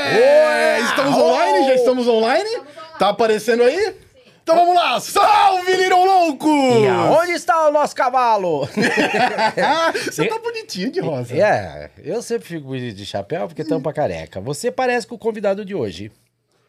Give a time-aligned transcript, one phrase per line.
[0.00, 0.80] É!
[0.80, 1.66] Estamos online?
[1.68, 2.50] Já estamos online?
[2.98, 3.94] Tá aparecendo aí?
[4.42, 4.98] Então vamos lá!
[4.98, 6.48] Salve, Little Louco!
[6.48, 8.66] E aonde está o nosso cavalo?
[10.10, 11.34] Você tá bonitinho de rosa.
[11.36, 14.40] É, eu sempre fico bonito de chapéu porque tampa careca.
[14.40, 16.10] Você parece com o convidado de hoje.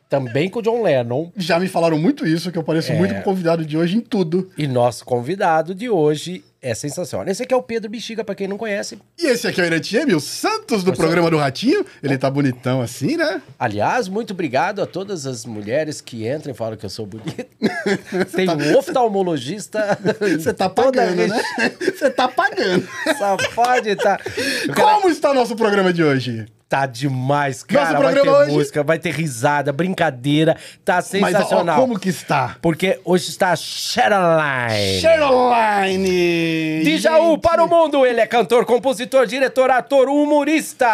[0.09, 1.31] Também com o John Lennon.
[1.37, 2.95] Já me falaram muito isso, que eu pareço É.
[2.95, 4.51] muito com o convidado de hoje em tudo.
[4.57, 7.27] E nosso convidado de hoje é sensacional.
[7.27, 8.99] Esse aqui é o Pedro Bexiga, pra quem não conhece.
[9.17, 11.83] E esse aqui é o Iratieme, o Santos do programa do Ratinho.
[12.03, 13.41] Ele tá bonitão assim, né?
[13.57, 17.45] Aliás, muito obrigado a todas as mulheres que entram e falam que eu sou bonito.
[18.35, 19.97] Tem um oftalmologista.
[20.21, 21.41] Você tá pagando, né?
[21.79, 22.87] Você tá pagando.
[23.17, 24.19] Só pode tá.
[24.75, 26.45] Como está nosso programa de hoje?
[26.71, 27.99] Tá demais, cara.
[27.99, 30.55] Vai ter hoje- música, vai ter risada, brincadeira.
[30.85, 31.65] Tá sensacional.
[31.65, 32.55] Mas ó, como que está?
[32.61, 33.53] Porque hoje está
[35.01, 36.81] Caroline!
[36.81, 40.87] De Jaú para o mundo, ele é cantor, compositor, diretor, ator, humorista.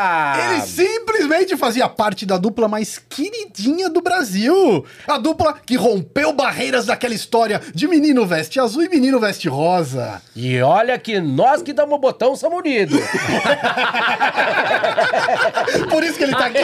[0.50, 4.84] Ele simplesmente fazia parte da dupla mais queridinha do Brasil.
[5.08, 10.24] A dupla que rompeu barreiras daquela história de menino veste azul e menino veste rosa.
[10.36, 13.00] E olha que nós que damos botão somos unidos.
[15.90, 16.60] Por isso que ele tá aqui.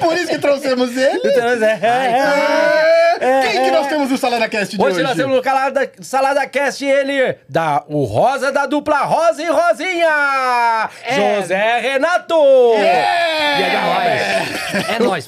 [0.00, 1.20] Por isso que trouxemos ele.
[1.24, 3.42] Então, é, É.
[3.42, 4.94] Quem que nós temos no Salada Cast de hoje?
[4.94, 9.46] Hoje nós temos no Salada, Salada Cast ele, da, o Rosa da dupla Rosa e
[9.46, 10.90] Rosinha,
[11.40, 12.34] José Renato.
[14.88, 15.24] É nóis.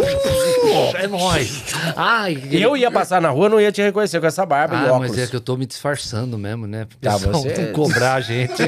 [0.99, 1.63] É nóis.
[1.97, 4.93] Ai, Eu ia passar na rua, não ia te reconhecer com essa barba e Ah,
[4.95, 5.11] óculos.
[5.11, 6.83] mas é que eu tô me disfarçando mesmo, né?
[6.85, 8.63] O Tá, pessoal você- não cobrar a gente.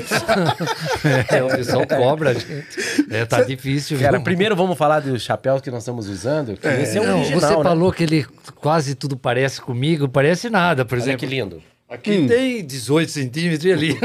[1.32, 2.66] é, o pessoal cobra a gente.
[3.10, 4.24] É, tá difícil, Cara, viu?
[4.24, 7.40] primeiro vamos falar do chapéu que nós estamos usando, que esse é o Não, original,
[7.40, 7.62] você né?
[7.62, 11.20] falou que ele quase tudo parece comigo, parece nada, por Olha exemplo.
[11.20, 11.62] que lindo.
[11.88, 13.96] Aqui tem 18 centímetros e ali.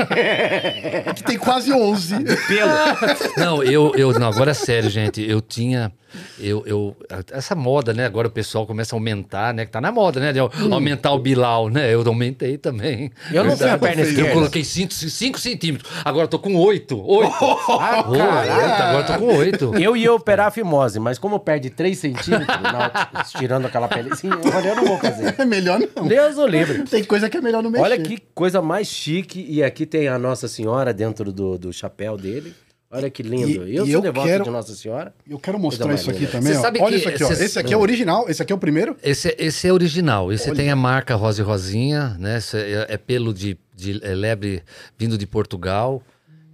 [1.15, 2.15] Que tem quase 11.
[2.47, 2.71] Pelo.
[3.37, 5.19] Não, eu, eu não, agora é sério, gente.
[5.21, 5.91] Eu tinha.
[6.39, 6.95] Eu, eu,
[7.31, 8.05] essa moda, né?
[8.05, 9.65] Agora o pessoal começa a aumentar, né?
[9.65, 10.33] Que tá na moda, né?
[10.33, 11.93] De aumentar o Bilal, né?
[11.93, 13.11] Eu aumentei também.
[13.31, 14.31] Eu não tenho a perna Eu esquerda.
[14.33, 15.91] coloquei 5 centímetros.
[16.03, 16.99] Agora eu tô com 8.
[17.05, 17.31] 8.
[17.81, 18.51] Ah, caralho.
[18.83, 19.75] agora eu tô com 8.
[19.81, 24.75] Eu ia operar a fimose, mas como perde 3 centímetros, na- tirando aquela pelezinha, eu
[24.75, 25.35] não vou fazer.
[25.37, 26.07] É melhor não.
[26.07, 26.83] Deus o livre.
[26.83, 27.83] Tem coisa que é melhor não mexer.
[27.83, 29.45] Olha que coisa mais chique.
[29.47, 32.53] E aqui tem a Nossa Senhora dentro do, do chapéu dele.
[32.91, 33.65] Olha que lindo.
[33.67, 35.13] E- eu e sou eu devoto quero- de Nossa Senhora.
[35.29, 36.61] Eu quero mostrar Coisa isso aqui também, Você ó.
[36.61, 37.31] sabe Olha que isso aqui, ó.
[37.31, 38.97] Esse aqui é o original, esse aqui é o primeiro.
[39.01, 40.31] Esse, esse é original.
[40.33, 42.37] Esse tem a marca Rosa e Rosinha, né?
[42.37, 44.61] Esse é, é pelo de, de é lebre
[44.97, 46.03] vindo de Portugal.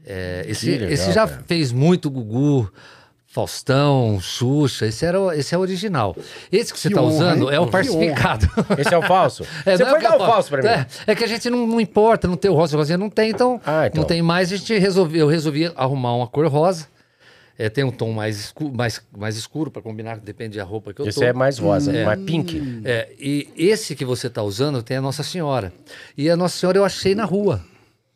[0.06, 1.44] É, esse, legal, esse já cara.
[1.48, 2.72] fez muito Gugu,
[3.30, 4.88] Faustão, Xuxa.
[4.88, 6.16] Esse, era, o- esse é o original.
[6.52, 7.56] Esse que você está usando hein?
[7.56, 8.48] é o falsificado.
[8.80, 9.44] Esse é o falso?
[9.66, 10.68] É, Você é foi o que dar eu o falso pra mim.
[10.70, 13.30] É, é que a gente não, não importa, não tem o rosa rosinha, não tem,
[13.30, 14.02] então, Ah, então.
[14.02, 14.52] não tem mais.
[14.52, 16.88] A gente resolveu, eu resolvi arrumar uma cor rosa.
[17.60, 21.02] É, tem um tom mais escuro, mais, mais escuro para combinar, depende da roupa que
[21.02, 21.26] eu Esse tô.
[21.26, 22.06] é mais rosa, É.
[22.06, 22.82] mais pink.
[22.86, 25.74] É, e esse que você está usando tem a Nossa Senhora.
[26.16, 27.62] E a Nossa Senhora eu achei na rua.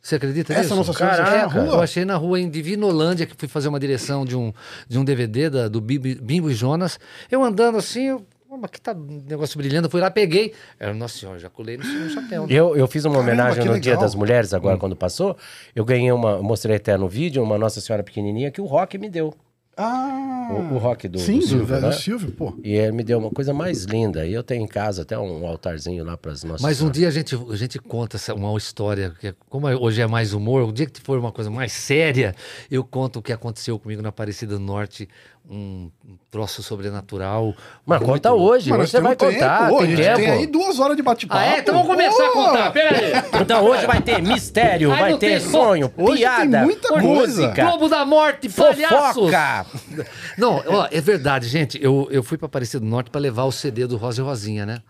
[0.02, 0.76] Você acredita Essa nisso?
[0.76, 1.74] Nossa Senhora na rua?
[1.76, 4.52] Eu achei na rua em Divinolândia, que fui fazer uma direção de um,
[4.88, 7.00] de um DVD da- do Bimbo, Bimbo e Jonas.
[7.30, 9.86] Eu andando assim, eu, "Pô, mas aqui tá um negócio brilhando.
[9.86, 10.54] Eu fui lá, peguei.
[10.80, 12.48] Era Nossa Senhora, já colei no, no chapéu.
[12.48, 12.54] né?
[12.54, 14.56] Eu, eu fiz uma Caramba, homenagem que no Dia das Mulheres, Hum.
[14.56, 15.38] agora quando passou.
[15.76, 18.98] Eu ganhei uma, eu mostrei até no vídeo, uma Nossa Senhora pequenininha que o Rock
[18.98, 19.34] me deu.
[19.82, 20.50] Ah.
[20.52, 21.92] O, o Rock do, Sim, do Silvio, do né?
[21.94, 22.54] Silvio, pô.
[22.64, 24.26] E ele me deu uma coisa mais linda.
[24.26, 26.62] E eu tenho em casa até um altarzinho lá para as nossas.
[26.62, 29.76] Mas um dia a gente, a gente conta essa, uma história, que é- como é-
[29.76, 32.36] hoje é mais humor, um dia que for uma coisa mais séria,
[32.70, 35.08] eu conto o que aconteceu comigo na Aparecida do Norte,
[35.50, 35.90] um,
[36.30, 37.54] troço sobrenatural.
[37.86, 40.18] Mas muito conta hoje, você vai tempo, contar, pô, tem a gente tempo.
[40.18, 41.42] tem aí duas horas de bate-papo.
[41.42, 41.60] Ah, é?
[41.60, 42.34] Então vamos começar a Pô!
[42.46, 43.42] contar, pera aí.
[43.42, 47.08] Então hoje vai ter mistério, Ai, vai ter tem sonho, Hoje tem piada, muita coisa.
[47.08, 49.16] música, Globo da Morte, palhaços!
[49.16, 49.66] fofoca.
[50.38, 51.82] Não, ó, é verdade, gente.
[51.84, 54.66] Eu, eu fui para Aparecida do Norte para levar o CD do Rosa e Rosinha,
[54.66, 54.82] né?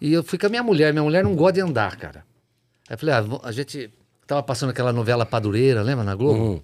[0.00, 0.92] E eu fui com a minha mulher.
[0.92, 2.24] Minha mulher não gosta de andar, cara.
[2.88, 3.90] Aí eu falei, ah, a gente
[4.26, 6.62] tava passando aquela novela Padureira, lembra, na Globo?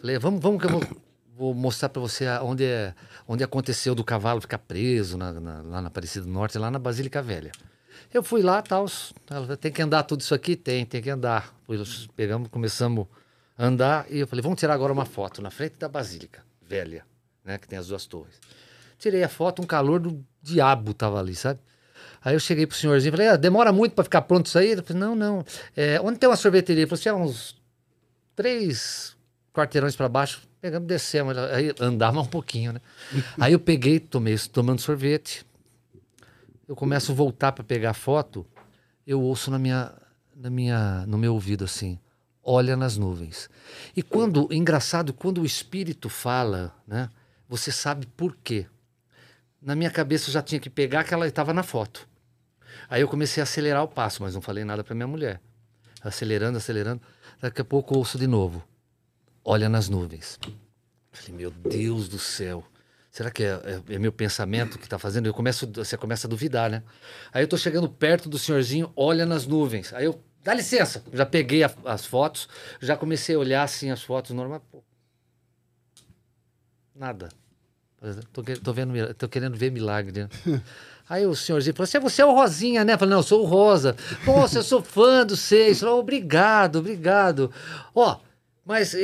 [0.00, 0.82] Falei, vamos, vamos que eu vou,
[1.42, 2.94] vou mostrar para você onde, é,
[3.26, 6.78] onde aconteceu do cavalo ficar preso na, na- lá na Aparecida do Norte, lá na
[6.78, 7.50] Basílica Velha.
[8.14, 8.86] Eu fui lá, tal,
[9.28, 10.54] ela tem que andar tudo isso aqui?
[10.54, 11.52] Tem, tem que andar.
[11.66, 11.76] Fui,
[12.14, 13.06] pegamos, começamos
[13.58, 17.04] a andar e eu falei, vamos tirar agora uma foto na frente da Basílica Velha,
[17.44, 18.38] né, que tem as duas torres.
[18.98, 21.58] Tirei a foto, um calor do diabo tava ali, sabe?
[22.24, 24.68] Aí eu cheguei pro senhorzinho e falei, ah, demora muito para ficar pronto isso aí?
[24.70, 25.44] Ele falou, não, não.
[25.76, 26.84] É, onde tem uma sorveteria?
[26.84, 27.60] Ele falou, "Ah, uns
[28.36, 29.16] três
[29.52, 30.42] quarteirões para baixo.
[30.60, 31.36] Pegamos, descemos.
[31.36, 32.80] Aí andava um pouquinho, né?
[33.38, 35.44] aí eu peguei, tomei, tomando sorvete.
[36.66, 38.46] Eu começo a voltar para pegar a foto.
[39.06, 39.92] Eu ouço na minha,
[40.34, 41.98] na minha, no meu ouvido assim,
[42.42, 43.50] olha nas nuvens.
[43.96, 47.10] E quando, engraçado, quando o espírito fala, né?
[47.48, 48.66] Você sabe por quê.
[49.60, 52.08] na minha cabeça eu já tinha que pegar que ela estava na foto.
[52.88, 55.38] Aí eu comecei a acelerar o passo, mas não falei nada para minha mulher.
[56.02, 57.02] Acelerando, acelerando.
[57.40, 58.64] Daqui a pouco eu ouço de novo.
[59.44, 60.38] Olha nas nuvens.
[61.10, 62.64] Falei, meu Deus do céu.
[63.10, 63.48] Será que é,
[63.88, 65.26] é- é meu pensamento que está fazendo?
[65.26, 66.82] Eu começo, você começa a duvidar, né?
[67.32, 69.92] Aí eu tô chegando perto do senhorzinho, olha nas nuvens.
[69.92, 72.48] Aí eu, dá licença, já peguei a- as fotos,
[72.80, 74.62] já comecei a olhar assim as fotos normal.
[74.70, 74.82] Pô,
[76.94, 77.28] nada.
[78.32, 80.28] Tô, tô vendo, tô querendo ver milagre, né?
[81.08, 82.94] Aí o senhorzinho falou assim: você é o Rosinha, né?
[82.94, 83.94] Eu falei, não, eu sou o Rosa.
[84.26, 85.80] Nossa, eu sou fã do seis.
[85.80, 87.52] Falei, obrigado, obrigado.
[87.94, 88.18] Ó,
[88.64, 88.98] mas e,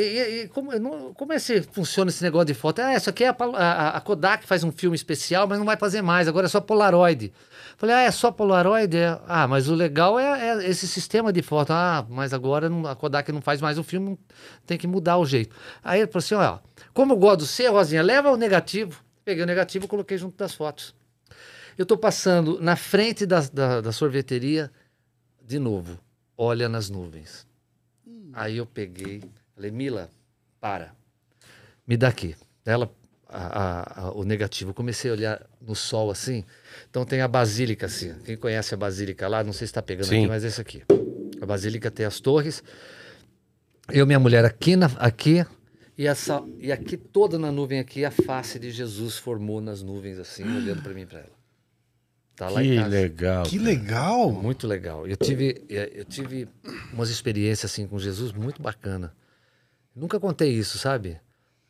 [0.44, 2.78] e- como, não- como é que funciona esse negócio de foto?
[2.80, 5.76] Ah, isso aqui é a, a- a Kodak faz um filme especial, mas não vai
[5.76, 7.32] fazer mais, agora é só Polaroid.
[7.76, 8.96] Falei, ah, é só Polaroid?
[8.96, 9.20] É.
[9.26, 11.70] Ah, mas o legal é, é esse sistema de foto.
[11.72, 14.18] Ah, mas agora não- a Kodak não faz mais o filme,
[14.66, 15.54] tem que mudar o jeito.
[15.82, 16.58] Aí ele falou assim: ó,
[16.94, 19.02] como eu gosto do C, Rosinha, leva o negativo.
[19.24, 20.94] Peguei o negativo e coloquei junto das fotos.
[21.76, 24.70] Eu tô passando na frente da, da, da sorveteria,
[25.44, 25.98] de novo,
[26.36, 27.46] olha nas nuvens.
[28.32, 29.22] Aí eu peguei,
[29.58, 30.08] falei, Mila,
[30.60, 30.92] para,
[31.86, 32.36] me dá aqui.
[32.64, 32.90] Ela,
[33.28, 36.44] a- a- a- o negativo, eu comecei a olhar no sol assim.
[36.88, 38.14] Então tem a basílica assim.
[38.24, 40.18] Quem conhece a basílica lá, não sei se está pegando Sim.
[40.20, 40.82] aqui, mas esse aqui.
[41.40, 42.62] A basílica tem as torres.
[43.90, 45.44] Eu minha mulher aqui, na, aqui
[45.96, 50.18] e, essa, e aqui toda na nuvem aqui, a face de Jesus formou nas nuvens
[50.18, 51.38] assim, olhando para mim e para ela.
[52.36, 52.88] Tá lá em Que casa.
[52.88, 53.42] legal.
[53.44, 54.30] Que legal.
[54.30, 55.06] Muito legal.
[55.08, 56.46] Eu tive, eh, eu tive
[56.92, 59.12] umas experiências assim com Jesus muito bacana.
[59.98, 61.16] Nunca contei isso, sabe?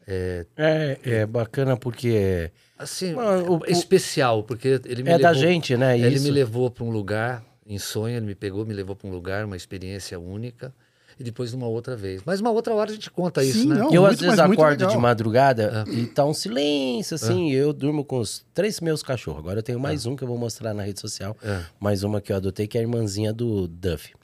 [0.07, 5.23] É, É, é bacana porque assim, Mano, o- é especial, porque ele me é levou,
[5.23, 5.99] da gente, né?
[5.99, 6.25] Ele Isso.
[6.25, 9.45] me levou para um lugar em sonho, ele me pegou, me levou para um lugar,
[9.45, 10.73] uma experiência única,
[11.21, 12.23] e depois numa outra vez.
[12.25, 13.75] Mas uma outra hora a gente conta isso, Sim, né?
[13.75, 13.93] não.
[13.93, 17.51] eu muito, às vezes acordo de madrugada e tá um silêncio, assim.
[17.53, 19.41] Eu durmo com os três meus cachorros.
[19.41, 21.37] Agora eu tenho mais um que eu vou mostrar na rede social.
[21.43, 21.61] É.
[21.79, 24.15] Mais uma que eu adotei, que é a irmãzinha do Duff.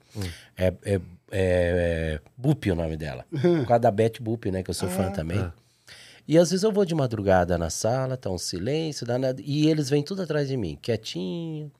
[0.57, 3.25] É, é, é Bupi o nome dela.
[3.31, 4.63] Por causa da Beth Bupi, né?
[4.63, 5.51] Que eu sou fã também.
[6.27, 9.91] E às vezes eu vou de madrugada na sala, tá um silêncio, danado, e eles
[9.91, 11.71] vêm tudo atrás de mim, quietinho.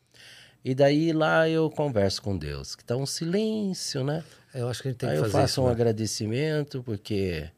[0.63, 4.23] E daí lá eu converso com Deus, que tá um silêncio, né?
[4.53, 5.63] É, Eu acho que a gente tem Aí que eu fazer faço isso.
[5.63, 5.73] um né?
[5.73, 7.49] agradecimento, porque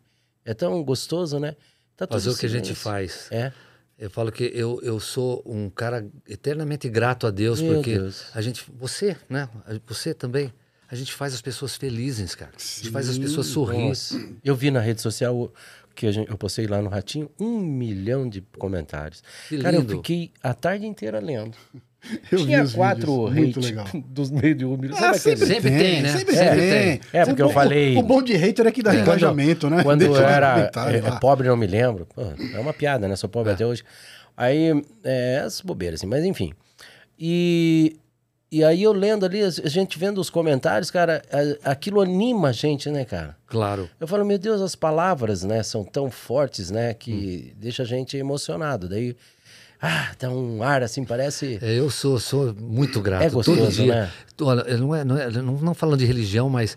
[0.45, 1.57] é tão gostoso, né?
[1.97, 3.29] Tá Fazer o que a gente faz.
[3.33, 3.53] É.
[3.99, 8.27] Eu falo que eu, eu sou um cara eternamente grato a Deus, Meu porque Deus.
[8.35, 9.49] a gente, você, né?
[9.87, 10.53] Você também,
[10.91, 12.53] a gente faz as pessoas felizes, cara.
[12.57, 13.89] A gente faz as pessoas sorrir.
[13.89, 14.21] Nossa.
[14.45, 15.53] Eu vi na rede social
[15.95, 19.23] que a gente, eu postei lá no Ratinho um milhão de comentários.
[19.49, 19.97] Que Cara, eu lindo.
[19.97, 21.57] fiquei a tarde inteira lendo.
[22.31, 23.85] Eu Tinha quatro hate legal.
[24.07, 24.97] dos meios de um milhão.
[24.97, 25.47] Ah, Sabe aquele?
[25.55, 26.09] Sempre tem, né?
[26.17, 26.99] Sempre Sempre tem.
[26.99, 27.01] tem.
[27.13, 29.83] É, porque O eu falei- O bom de hater é que dá engajamento, né?
[29.83, 32.07] Quando Deixa eu era é, é, pobre, não me lembro.
[32.07, 33.17] Pô, é uma piada, né?
[33.17, 33.83] Sou pobre até hoje.
[34.37, 34.71] Aí,
[35.03, 36.53] é, essas bobeiras, assim, mas enfim.
[37.19, 37.97] E,
[38.59, 41.23] e aí eu lendo ali, a gente vendo os comentários, cara,
[41.65, 43.37] aquilo anima a gente, né, cara?
[43.47, 43.89] Claro.
[44.01, 46.95] Eu falo, meu Deus, as palavras, né, são tão fortes, né, Hum.
[46.99, 48.89] que deixa a gente emocionado.
[48.89, 49.17] Daí,
[49.81, 51.59] ah, dá um ar assim, parece.
[51.61, 53.23] É, Eu sou, sou muito grato.
[53.25, 53.95] É gostoso, todo dia.
[54.07, 54.13] né?
[54.41, 56.77] Olha, não, é, não, é, não, não falando de religião, mas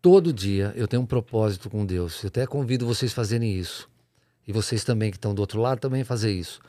[0.00, 2.22] todo dia eu tenho um propósito com Deus.
[2.22, 3.88] Eu até convido vocês a fazerem isso.
[4.46, 6.60] E vocês também que estão do outro lado também fazer isso.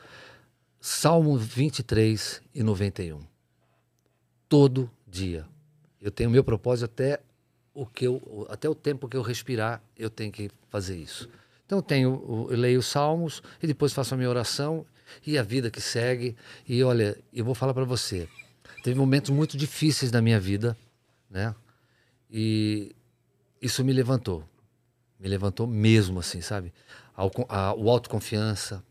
[0.80, 3.20] Salmo 23 e 91.
[4.52, 5.46] Todo dia.
[5.98, 7.22] Eu tenho meu propósito até
[7.72, 11.26] o que eu, até o tempo que eu respirar, eu tenho que fazer isso.
[11.64, 14.84] Então eu tenho, eu leio os salmos e depois faço a minha oração
[15.26, 16.36] e a vida que segue.
[16.68, 18.28] E olha, eu vou falar para você,
[18.84, 20.76] teve momentos muito difíceis na minha vida,
[21.30, 21.54] né?
[22.30, 22.94] E
[23.58, 24.44] isso me levantou,
[25.18, 26.74] me levantou mesmo, assim, sabe?
[27.16, 28.84] A, o autoconfiança.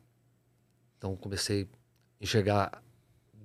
[0.98, 1.70] Então comecei
[2.20, 2.84] a enxergar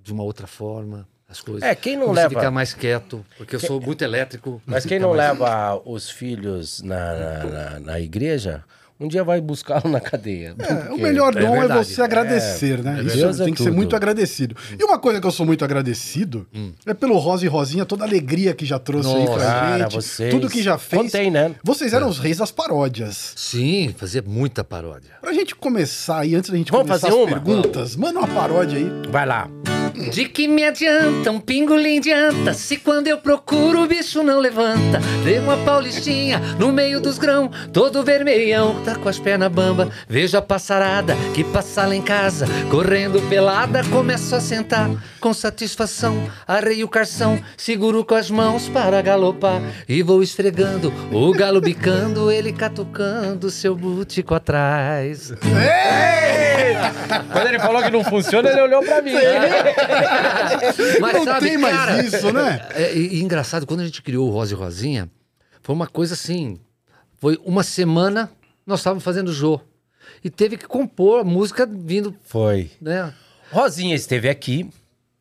[0.02, 1.62] de uma outra forma as coisas.
[1.62, 4.62] É, quem não comecei leva- ficar mais quieto, porque eu sou muito elétrico.
[4.64, 8.62] Mas quem não leva os filhos na, na, na- na igreja,
[8.98, 10.54] um dia vai buscá-lo na cadeia.
[10.58, 11.84] É, o melhor É dom é, verdade.
[11.84, 13.02] você agradecer, né?
[13.02, 13.76] Isso Deus é tem que ser tudo.
[13.76, 14.56] muito agradecido.
[14.78, 16.46] E uma coisa que eu sou muito agradecido
[16.86, 19.94] é pelo Rosa e Rosinha, toda a alegria que já trouxe aí pra Cara, gente.
[19.96, 21.02] vocês- Tudo que já fez.
[21.02, 21.54] Contei, né?
[21.62, 23.32] Vocês eram os reis das paródias.
[23.36, 25.10] Sim, fazia muita paródia.
[25.20, 27.38] Pra gente começar aí, antes da gente Vamos começar fazer as uma?
[27.40, 28.90] perguntas, manda uma paródia aí.
[29.10, 29.50] Vai lá.
[29.96, 34.38] De que me adianta um pingolim de anta Se quando eu procuro o bicho não
[34.38, 35.00] levanta?
[35.24, 39.90] Dei uma paulistinha no meio dos grão Todo vermelhão, tá com as pernas bamba.
[40.06, 44.90] Vejo a passarada que passa lá em casa Correndo pelada, começo a sentar.
[45.18, 49.62] Com satisfação, arrei o carção Seguro com as mãos para galopar.
[49.88, 55.30] E vou esfregando, o galo bicando Ele catucando seu bútico atrás.
[55.30, 56.36] Ei!
[57.32, 59.14] Quando ele falou que não funciona, ele olhou pra mim.
[61.00, 62.66] Mas Não sabe, tem mais cara, isso, né?
[62.74, 65.10] É, e, e engraçado, quando a gente criou o Rosa e Rosinha,
[65.62, 66.58] foi uma coisa assim.
[67.18, 68.30] Foi uma semana,
[68.66, 69.60] nós estávamos fazendo Jô.
[70.22, 72.70] E teve que compor a música vindo, Foi.
[72.80, 73.12] né?
[73.50, 74.68] Rosinha esteve aqui.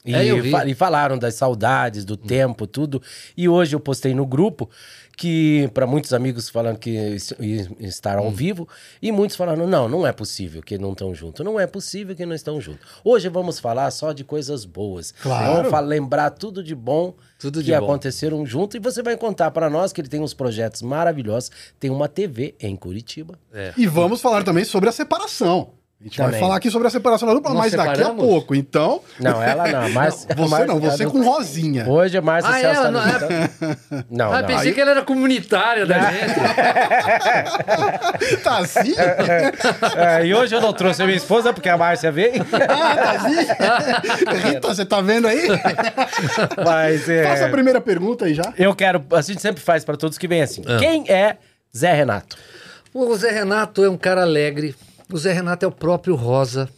[0.05, 0.51] E, É, eu vi.
[0.51, 3.01] fa- e falaram das saudades, do tempo, tudo.
[3.35, 4.69] E hoje eu postei no grupo
[5.17, 8.31] que, para muitos amigos falando que es- i- estar Hum.
[8.31, 8.67] vivo,
[9.01, 11.45] e muitos falando: não, não é possível que não estão juntos.
[11.45, 12.85] Não é possível que não estão juntos.
[13.03, 15.11] Hoje vamos falar só de coisas boas.
[15.21, 15.69] Claro.
[15.69, 17.83] Vamos lembrar tudo de bom Tudo que de bom.
[17.85, 18.75] aconteceram junto.
[18.77, 21.51] E você vai contar para nós que ele tem uns projetos maravilhosos.
[21.79, 23.39] Tem uma TV em Curitiba.
[23.77, 25.69] E vamos falar também sobre a separação.
[26.05, 26.39] A gente vai Também.
[26.39, 28.23] falar aqui sobre a separação da dupla, Nós mas daqui a separamos?
[28.23, 28.53] pouco.
[28.53, 29.89] Então, Não, ela não.
[29.89, 31.89] Mas, você não, você com Rosinha.
[31.89, 34.05] Hoje é Márcia Ah, Celso ela tá não é.
[34.11, 34.47] Não, ah, não.
[34.47, 36.35] pensei Aí- que ela era comunitária da gente.
[38.43, 38.93] Tá assim?
[39.97, 42.45] É, e hoje eu não trouxe a minha esposa porque a Márcia veio.
[42.69, 43.35] Ah, tá assim?
[44.49, 45.47] Rita, você tá vendo aí?
[46.63, 48.53] Mas é, Faça a primeira pergunta aí já.
[48.59, 49.03] eu quero.
[49.11, 50.61] A gente sempre faz pra todos que vêm assim.
[50.79, 51.37] Quem é
[51.75, 52.37] Zé Renato?
[52.93, 54.75] O Zé Renato é um cara alegre.
[55.11, 56.69] O Zé Renato é o próprio Rosa.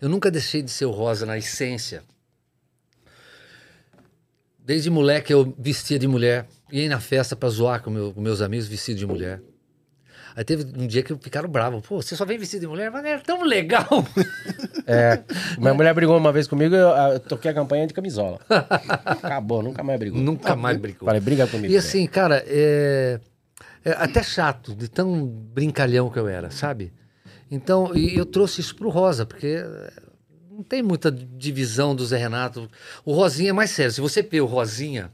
[0.00, 2.02] Eu nunca deixei de ser o Rosa na essência.
[4.58, 6.46] Desde moleque eu vestia de mulher.
[6.72, 9.42] Ia na festa pra zoar com, meu- com meus amigos vestido de mulher.
[10.36, 11.84] Aí teve um dia que ficaram bravos.
[11.86, 12.90] Pô, você só vem vestido de mulher?
[12.90, 13.86] Mas é tão legal.
[14.86, 15.22] É,
[15.58, 18.38] minha mulher brigou uma vez comigo eu, eu toquei a campanha de camisola.
[18.48, 20.20] Acabou, nunca mais brigou.
[20.20, 21.06] Nunca mais brincou.
[21.06, 21.72] Falei, briga comigo.
[21.72, 23.20] E assim, cara, é,
[23.84, 26.92] é até chato, de tão brincalhão que eu era, sabe?
[27.50, 29.92] Então, e eu trouxe isso pro Rosa, porque é,
[30.50, 32.70] não tem muita divisão do Zé Renato.
[33.04, 33.92] O Rosinha é mais sério.
[33.92, 35.10] Se você vê o Rosinha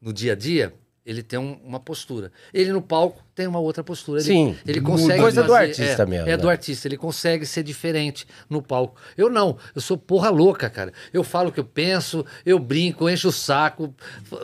[0.00, 0.72] no dia a dia,
[1.04, 2.30] ele tem um- uma postura.
[2.52, 4.20] Ele no palco tem uma outra postura.
[4.20, 6.36] Ele, Sim, ele consegue Coisa do fazer- artista é, mesmo, É né?
[6.36, 9.00] do artista, ele consegue ser diferente no palco.
[9.16, 10.92] Eu não, eu sou porra louca, cara.
[11.12, 13.94] Eu falo o que eu penso, eu brinco, encho o saco,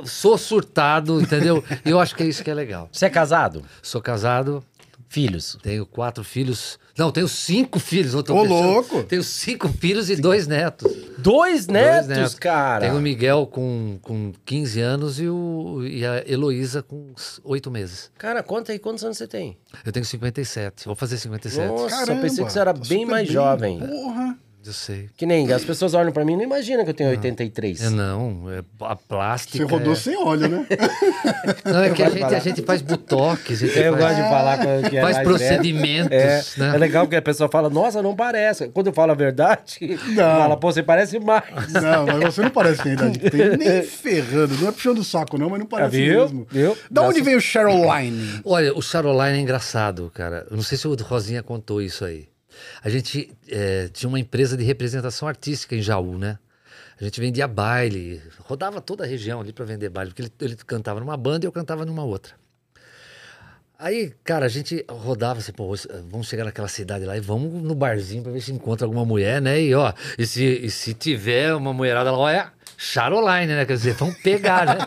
[0.06, 1.62] sou surtado, entendeu?
[1.84, 2.88] E eu acho que é isso que é legal.
[2.90, 3.62] Você é casado?
[3.82, 4.64] Sou casado,
[5.14, 5.56] Filhos?
[5.62, 6.76] tenho quatro filhos.
[6.98, 8.14] Não, tenho cinco filhos.
[8.14, 8.42] Ô, pensando.
[8.48, 9.02] louco!
[9.04, 10.92] Tenho cinco filhos e dois netos.
[11.18, 12.34] Dois netos, Dois netos.
[12.34, 12.80] cara.
[12.86, 17.12] Tenho o Miguel com, com 15 anos e, o, e a Heloísa com
[17.44, 18.10] oito meses.
[18.18, 19.56] Cara, conta aí quantos anos você tem.
[19.86, 21.68] Eu tenho 57, vou fazer 57.
[21.68, 23.32] Nossa, Caramba, pensei que você era tá bem mais bem.
[23.34, 23.78] jovem.
[23.78, 24.38] Porra.
[24.66, 25.10] Eu sei.
[25.16, 27.82] Que nem as pessoas olham pra mim e não imaginam que eu tenho 83.
[27.82, 29.58] É, não, é a plástica.
[29.58, 29.96] Você rodou é...
[29.96, 30.66] sem óleo, né?
[31.64, 34.22] Não, é que a gente, a gente faz botox, a gente Eu faz, gosto de
[34.28, 36.74] falar com- que é faz procedimentos, É, né?
[36.74, 38.68] é legal porque a pessoa fala, nossa, não parece.
[38.68, 41.44] Quando eu falo a verdade, fala, pô, você parece mais.
[41.72, 43.18] Não, mas você não parece que tem idade.
[43.18, 44.54] que Tem nem ferrando.
[44.56, 46.20] Não é puxando o saco, não, mas não parece Ah, viu?
[46.22, 46.46] mesmo.
[46.50, 46.76] Viu?
[46.90, 47.84] Da onde vem o Cheryl
[48.44, 50.46] Olha, o Charoline é engraçado, cara.
[50.50, 52.26] Eu não sei se o Rosinha contou isso aí.
[52.82, 56.38] A gente é, tinha uma empresa de representação artística em Jaú, né?
[57.00, 60.56] A gente vendia baile, rodava toda a região ali para vender baile, porque ele, ele
[60.56, 62.34] cantava numa banda e eu cantava numa outra.
[63.76, 67.60] Aí, cara, a gente rodava assim, pô, eh, vamos chegar naquela cidade lá e vamos
[67.60, 69.60] no barzinho pra ver se encontra alguma mulher, né?
[69.60, 73.64] E ó, e se, e se tiver uma mulherada lá, olha, Charoline, né?
[73.64, 74.78] Quer dizer, vamos pegar, né?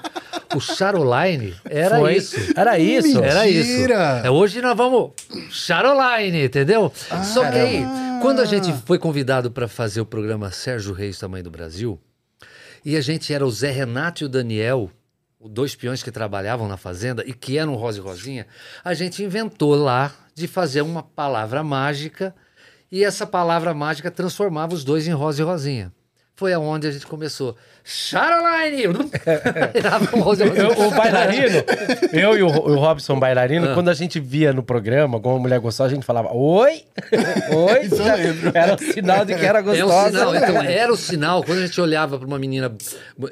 [0.56, 2.16] O Charoline era Foi.
[2.16, 2.36] isso.
[2.56, 3.08] Era isso.
[3.08, 3.28] Mentira.
[3.28, 3.92] Era isso.
[4.26, 5.12] É, hoje nós vamos
[5.50, 6.92] Charoline, entendeu?
[7.24, 7.86] Só que aí,
[8.22, 12.00] quando a gente foi convidado para fazer o programa Sérgio Reis Tamanho do Brasil,
[12.86, 14.90] e a gente era o Zé Renato e o Daniel,
[15.40, 18.48] os dois peões que trabalhavam na fazenda e que eram Rosa e Rosinha,
[18.84, 22.34] a gente inventou lá de fazer uma palavra mágica
[22.92, 25.92] e essa palavra mágica transformava os dois em Rosa e Rosinha.
[26.38, 27.58] Foi aonde a gente começou.
[27.84, 28.84] Charoline!
[30.78, 31.64] O bailarino,
[32.14, 33.20] eu e o, o Robson Ah.
[33.20, 36.84] bailarino, quando a gente via no programa alguma mulher gostosa, a gente falava, oi,
[37.52, 37.90] oi.
[38.54, 40.08] Era o sinal de que era É gostosa.
[40.08, 42.72] um sinal, então era o sinal quando a gente olhava para uma menina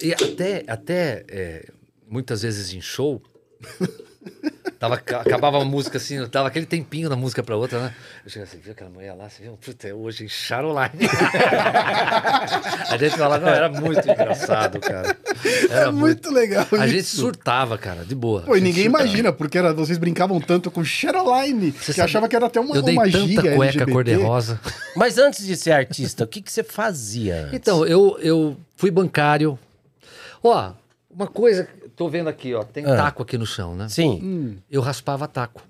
[0.02, 1.66] e até até é,
[2.10, 3.22] muitas vezes em show
[4.90, 7.94] tava acabava a música assim, tava aquele tempinho da música para outra, né?
[8.24, 9.58] Eu chegava assim, viu aquela mulher lá, você viu?
[9.58, 10.90] Puta, é hoje em Charoline.
[12.90, 15.16] a gente falava, não, era muito engraçado, cara.
[15.70, 17.18] Era É muito legal A gente isso.
[17.18, 18.42] surtava, cara, de boa.
[18.42, 19.04] Pô, e A gente ninguém surtava.
[19.06, 22.76] imagina, porque era, vocês brincavam tanto com Cheryline, que sabe- achava que era até uma,
[22.76, 24.60] Eu dei uma tanta giga cueca cor-de-rosa.
[24.96, 27.44] Mas antes de ser artista, o que, que você fazia?
[27.44, 27.54] antes?
[27.54, 29.58] Então, eu, eu fui bancário.
[30.44, 30.72] Ó,
[31.10, 32.96] uma coisa, tô vendo aqui, ó, tem Ah.
[32.96, 33.88] taco aqui no chão, né?
[33.90, 34.20] Sim.
[34.24, 34.58] Hum.
[34.70, 35.62] Eu raspava taco.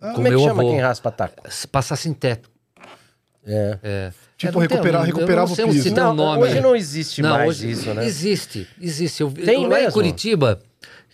[0.00, 0.70] Com Como é que meu chama avô.
[0.70, 1.42] quem raspa taco?
[1.72, 2.50] Passasse em teto.
[3.46, 3.78] É.
[3.82, 4.12] É.
[4.36, 5.94] Tipo, não recuperar- eu não recuperava sei o se piso.
[5.94, 6.42] tem um Não, nome.
[6.42, 8.04] hoje não existe Não, mais hoje- isso, né?
[8.04, 9.22] Existe, existe.
[9.22, 9.92] Eu, Tem eu, lá em mesmo?
[9.94, 10.60] Curitiba,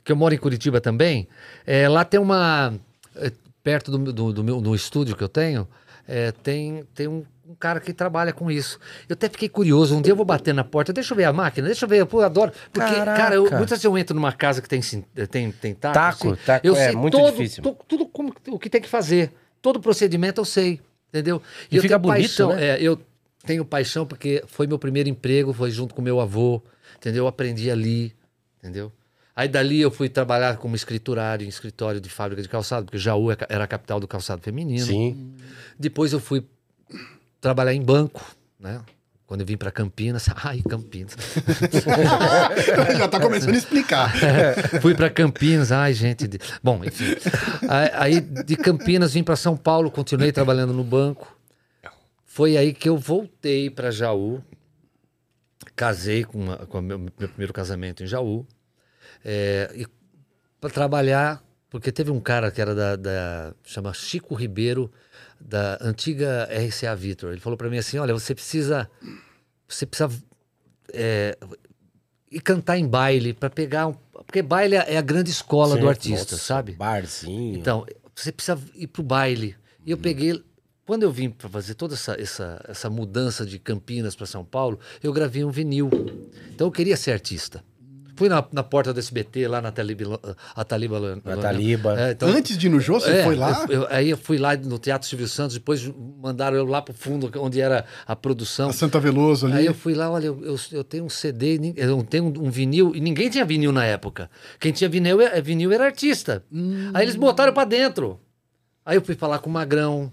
[0.04, 1.28] que eu moro em Curitiba também,
[1.66, 2.74] é, lá tem uma.
[3.14, 3.30] é,
[3.62, 5.68] perto do, do, do meu do estúdio que eu tenho,
[6.08, 8.78] é, tem, tem um, um cara que trabalha com isso.
[9.08, 9.96] Eu até fiquei curioso.
[9.96, 12.00] Um dia eu vou bater na porta, deixa eu ver a máquina, deixa eu ver.
[12.00, 12.50] Eu adoro.
[12.72, 13.16] Porque, Caraca.
[13.22, 15.94] cara, eu, muitas vezes eu entro numa casa que tem, sim- tem, tem taco.
[15.94, 17.62] Taco, assim, taco eu é sei muito todo, difícil.
[17.62, 19.30] to- tudo como, o que tem que fazer.
[19.60, 20.80] Todo procedimento eu sei,
[21.10, 21.40] entendeu?
[21.70, 22.48] E eu fica tenho bonito, paixão.
[22.56, 22.64] né?
[22.64, 22.98] É, eu
[23.44, 26.60] tenho paixão porque foi meu primeiro emprego, foi junto com meu avô,
[26.96, 27.24] entendeu?
[27.24, 28.14] Eu aprendi ali,
[28.58, 28.90] entendeu?
[29.34, 33.30] Aí dali eu fui trabalhar como escriturário em escritório de fábrica de calçado, porque Jaú
[33.30, 34.84] é era a capital do calçado feminino.
[34.84, 35.32] Sim.
[35.78, 36.44] Depois eu fui
[37.42, 38.24] trabalhar em banco,
[38.58, 38.80] né?
[39.26, 41.14] Quando eu vim para Campinas, ai, Campinas.
[42.96, 44.12] Já tá começando a explicar.
[44.80, 46.26] Fui para Campinas, ai, gente.
[46.28, 47.14] de- Bom, enfim.
[47.94, 51.36] Aí, de Campinas vim para São Paulo, continuei trabalhando no banco.
[52.26, 54.42] Foi aí que eu voltei para Jaú.
[55.74, 58.46] Casei com, uma, com o meu, meu primeiro casamento em Jaú.
[59.24, 59.86] É, e
[60.60, 64.90] para trabalhar, porque teve um cara que era da, da chama Chico Ribeiro,
[65.44, 67.32] da antiga RCA Vitor.
[67.32, 68.88] Ele falou para mim assim: olha, você precisa.
[69.68, 70.10] Você precisa
[70.92, 71.36] é,
[72.30, 73.94] e cantar em baile para pegar um,
[74.26, 76.72] porque baile é a grande escola do artista, nossa, sabe?
[76.72, 77.58] Barzinho.
[77.58, 79.56] Então, você precisa ir pro baile.
[79.84, 80.42] E eu peguei
[80.84, 84.78] quando eu vim para fazer toda essa, essa, essa mudança de Campinas para São Paulo,
[85.02, 85.90] eu gravei um vinil.
[86.52, 87.64] Então eu queria ser artista.
[88.22, 90.20] Fui na, na porta do SBT, lá na Taliba.
[90.54, 92.00] A Taliba, Na Taliba.
[92.00, 93.66] É, então, Antes de ir no Jô, você é, foi lá?
[93.68, 96.94] eu- eu- aí eu fui lá no Teatro Silvio Santos, depois mandaram eu lá pro
[96.94, 98.70] fundo, onde era a produção.
[98.70, 99.56] A Santa Veloso ali.
[99.56, 102.50] Aí eu fui lá, olha, eu, eu, eu tenho um CD, eu tenho um, um
[102.50, 104.30] vinil, e ninguém tinha vinil na época.
[104.60, 106.44] Quem tinha vinil, é- vinil era artista.
[106.94, 108.20] Aí eles botaram pra dentro.
[108.86, 110.12] Aí eu fui falar com o Magrão,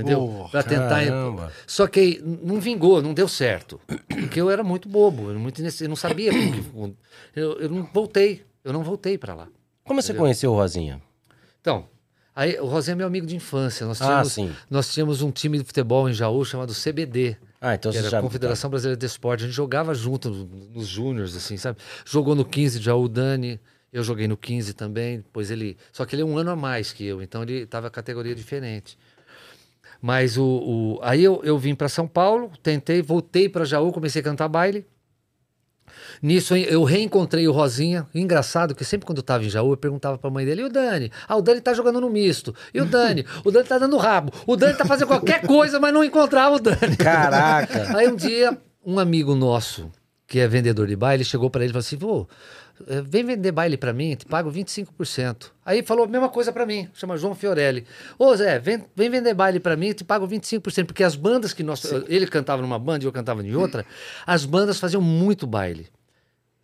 [0.00, 0.18] entendeu?
[0.20, 0.88] Porra, pra tentar.
[1.04, 1.52] caramba.
[1.66, 3.80] Só que não vingou, não deu certo.
[4.08, 6.30] Porque eu era muito bobo, eu, muito eu não sabia.
[6.32, 6.52] como
[6.92, 6.96] que-
[7.36, 9.48] eu, eu não voltei, eu não voltei pra lá.
[9.84, 11.00] Como você conheceu o Rosinha?
[11.60, 11.86] Então,
[12.34, 13.86] aí o Rosé é meu amigo de infância.
[13.86, 14.52] Nós Ah, tínhamos, sim.
[14.70, 17.36] nós tínhamos um time de futebol em Jaú chamado CBD.
[17.60, 18.18] Ah, então que era já.
[18.18, 19.44] a Confederação Brasileira de Esporte.
[19.44, 21.78] A gente jogava junto no- nos júniores, assim, sabe?
[22.04, 23.58] Jogou no 15 de Jaú o Dani,
[23.90, 25.76] eu joguei no 15 também, depois ele...
[25.92, 28.98] Só que ele é um ano a mais que eu, então ele estava categoria diferente.
[30.06, 30.44] Mas o...
[30.44, 34.48] o- aí eu, eu vim para São Paulo, tentei, voltei para Jaú, comecei a cantar
[34.48, 34.86] baile.
[36.20, 38.06] Nisso eu reencontrei o Rosinha.
[38.14, 40.68] Engraçado que sempre quando eu estava em Jaú, eu perguntava pra mãe dele: e o
[40.68, 41.10] Dani?
[41.26, 42.54] Ah, o Dani tá jogando no misto.
[42.74, 43.24] E o Dani?
[43.46, 44.30] O Dani tá dando rabo.
[44.46, 46.98] O Dani tá fazendo qualquer coisa, mas não encontrava o Dani.
[46.98, 47.96] Caraca!
[47.96, 49.90] Aí um dia, um amigo nosso,
[50.26, 52.28] que é vendedor de baile, chegou para ele e falou assim:
[53.04, 55.50] vem vender baile para mim, te pago 25%.
[55.64, 57.86] Aí falou a mesma coisa para mim, chama João Fiorelli.
[58.18, 60.86] Ô Zé, vem, vem vender baile para mim, te pago 25%.
[60.86, 61.84] Porque as bandas que nós.
[62.08, 63.84] Ele cantava numa banda e eu cantava em outra,
[64.26, 65.88] as bandas faziam muito baile.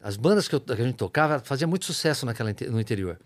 [0.03, 3.19] As bandas que, eu- que a gente tocava faziam muito sucesso naquela, no interior.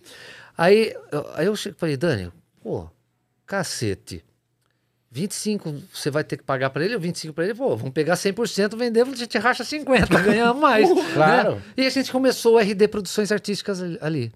[0.59, 2.89] Aí, eu- aí eu falei, Dani, pô,
[3.47, 4.25] cacete.
[5.15, 8.15] 25 você vai ter que pagar para ele, ou 25 para ele, pô, vamos pegar
[8.15, 10.89] 100%, vender, a gente racha 50, ganhar mais.
[11.13, 11.55] Claro.
[11.55, 11.63] né?
[11.77, 14.33] E a gente começou o RD Produções Artísticas ali-.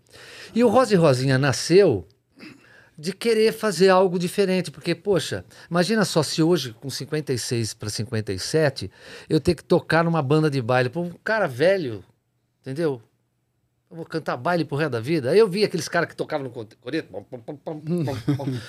[0.54, 2.06] E o Rosa e Rosinha nasceu
[2.96, 8.88] de querer fazer algo diferente, porque, poxa, imagina só se hoje, com 56 para 57,
[9.28, 12.04] eu ter que tocar numa banda de baile, pô, um cara velho,
[12.60, 13.02] entendeu?
[13.90, 15.30] Eu vou cantar baile pro resto da vida.
[15.30, 17.08] Aí eu vi aqueles caras que tocavam no coreto,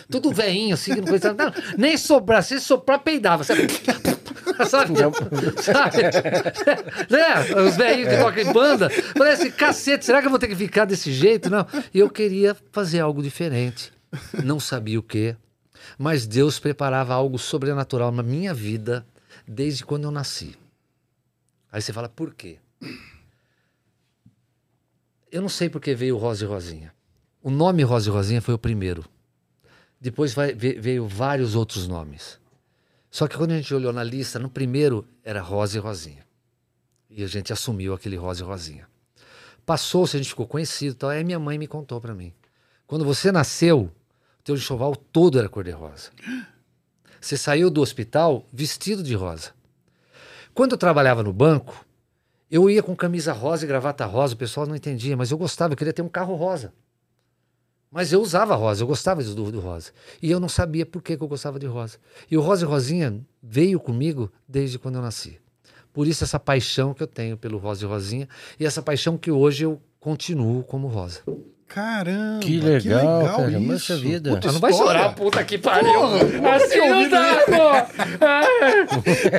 [0.09, 3.67] tudo veinho, assim, não coisa, não, nem soprar, se soprar, peidava, sabe?
[4.65, 4.97] sabe?
[5.61, 6.01] sabe?
[7.09, 7.61] né?
[7.67, 10.85] Os velhinhos que tocam em banda, parece cacete, será que eu vou ter que ficar
[10.85, 11.49] desse jeito?
[11.49, 11.67] Não.
[11.93, 13.91] E eu queria fazer algo diferente.
[14.41, 15.35] Não sabia o quê,
[15.97, 19.05] mas Deus preparava algo sobrenatural na minha vida
[19.45, 20.55] desde quando eu nasci.
[21.71, 22.57] Aí você fala, por quê?
[25.31, 26.93] Eu não sei porque veio Rosa e Rosinha.
[27.41, 29.05] O nome Rosa e Rosinha foi o primeiro.
[30.01, 32.39] Depois vai- ve- veio vários outros nomes.
[33.11, 36.25] Só que quando a gente olhou na lista, no primeiro era Rosa e Rosinha.
[37.09, 38.87] E a gente assumiu aquele Rosa e Rosinha.
[39.65, 40.93] Passou-se, a gente ficou conhecido.
[40.95, 42.33] Então, aí minha mãe me contou para mim.
[42.87, 46.11] Quando você nasceu, o teu enxoval todo era cor-de-rosa.
[47.21, 49.51] Você saiu do hospital vestido de rosa.
[50.53, 51.85] Quando eu trabalhava no banco,
[52.49, 55.73] eu ia com camisa rosa e gravata rosa, o pessoal não entendia, mas eu gostava,
[55.73, 56.73] eu queria ter um carro rosa.
[57.91, 59.91] Mas eu usava rosa, eu gostava do, do rosa.
[60.21, 61.97] E eu não sabia por que, que eu gostava de rosa.
[62.29, 65.39] E o Rosa e Rosinha veio comigo desde quando eu nasci.
[65.91, 69.31] Por isso essa paixão que eu tenho pelo Rosa e Rosinha e essa paixão que
[69.31, 71.21] hoje eu continuo como Rosa.
[71.69, 73.59] Caramba, Que legal, cara, isso.
[73.61, 74.31] mancha vida.
[74.31, 75.91] Puta Ah, não vai chorar, puta que pariu.
[75.93, 77.69] Porra, assim que não dá, pô.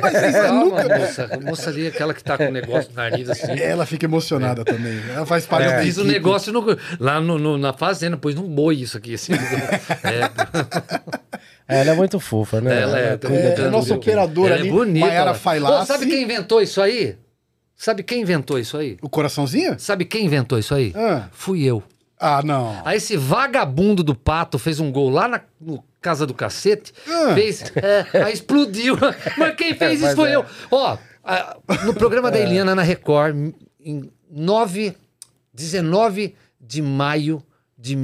[0.01, 0.97] Mas vocês Calma, nunca...
[0.99, 1.29] moça.
[1.29, 3.51] A moça ali, aquela que tá com o negócio no nariz assim.
[3.59, 4.97] Ela fica emocionada também.
[5.13, 6.13] Ela faz parte Eu da fiz um equipe.
[6.15, 9.15] negócio no- lá no- no- na fazenda, pôs num boi isso aqui.
[9.15, 9.33] Assim.
[11.67, 12.81] É, Ela é muito fofa, né?
[12.81, 13.71] Ela é, cuida É, é tudo.
[13.71, 15.05] nosso operador Ela ali, é bonita.
[15.05, 15.33] Maiara ela.
[15.37, 15.83] Failassi.
[15.83, 17.17] Ô, sabe quem inventou isso aí?
[17.75, 18.97] Sabe quem inventou isso aí?
[19.01, 19.75] O coraçãozinho?
[19.79, 20.93] Sabe quem inventou isso aí?
[20.95, 21.23] Ah.
[21.31, 21.83] Fui eu.
[22.21, 22.79] Ah, não.
[22.85, 27.33] Aí esse vagabundo do Pato fez um gol lá na no Casa do Cacete, Ah.
[27.33, 28.95] fez, é, aí explodiu.
[29.37, 30.35] Mas quem fez isso Mas foi é.
[30.35, 30.45] eu.
[30.71, 33.35] Ó, a- no programa da Eliana na Record,
[33.79, 34.95] em 9,
[35.53, 37.43] 19 de maio
[37.77, 37.95] de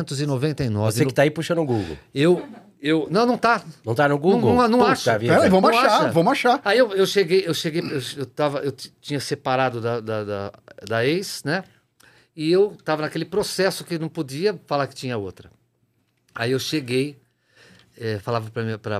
[0.00, 0.92] 1999.
[0.92, 1.96] Você que tá aí puxando o Google.
[2.14, 2.42] Eu,
[2.80, 3.62] eu, não, não tá.
[3.84, 4.54] Não tá no Google?
[4.54, 5.18] Não, não acha.
[5.18, 5.34] vida.
[5.34, 6.10] Peraí, vamos Não achar, acha?
[6.12, 6.60] vamos achar.
[6.64, 10.52] Aí eu, eu cheguei, eu cheguei, eu, eu tava, eu tinha separado da, da, da,
[10.86, 11.64] da ex, né?
[12.36, 15.50] E eu tava naquele processo que não podia falar que tinha outra.
[16.34, 17.16] Aí eu cheguei,
[17.98, 18.50] eh, falava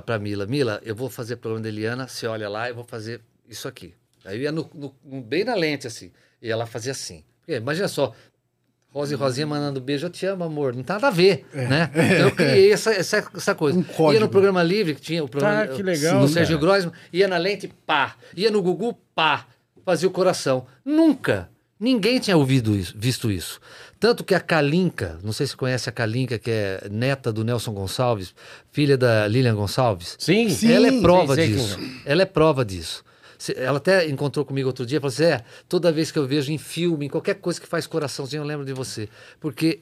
[0.03, 3.21] pra Mila, Mila, eu vou fazer programa da Eliana, você olha lá, eu vou fazer
[3.47, 3.93] isso aqui.
[4.25, 7.23] Aí eu ia no, no- bem na lente, assim, e ela fazia assim.
[7.39, 8.13] Porque, imagina só,
[8.89, 10.73] Rosa e Rosinha mandando beijo, eu te amo, amor.
[10.75, 11.91] Não tem nada a ver, né?
[11.93, 13.77] Então eu criei essa, essa, essa coisa.
[13.77, 14.13] Um código.
[14.13, 16.57] Ia no programa livre, que tinha o programa Ah, que legal, do Sérgio.
[16.57, 18.15] Grossman, ia na lente, pá.
[18.35, 19.45] Ia no Gugu, pá.
[19.85, 20.65] Fazia o coração.
[20.83, 21.49] Nunca.
[21.79, 23.59] Ninguém tinha ouvido isso, visto isso.
[23.99, 27.71] Tanto que a Kalinka, não sei se conhece a Kalinka, que é neta do Nelson
[27.71, 28.33] Gonçalves,
[28.71, 30.15] filha da Lilian Gonçalves.
[30.19, 31.77] Sim, Sim, ela é prova sei disso.
[31.77, 33.03] quem Ela é prova disso.
[33.55, 36.51] Ela até encontrou comigo outro dia e falou assim: é, toda vez que eu vejo
[36.51, 39.07] em filme, em qualquer coisa que faz coraçãozinho, eu lembro de você.
[39.39, 39.81] Porque.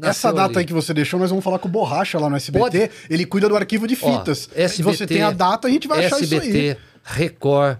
[0.00, 0.58] Essa data ali.
[0.60, 2.60] aí que você deixou, nós vamos falar com o Borracha lá no SBT.
[2.60, 2.90] Pode.
[3.10, 4.48] Ele cuida do arquivo de fitas.
[4.52, 6.76] Se SBT, você tem a data, a gente vai achar isso SBT, aí.
[7.02, 7.78] Record.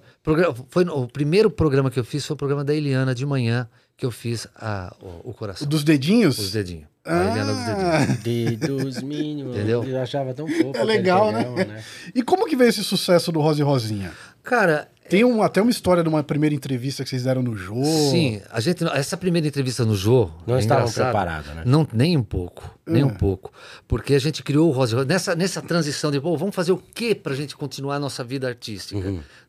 [0.68, 3.68] Foi no- o primeiro programa que eu fiz foi o programa da Eliana de manhã,
[3.96, 5.66] que eu fiz a, o, o coração.
[5.66, 6.38] O dos dedinhos?
[6.38, 6.86] Os dedinhos.
[7.04, 8.10] A Eliana dos dedinhos.
[8.10, 9.56] Ah, Dedos mínimos.
[9.56, 9.82] Entendeu?
[9.82, 10.76] Eu achava tão fofo.
[10.76, 11.42] é legal, né?
[11.44, 11.80] programa,
[12.14, 14.12] E como que veio esse sucesso do Rosa e Rosinha?
[14.42, 17.84] Cara, Tem um, até uma história de uma primeira entrevista que vocês deram no jogo.
[17.84, 20.30] sim, a gente, essa primeira entrevista no Jô.
[20.46, 21.62] Não é estavam preparados, né?
[21.66, 22.78] Não, nem um pouco.
[22.86, 23.52] Nem um pouco.
[23.86, 25.04] Porque a gente criou o e Rosa.
[25.04, 28.48] Nessa, nessa transição de, pô, vamos fazer o quê pra gente continuar a nossa vida
[28.48, 28.98] artística?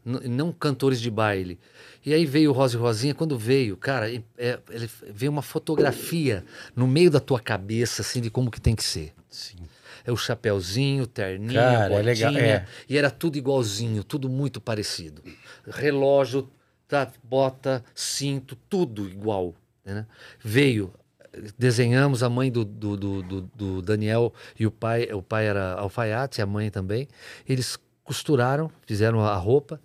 [0.05, 1.57] N- não cantores de baile.
[2.05, 3.15] E aí veio o Rosa e Rosinha.
[3.15, 6.43] Quando veio, cara, é, ele veio uma fotografia
[6.75, 9.13] no meio da tua cabeça, assim, de como que tem que ser.
[9.29, 9.59] Sim.
[10.05, 12.65] É o chapéuzinho, o terninho, Cara, é botinha, legal, é.
[12.89, 15.23] e era tudo igualzinho, tudo muito parecido.
[15.67, 16.49] Relógio,
[16.87, 19.53] tá, bota, cinto, tudo igual.
[19.85, 20.05] né?
[20.39, 20.93] Veio,
[21.57, 26.41] desenhamos a mãe do, do, do, do- Daniel e o pai, o pai era alfaiate,
[26.41, 27.07] a mãe também.
[27.47, 29.79] Eles costuraram, fizeram a roupa,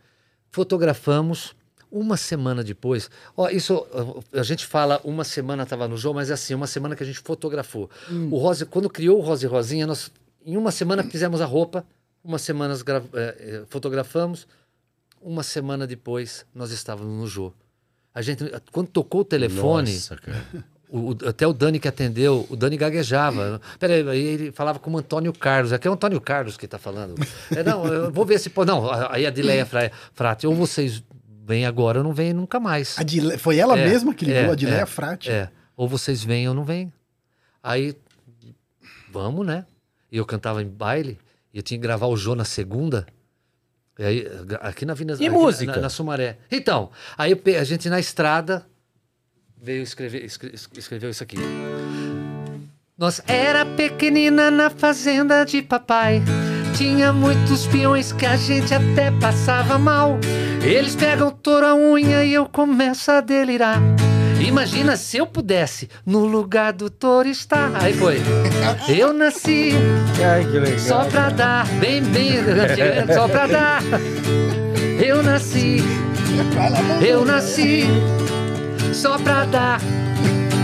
[0.51, 1.55] fotografamos.
[1.91, 3.87] Uma semana depois, ó, isso
[4.35, 7.07] a gente fala uma semana estava no jogo, mas é assim, uma semana que a
[7.07, 7.89] gente fotografou.
[8.31, 10.13] O Rosa, quando criou o Rosa e Rosinha, nós
[10.45, 11.87] em uma semana fizemos a roupa,
[12.23, 14.47] uma semana eh, eh, fotografamos,
[15.21, 17.55] uma semana depois nós estávamos no jogo.
[18.15, 20.17] A gente, quando tocou o telefone, Nossa,
[20.89, 23.61] o- o- até o Dani que atendeu, o Dani gaguejava.
[23.79, 25.73] Peraí, aí ele falava como Antônio Carlos.
[25.73, 27.15] Aqui é o Antônio Carlos que está falando.
[27.55, 28.71] É, não, eu vou ver se pode.
[28.71, 31.03] Não, aí a Dileia Fra- Frati, ou vocês
[31.47, 32.99] vêm agora ou não vêm nunca mais.
[32.99, 35.31] A Dile- Foi ela É, mesma que ligou, é, a Dileia é, Frati.
[35.31, 36.93] É, ou vocês vêm ou não vêm.
[37.63, 37.95] Aí,
[39.11, 39.65] vamos, né?
[40.11, 41.19] E eu cantava em baile,
[41.53, 43.07] e eu tinha que gravar o Jô na segunda.
[43.99, 44.27] E aí,
[44.61, 45.15] aqui na Avenida...
[45.21, 45.73] E aqui música?
[45.73, 46.39] Na, na Sumaré.
[46.51, 48.65] Então, aí eu a gente na estrada
[49.61, 51.37] veio escrever, escre- escreveu isso aqui.
[52.97, 56.23] Nós era pequenina na fazenda de papai.
[56.77, 60.19] Tinha muitos peões que a gente até passava mal.
[60.63, 63.81] Eles pegam toda a unha e eu começo a delirar.
[64.41, 67.71] Imagina se eu pudesse no lugar do touro estar.
[67.83, 68.21] Aí foi.
[68.89, 69.73] Eu nasci
[70.25, 70.79] Ai, que legal.
[70.79, 72.35] só pra dar, bem, bem,
[73.13, 73.83] só pra dar.
[75.05, 75.79] Eu nasci,
[77.07, 77.85] eu nasci
[78.93, 79.81] só pra dar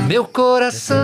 [0.09, 0.95] meu coração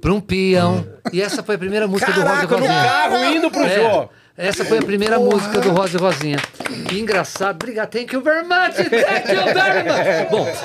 [0.00, 0.86] pra um peão.
[1.12, 3.74] E essa foi a primeira música do Rosa e Caraca, no carro indo pro É,
[3.74, 4.10] jogo.
[4.40, 6.38] Essa foi a primeira música do Rosa e Rosinha.
[6.88, 7.56] Que engraçado.
[7.56, 7.90] Obrigado.
[7.90, 8.74] Thank you very much.
[8.74, 10.30] Thank you very much.
[10.30, 10.46] Bom.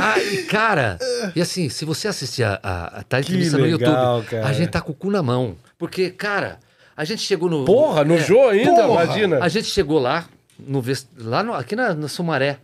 [0.00, 0.96] ah, e, cara,
[1.34, 4.46] e assim, se você assistir a, a, tá entrevista no YouTube, cara.
[4.46, 5.56] a gente tá com o cu na mão.
[5.76, 6.60] Porque, cara,
[6.96, 7.64] a gente chegou no.
[7.64, 9.02] Porra, no é, Jô ainda, porra.
[9.04, 9.42] imagina.
[9.42, 10.24] A gente chegou lá,
[10.56, 10.80] no,
[11.18, 12.60] lá no- aqui na, na Sumaré,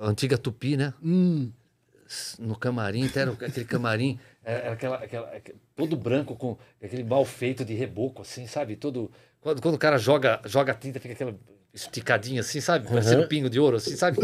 [0.00, 0.94] antiga Tupi, né?
[1.04, 1.50] Hum.
[2.38, 7.24] No camarim, até aquele camarim, era era aquela, aquela, aque- todo branco com aquele mal
[7.24, 8.76] feito de reboco, assim, sabe?
[8.76, 11.34] Todo quando, quando o cara joga joga tinta fica aquela
[11.74, 12.86] esticadinha assim, sabe?
[12.88, 14.18] Parecendo pingo de ouro, assim, sabe?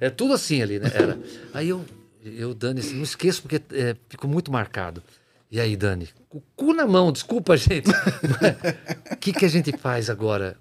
[0.00, 0.90] É tudo assim ali, né?
[0.94, 1.18] Era.
[1.52, 1.84] Aí eu
[2.22, 5.02] eu Dani, assim, não esqueço porque é, ficou muito marcado.
[5.50, 7.88] E aí, Dani, o cu na mão, desculpa, gente.
[7.90, 10.56] O que que a gente faz agora?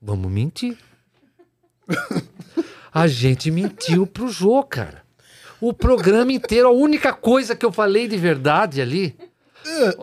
[0.00, 0.78] Vamos mentir.
[2.92, 5.03] A gente mentiu pro Jô, cara.
[5.60, 9.16] O programa inteiro, a única coisa que eu falei de verdade ali.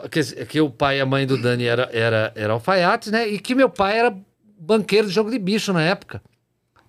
[0.10, 3.28] Que, que o pai e a mãe do Dani era, era, era alfaiates, né?
[3.28, 4.18] E que meu pai era
[4.60, 6.22] banqueiro de jogo de bicho na época.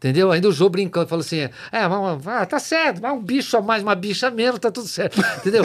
[0.03, 0.33] Entendeu?
[0.33, 3.63] Ainda o Jô brincando, falou assim: é, mas, ah, tá certo, mas um bicho a
[3.63, 5.21] mais, uma bicha a menos, tá tudo certo.
[5.39, 5.63] Entendeu?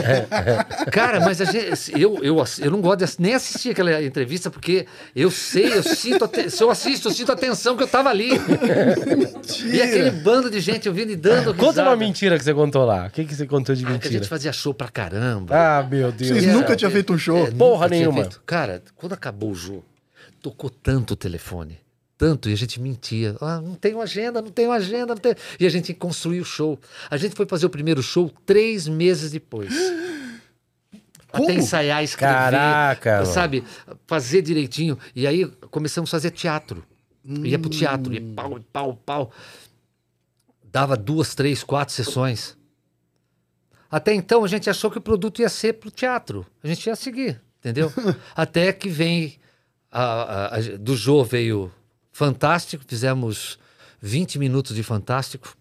[0.92, 4.86] Cara, mas a gente, eu, eu, eu não gosto de, nem assistir aquela entrevista, porque
[5.16, 8.30] eu sei, eu sinto, se eu assisto, eu sinto a tensão que eu tava ali.
[9.74, 11.54] E aquele bando de gente ouvindo e dando.
[11.56, 11.90] Conta risada.
[11.90, 13.08] uma mentira que você contou lá.
[13.08, 14.14] O que, que você contou de Ah, que a mentira?
[14.14, 15.56] gente fazia show pra caramba.
[15.56, 16.30] Ah, meu Deus.
[16.30, 17.48] Vocês É, nunca tinham feito um show?
[17.48, 18.22] É, Porra nenhuma.
[18.22, 18.42] feito.
[18.46, 19.84] Cara, quando acabou o jogo,
[20.44, 21.80] tocou tanto o telefone.
[22.18, 23.36] Tanto, e a gente mentia.
[23.40, 25.36] Ah, não tenho agenda, não tenho agenda, não tenho...
[25.60, 26.80] E a gente construiu o show.
[27.12, 29.72] A gente foi fazer o primeiro show três meses depois.
[31.32, 31.44] Como?
[31.44, 32.34] Até ensaiar, escrever.
[32.34, 33.26] Caraca.
[33.26, 33.64] Sabe?
[34.08, 34.98] Fazer direitinho.
[35.16, 36.84] E aí começamos a fazer teatro.
[37.24, 39.32] Ia pro teatro, ia pau, pau, pau.
[40.72, 42.58] Dava duas, três, quatro sessões.
[43.92, 46.46] Até então a gente achou que o produto ia ser pro teatro.
[46.64, 47.92] A gente ia seguir, entendeu?
[48.36, 49.38] Até que vem.
[49.92, 51.72] a- a- a- do Jô veio
[52.18, 53.60] Fantástico, fizemos
[54.02, 55.56] 20 minutos de Fantástico.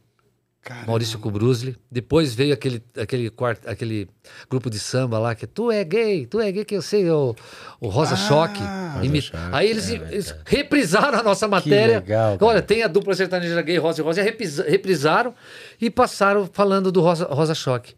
[0.63, 0.87] Caramba.
[0.87, 1.77] Maurício Kubrusli.
[1.91, 4.09] Depois veio aquele, aquele, quarto, aquele
[4.49, 7.37] grupo de samba lá que tu é gay, tu é gay que eu sei, o,
[7.79, 8.61] o Rosa Ah, Choque.
[8.61, 11.97] Rosa Choque, Aí eles, é eles reprisaram a nossa matéria.
[12.01, 12.39] legal.
[12.41, 15.35] Olha, tem a dupla sertaneja gay, Rosa e Rosa, e reprisa- reprisaram
[15.79, 17.95] e passaram falando do Rosa, Rosa Choque.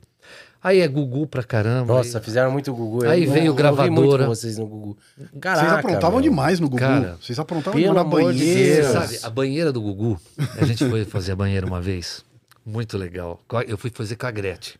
[0.62, 1.94] Aí é Gugu pra caramba.
[1.94, 3.06] Nossa, aí- fizeram muito Gugu.
[3.06, 4.24] Aí Eu- veio eu vi muito gravadora.
[4.24, 4.98] com vocês no Gugu.
[5.16, 6.30] Vocês Caraca, aprontavam meu.
[6.30, 6.80] demais no Gugu.
[6.80, 8.88] Cara, Vocês aprontavam pelo na de banheira.
[8.92, 10.20] Sabe, a banheira do Gugu,
[10.60, 12.24] a gente foi fazer a banheira uma vez.
[12.66, 13.40] Muito legal.
[13.66, 14.76] Eu fui fazer com a Gretchen.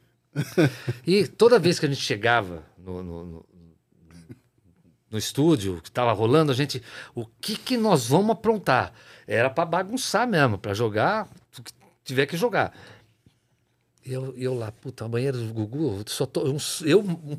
[1.07, 3.47] E toda vez que a gente chegava no, no, no-
[5.11, 6.83] no estúdio, que estava rolando, a gente.
[7.15, 8.93] O que, que nós vamos aprontar?
[9.27, 11.27] Era para bagunçar mesmo, para jogar
[11.59, 11.73] o que
[12.05, 12.75] tiver que jogar.
[14.09, 16.49] E eu, eu lá, puta, a banheira do Gugu, eu só tô.
[16.49, 17.37] um- eu, um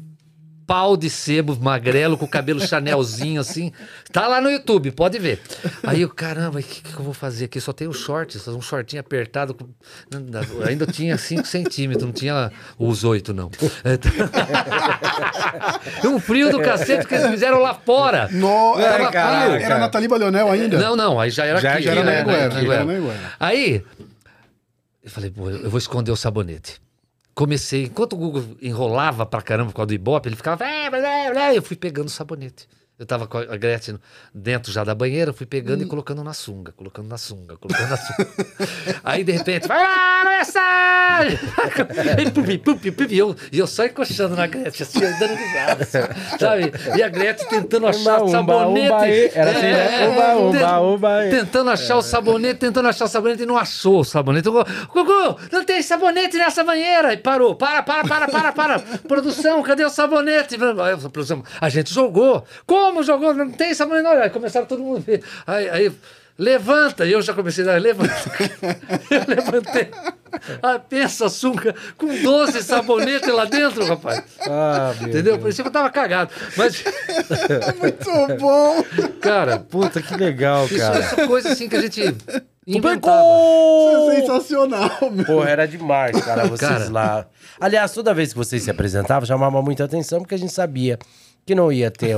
[0.67, 3.71] pau de sebo magrelo com o cabelo chanelzinho assim.
[4.13, 5.41] Tá lá no YouTube, pode ver.
[5.81, 7.59] Aí eu, caramba, o que, que eu vou fazer aqui?
[7.59, 9.55] Só tem os shorts, um shortinho apertado.
[9.55, 9.67] com-
[10.67, 13.49] Ainda tinha 5 centímetros, não tinha os 8, não.
[16.05, 18.27] um frio do cacete que eles fizeram lá fora.
[18.31, 18.79] No...
[18.79, 19.63] É, Era, caraca.
[19.63, 20.77] era a Nathalie Balionel ainda?
[20.77, 21.81] Não, não, aí já era Já- aqui.
[21.83, 22.85] já era né, né, Anhanguera, na já era Anhanguera.
[22.85, 23.33] na Anhanguera.
[23.39, 23.83] Aí,
[25.09, 26.81] eu falei, pô, eu vou esconder o sabonete.
[27.33, 31.31] Comecei, enquanto o Google enrolava pra caramba por causa do Ibope, ele ficava, "É, blé,
[31.31, 32.67] blé", eu fui pegando o sabonete.
[32.99, 33.97] Eu tava com a Gretchen
[34.33, 37.95] dentro já da banheira, fui pegando e colocando na sunga, colocando na sunga, colocando na
[37.95, 38.27] sunga.
[39.05, 40.19] Aí, de repente, vai lá,
[42.33, 46.73] pupi, pupi, pupi, e eu, eu só encoxando na Gretchen, assim, dando risada, assim, sabe?
[46.97, 49.31] E a Gretchen tentando achar o sabonete.
[51.29, 54.49] Tentando achar o sabonete, tentando achar o sabonete e não achou o sabonete.
[54.49, 57.13] Gugu, não tem sabonete nessa banheira.
[57.13, 57.55] E parou.
[57.55, 58.79] Para, para, para, para, para.
[59.07, 60.57] Produção, cadê o sabonete?
[61.61, 62.43] A gente jogou.
[62.65, 63.33] Como jogou?
[63.33, 64.03] Não tem sabonete.
[64.03, 64.11] Não.
[64.21, 65.23] Aí começaram todo mundo a ver.
[65.45, 65.91] Aí, aí,
[66.37, 67.05] levanta.
[67.05, 68.13] E eu já comecei a dar, levanta.
[69.11, 69.89] eu levantei.
[70.61, 74.23] Ah, pensa, a sunga com 12 sabonetes lá dentro, rapaz.
[74.47, 75.39] Ah, meu Entendeu?
[75.39, 76.31] Parecia que eu tava cagado.
[76.55, 76.83] Mas,
[77.79, 78.83] Muito bom.
[79.19, 80.99] cara, Puta, que legal, isso, cara.
[80.99, 82.15] isso é coisa assim que a gente
[82.65, 83.23] inventava.
[83.23, 85.25] Isso é sensacional, meu.
[85.25, 86.89] Porra, era demais, cara, vocês Cara.
[86.91, 87.25] lá.
[87.59, 90.97] Aliás, toda vez que vocês se apresentavam, chamava muita atenção, porque a gente sabia
[91.49, 92.15] que não ia ter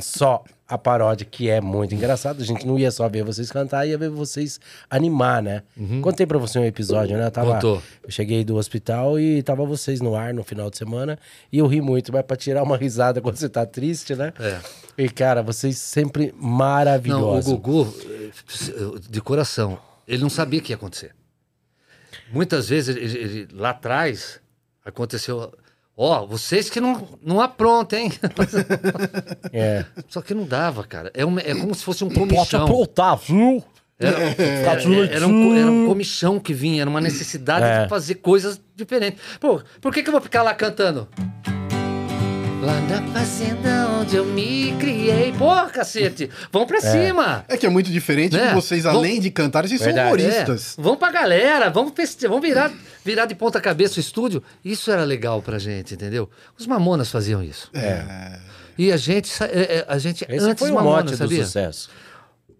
[0.00, 2.40] só a paródia, que é muito engraçado.
[2.40, 5.62] A gente não ia só ver vocês cantar, ia ver vocês animar, né?
[6.00, 7.26] Contei pra você um episódio, né?
[7.26, 7.82] Eu tava, Contou.
[8.04, 11.18] Eu cheguei do hospital e tava vocês no ar no final de semana,
[11.50, 14.32] e eu ri muito, mas pra tirar uma risada quando você tá triste, né?
[14.38, 14.60] É.
[14.96, 17.52] E, cara, vocês sempre Não, o maravilhosos.
[17.52, 18.30] Gugu, eh,
[19.10, 21.12] de coração, ele não sabia o que ia acontecer.
[22.30, 24.38] Muitas vezes, ele- ele- lá atrás,
[24.84, 25.52] aconteceu...
[26.00, 28.12] Ó, vocês que não, não aprontam, hein?
[29.52, 29.84] É.
[30.08, 31.10] Só que não dava, cara.
[31.12, 32.62] É, é como se fosse um Pode comichão.
[32.62, 33.64] aprontar, viu?
[33.98, 34.82] Era, era-
[35.12, 37.82] era um, era um comichão que vinha, era uma necessidade É.
[37.82, 39.20] de fazer coisas diferentes.
[39.40, 41.08] Pô, por que, que eu vou ficar lá cantando?
[42.62, 45.32] Lá na fazenda onde eu me criei.
[45.32, 46.28] Porra, cacete!
[46.52, 47.44] Vamos pra cima!
[47.48, 48.48] É que é muito diferente Né?
[48.48, 50.08] que vocês, além de cantarem, vocês Verdade.
[50.20, 50.76] são humoristas.
[50.78, 52.72] É, vamos pra galera, vamos, feste- virar,
[53.04, 54.42] virar de ponta cabeça o estúdio.
[54.64, 56.28] Isso era legal pra gente, entendeu?
[56.58, 57.70] Os Mamonas faziam isso.
[57.72, 58.38] É.
[58.76, 61.44] E a gente, é, é, a gente Esse antes foi o mote Mamonas, do sabia?
[61.44, 61.90] sucesso.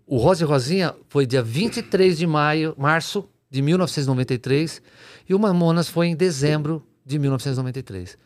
[0.06, 4.80] O Rosa e Rosinha foi dia 23 de maio, março de 1993
[5.28, 8.16] e o Mamonas foi em dezembro de 1993.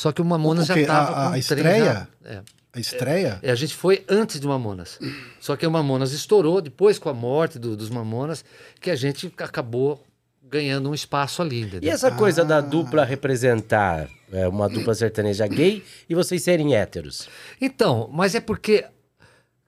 [0.00, 1.84] Só que o Mamonas já Porque estava a- com a um trem estreia?
[1.84, 2.42] já- é.
[2.72, 3.38] A estreia?
[3.42, 4.98] É, a gente foi antes do Mamonas.
[5.38, 8.42] Só que o Mamonas estourou depois com a morte do- dos Mamonas,
[8.80, 10.02] que a gente acabou
[10.42, 11.92] ganhando um espaço ali, E entendeu?
[11.92, 17.28] essa coisa da dupla representar é, uma dupla sertaneja gay e vocês serem héteros?
[17.60, 18.86] Então, mas é porque,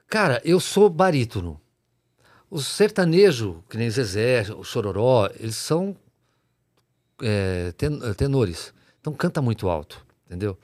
[0.07, 1.61] cara, eu sou barítono.
[2.49, 5.95] Os sertanejos, que nem Zezé, o Chororó, eles são
[7.21, 8.73] é, ten- tenores.
[8.99, 10.57] Então canta muito alto, entendeu?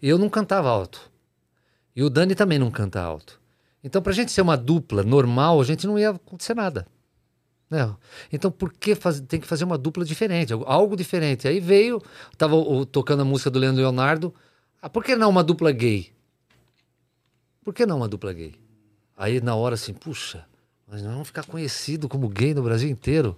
[0.00, 1.10] E eu não cantava alto.
[1.94, 3.40] E o Dani também não canta alto.
[3.82, 6.86] Então, pra gente ser uma dupla normal, a gente não ia acontecer nada.
[7.70, 7.94] né?
[8.32, 10.52] Então, por que faz- tem que fazer uma dupla diferente?
[10.52, 11.46] algo- diferente.
[11.46, 12.00] Aí veio,
[12.36, 14.34] tava tocando a música do Leandro Leonardo.
[14.80, 16.10] Ah, por que não uma dupla gay?
[17.62, 18.54] Por que não uma dupla gay?
[19.16, 20.46] Aí na hora assim, puxa,
[20.86, 23.36] mas vamos ficar conhecido como gay no Brasil inteiro.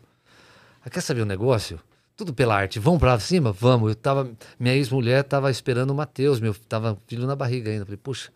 [0.85, 1.81] Ah, quer saber o negócio?
[2.21, 2.79] Tudo pela arte.
[2.79, 3.51] Vamos pra cima?
[3.51, 3.89] Vamos.
[3.89, 7.87] Eu tava, minha ex-mulher tava esperando o Matheus, meu tava filho na barriga ainda.
[7.87, 8.29] Falei, puxa,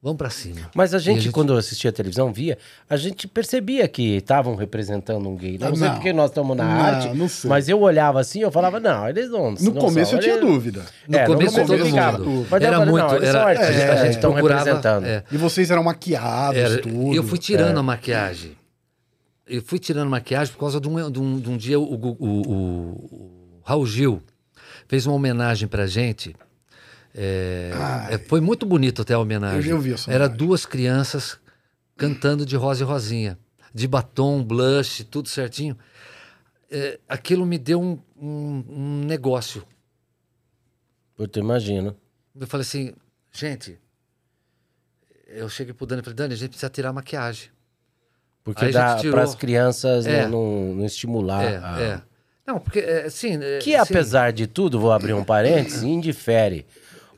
[0.00, 0.70] vamos pra cima.
[0.72, 2.56] Mas a E gente, quando assistia a televisão, via,
[2.88, 5.58] a gente percebia que estavam representando um gay.
[5.58, 5.94] Não, sei Não.
[5.96, 7.50] porque nós estamos na Não, arte, não sei.
[7.50, 10.36] mas eu olhava assim, eu falava, não, eles não No não começo são, eu tinha
[10.36, 10.86] eles- dúvida.
[11.08, 12.18] No É, começo no todo começo ficava.
[12.18, 12.46] mundo.
[12.48, 13.06] Mas eu Era falei, muito.
[13.08, 15.04] não, era, artistas, a gente procurava, representando.
[15.06, 15.24] é.
[15.32, 17.12] E vocês eram maquiados, Era- tudo.
[17.12, 17.40] eu fui É.
[17.40, 18.56] tirando a maquiagem.
[19.46, 22.16] Eu fui tirando maquiagem por causa de um, de um, de um dia o, o-
[22.18, 22.50] o-
[23.58, 24.22] o Raul Gil
[24.88, 26.34] fez uma homenagem pra gente.
[27.14, 27.70] É,
[28.10, 29.70] é, foi muito bonito até a homenagem.
[29.70, 30.36] Eu- eu vi essa Era homenagem.
[30.46, 31.38] duas crianças
[31.96, 33.38] cantando de Rosa e Rosinha.
[33.72, 35.78] De batom, blush, tudo certinho.
[36.70, 39.64] É, aquilo me deu um, um- um negócio.
[41.14, 41.96] Puta, imagino.
[42.38, 42.92] Eu falei assim,
[43.32, 43.78] gente,
[45.28, 47.50] eu cheguei pro Dani e falei, Dani, a gente precisa tirar a maquiagem.
[48.46, 50.22] Porque dá para as crianças É.
[50.22, 51.44] não, não- não estimular.
[51.44, 52.00] É, a- é.
[52.46, 53.36] Não, porque, é, assim...
[53.42, 56.64] é, Que assim, apesar de tudo, vou abrir um parênteses, indifere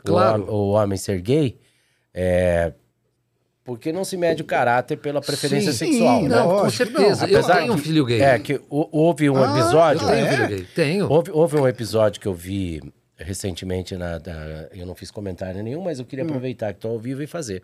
[0.00, 0.42] o Claro.
[0.44, 1.58] hom- o, homem ser gay,
[2.14, 2.72] é,
[3.62, 6.36] porque não se mede o caráter pela preferência Sim, sexual, sim, né?
[6.36, 7.26] Não, com certeza.
[7.26, 7.32] não.
[7.38, 8.22] Eu tenho um filho gay.
[8.22, 10.02] É, que hou- houve um Ah, episódio...
[10.04, 10.30] eu tenho é?
[10.32, 10.66] um filho gay.
[10.74, 11.12] Tenho.
[11.12, 12.80] Houve, houve um episódio que eu vi
[13.18, 16.28] recentemente, na, na- eu não fiz comentário nenhum, mas eu queria Hum.
[16.28, 17.62] aproveitar que estou ao vivo e fazer.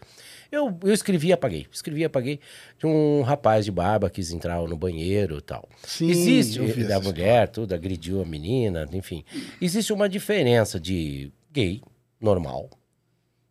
[0.50, 1.66] Eu, eu escrevi e apaguei.
[1.72, 2.40] Escrevi e apaguei
[2.78, 5.68] de um rapaz de barba que quis entrar no banheiro tal.
[5.82, 9.24] Sim, Existe, da mulher, tudo, agrediu a menina, enfim.
[9.60, 11.80] Existe uma diferença de gay
[12.20, 12.68] normal,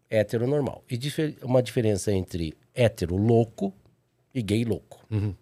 [0.10, 0.84] hétero normal.
[0.90, 3.74] E difer- uma diferença entre hétero louco
[4.34, 5.06] e gay louco.
[5.12, 5.34] Uhum.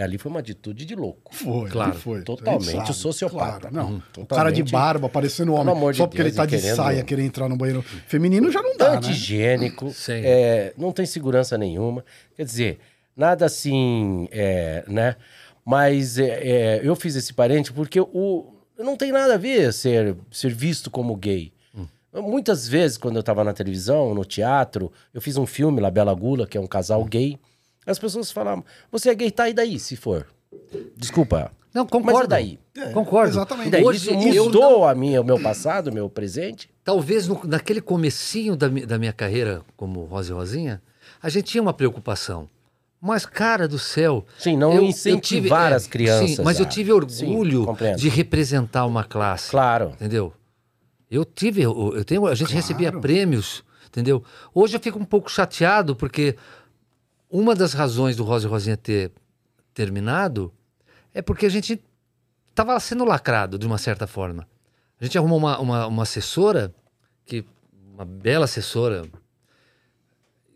[0.00, 1.34] Ali foi uma atitude de louco.
[1.34, 1.94] Foi, Claro.
[1.94, 2.22] foi.
[2.22, 3.68] Totalmente sabe, sociopata.
[3.68, 3.90] Claro, não.
[3.90, 4.72] Uhum, O cara de totalmente.
[4.72, 5.64] barba parecendo homem.
[5.66, 7.82] Pelo amor de só porque Deus, ele tá de querendo- saia querer entrar no banheiro
[8.06, 8.96] feminino já não dá, né?
[8.98, 10.20] antigênico, Sim.
[10.24, 12.04] é, não tem segurança nenhuma.
[12.36, 12.78] Quer dizer,
[13.16, 15.16] nada assim, é, né?
[15.64, 20.16] Mas é, é, eu fiz esse parente porque o, não tem nada a ver ser,
[20.30, 21.52] ser visto como gay.
[22.10, 26.14] Muitas vezes, quando eu estava na televisão, no teatro, eu fiz um filme, La Bela
[26.14, 27.38] Gula, que é um casal gay.
[27.90, 30.26] As pessoas falavam, você é gay, tá, e daí, se for?
[30.96, 31.50] Desculpa.
[31.74, 32.24] Não, Mas concordo.
[32.24, 32.58] e daí?
[32.76, 33.30] É, Concordo.
[33.30, 33.68] exatamente.
[33.68, 36.68] E daí, Hoje isso eu mudou a minha, o meu passado, o meu presente?
[36.82, 40.82] Talvez no- naquele comecinho da, da minha carreira como Rosa e Rosinha,
[41.22, 42.48] a gente tinha uma preocupação.
[43.00, 44.24] Mas, cara do céu...
[44.38, 49.50] Sim, não incentivar as crianças Sim, mas eu tive orgulho Sim, de representar uma classe.
[49.50, 49.90] Claro.
[49.94, 50.32] Entendeu?
[51.10, 54.22] Eu tive, eu, eu tenho, a gente recebia prêmios, entendeu?
[54.52, 56.34] Hoje eu fico um pouco chateado porque
[57.30, 59.10] uma das razões do Rosa e Rosinha ter
[59.74, 60.52] terminado
[61.14, 61.80] é porque a gente
[62.50, 64.46] estava sendo lacrado de uma certa forma.
[65.00, 66.74] A gente arrumou uma, uma, uma assessora,
[67.24, 67.44] que
[67.94, 69.04] uma bela assessora,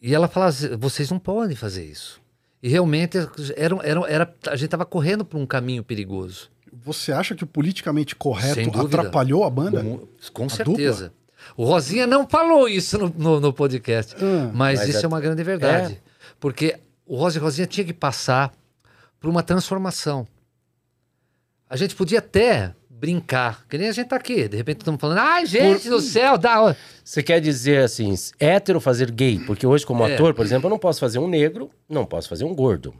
[0.00, 2.20] e ela falava vocês não podem fazer isso.
[2.62, 3.18] E realmente
[3.56, 6.50] era, era, era, a gente estava correndo por um caminho perigoso.
[6.84, 9.82] Você acha que o politicamente correto atrapalhou a banda?
[9.82, 11.12] Com, com A certeza.
[11.56, 15.08] O Rosinha não falou isso no, no, no podcast, Ah, mas, mas isso é- é,
[15.08, 16.00] uma grande verdade.
[16.42, 16.76] Porque
[17.06, 18.52] o Rosa e Rosinha tinha que passar
[19.20, 20.26] por uma transformação.
[21.70, 24.48] A gente podia até brincar, que nem a gente tá aqui.
[24.48, 26.74] De repente estamos falando, ai, gente do céu, dá.
[27.04, 29.38] Você quer dizer assim, hétero fazer gay?
[29.38, 30.14] Porque hoje, como É.
[30.14, 32.92] ator, por exemplo, eu não posso fazer um negro, não posso fazer um gordo.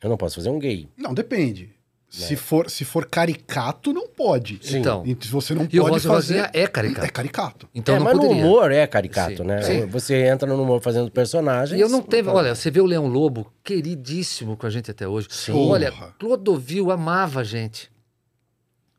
[0.00, 0.88] Eu não posso fazer um gay.
[0.96, 1.74] Não, depende.
[2.10, 4.58] Se, for, se for caricato, não pode.
[4.62, 4.78] Sim.
[4.78, 5.02] Então.
[5.06, 6.34] E você não E o pode Rosa e fazer...
[6.40, 7.06] Rosinha é caricato.
[7.06, 7.68] É caricato.
[7.74, 8.36] Então é, não mas poderia.
[8.36, 9.60] no humor é caricato, Sim, né?
[9.62, 9.86] sim.
[9.86, 11.78] Você entra no humor fazendo personagens.
[11.78, 12.30] E eu não teve.
[12.30, 15.28] Olha, você vê o Leão Lobo, queridíssimo com a gente até hoje.
[15.30, 15.52] Sim.
[15.52, 15.92] Olha.
[16.18, 17.90] Clodovil amava a gente.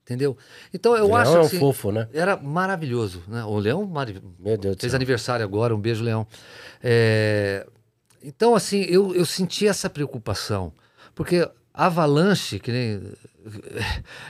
[0.03, 0.37] Entendeu?
[0.73, 2.07] Então eu Leão acho é um assim, fofo, né?
[2.13, 3.23] Era maravilhoso.
[3.27, 3.43] Né?
[3.43, 6.25] O Leão marav- Meu Deus fez aniversário agora, um beijo, Leão.
[6.83, 7.65] É,
[8.23, 10.71] Então, assim, eu, eu senti essa preocupação.
[11.15, 11.47] Porque
[11.85, 13.01] avalanche, que nem.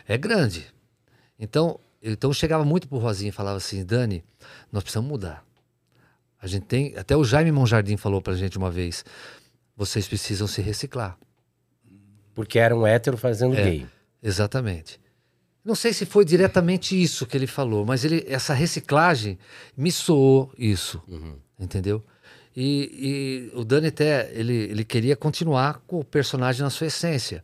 [0.07, 0.65] é grande.
[1.37, 4.23] Então, então chegava muito pro Rosinha e falava assim, Dani,
[4.71, 5.43] nós precisamos mudar.
[6.41, 6.95] A gente tem.
[6.97, 9.03] Até o Jaime Monjardim falou pra gente uma vez:
[9.75, 11.17] vocês precisam se reciclar.
[12.33, 13.63] Porque era um hétero fazendo É.
[13.63, 13.87] gay.
[14.23, 14.99] Exatamente.
[15.63, 19.37] Não sei se foi diretamente isso que ele falou, mas ele, essa reciclagem
[19.75, 21.01] me soou isso,
[21.59, 22.03] entendeu?
[22.55, 27.43] E, e o Dani até, ele, ele queria continuar com o personagem na sua essência.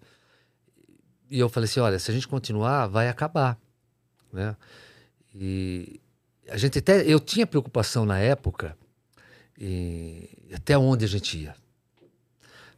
[1.29, 3.57] E eu falei assim, olha, se a gente continuar, vai acabar,
[4.31, 4.55] né?
[5.33, 5.99] E
[6.49, 8.77] a gente até, eu tinha preocupação na época,
[9.59, 11.55] e até onde a gente ia.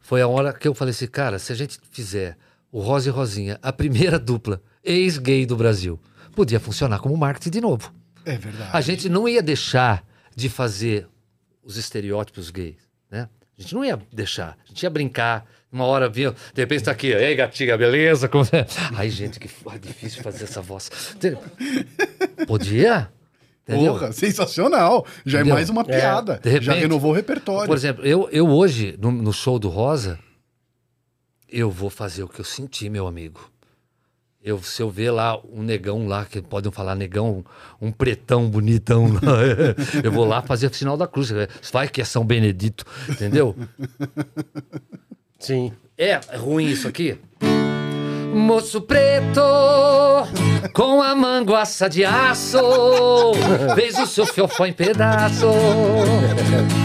[0.00, 2.36] Foi a hora que eu falei assim, cara, se a gente fizer
[2.72, 6.00] o Rosa e Rosinha, a primeira dupla ex-gay do Brasil,
[6.34, 7.92] podia funcionar como marketing de novo.
[8.24, 8.70] É verdade.
[8.72, 10.04] A gente não ia deixar
[10.34, 11.08] de fazer
[11.68, 12.78] os estereótipos gays,
[13.10, 13.28] né?
[13.56, 14.56] A gente não ia deixar.
[14.64, 15.44] A gente ia brincar.
[15.70, 18.26] Uma hora vinha, de repente tá aqui, ei gatinha, beleza?
[18.26, 18.42] Como...
[18.52, 18.66] é?"
[18.96, 20.90] Ai, gente, que f- difícil fazer essa voz.
[22.46, 23.10] Podia?
[23.68, 23.92] Entendeu?
[23.92, 25.06] Porra, sensacional.
[25.26, 25.52] Já Entendeu?
[25.52, 26.40] é mais uma piada.
[26.42, 27.66] de repente- Já renovou o repertório.
[27.66, 30.18] Por exemplo, eu, eu hoje, no, no show do Rosa,
[31.46, 33.50] eu vou fazer o que eu senti, meu amigo.
[34.42, 37.44] Eu, se eu ver lá um negão lá, que podem falar negão,
[37.80, 39.20] um pretão bonitão lá,
[40.02, 41.30] eu vou lá fazer o sinal da cruz.
[41.72, 43.54] Vai que é São Benedito, entendeu?
[45.38, 45.72] Sim.
[45.96, 47.18] É ruim isso aqui?
[48.34, 49.40] Moço preto,
[50.72, 52.58] com a manguaça de aço,
[53.74, 55.46] fez o seu fiofó em pedaço.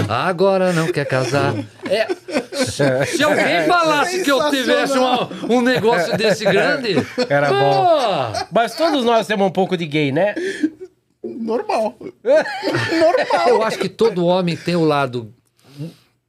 [0.07, 1.53] Agora não quer casar.
[1.89, 2.07] É,
[3.05, 6.95] se alguém falasse que eu tivesse uma- um negócio desse grande,
[7.29, 8.33] Era pô, bom.
[8.51, 10.33] Mas todos nós temos um pouco de gay, né?
[11.23, 11.95] Normal.
[13.47, 15.33] eu acho que todo homem tem o lado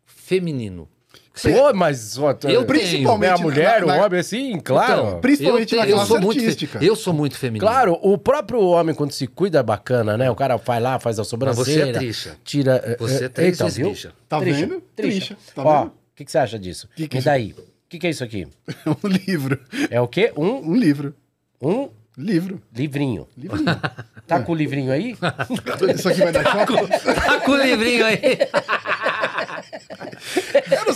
[0.07, 0.89] feminino.
[1.43, 4.93] Pô, mas ó, Eu Principalmente a mulher, na- o na- homem, assim, claro.
[5.09, 6.79] Então, Principalmente eu, na tenho- eu sou muito fe- artística.
[6.85, 7.67] Eu sou muito feminino.
[7.67, 10.31] Claro, o próprio homem, quando se cuida, é bacana, né?
[10.31, 11.65] O cara vai lá, faz a Mas sobrancelha.
[11.87, 12.37] você é trixa.
[12.45, 12.81] Tira.
[12.85, 13.91] eh, Você eh, tem eita, viu?
[13.91, 14.13] bicha.
[14.29, 14.81] Tá Trixa, vendo?
[14.95, 15.35] Trixa.
[15.35, 15.89] Trixa, tá Ó, vendo?
[15.89, 16.89] o que, que você acha disso?
[16.95, 17.53] Que que e isso- daí?
[17.53, 18.47] O que, que é isso aqui?
[18.87, 19.59] um livro.
[19.91, 20.33] É o quê?
[20.37, 21.15] Um, Um livro.
[21.61, 22.63] um Livro.
[22.73, 23.27] livrinho.
[23.37, 23.65] Livrinho.
[24.27, 25.15] Tá com o livrinho aí?
[25.95, 26.73] Isso aqui vai dar choque?
[27.15, 28.19] Tá com o livrinho aí.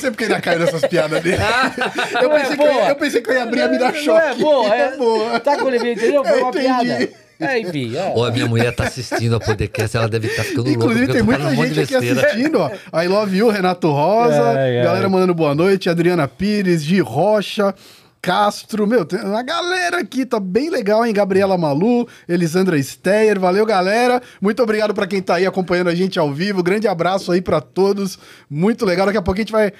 [0.09, 1.36] Sei porque ainda caiu nessas piadas dele.
[2.22, 3.92] Eu é pensei, que eu, ia, eu pensei que eu ia abrir a me dar
[3.92, 4.26] Não choque.
[4.26, 5.40] é boa, é, É boa.
[5.40, 6.24] Tá com o livrinho, entendeu?
[6.24, 6.64] Foi Eu uma entendi.
[6.64, 7.09] piada.
[7.40, 8.20] É, enfim, ó.
[8.20, 10.72] Ó, a minha mulher tá assistindo a podcast, ela deve estar ficando louca.
[10.72, 12.70] Inclusive, tem muita um gente aqui assistindo, ó.
[13.00, 14.42] I love you, Renato Rosa.
[14.50, 14.84] Ai, ai.
[14.84, 15.88] Galera mandando boa noite.
[15.88, 17.74] Adriana Pires, Gi Rocha.
[18.20, 21.12] Castro, meu, tem uma galera aqui, tá bem legal, hein?
[21.12, 24.20] Gabriela Malu, Elisandra Steyer, valeu, galera.
[24.40, 26.61] Muito obrigado pra quem tá aí acompanhando a gente ao vivo.
[26.61, 28.18] Grande abraço aí pra todos.
[28.50, 29.06] Muito legal.
[29.06, 29.72] Daqui a pouco a gente vai.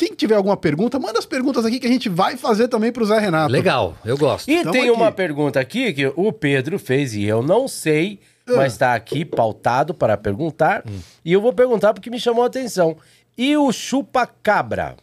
[0.00, 3.04] Quem tiver alguma pergunta, manda as perguntas aqui que a gente vai fazer também pro
[3.04, 3.52] Zé Renato.
[3.52, 4.50] Legal, eu gosto.
[4.50, 4.90] E Tamo tem aqui.
[4.90, 9.92] uma pergunta aqui que o Pedro fez e eu não sei, mas tá aqui pautado
[9.92, 10.82] para perguntar.
[11.22, 12.96] E eu vou perguntar porque me chamou a atenção.
[13.36, 14.96] E o chupa-cabra?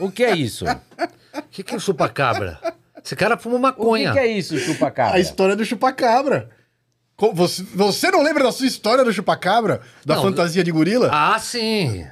[0.00, 0.64] o que é isso?
[0.64, 2.58] O que, que é o chupacabra?
[3.04, 4.12] Esse cara fuma O que, maconha.
[4.12, 5.14] que é isso, chupa-cabra?
[5.14, 6.50] A história do chupacabra.
[7.34, 9.80] Você, você não lembra da sua história do chupacabra?
[10.06, 10.22] Da Não.
[10.22, 11.10] fantasia de gorila?
[11.12, 12.06] Ah, sim.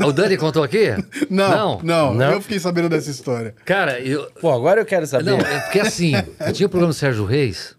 [0.00, 0.90] O Dani contou aqui?
[1.28, 2.32] não, não, Não?
[2.32, 3.54] Eu fiquei sabendo dessa história.
[3.64, 4.30] Cara, eu.
[4.40, 5.30] Pô, agora eu quero saber.
[5.30, 7.74] Não, é porque assim, eu tinha o programa do Sérgio Reis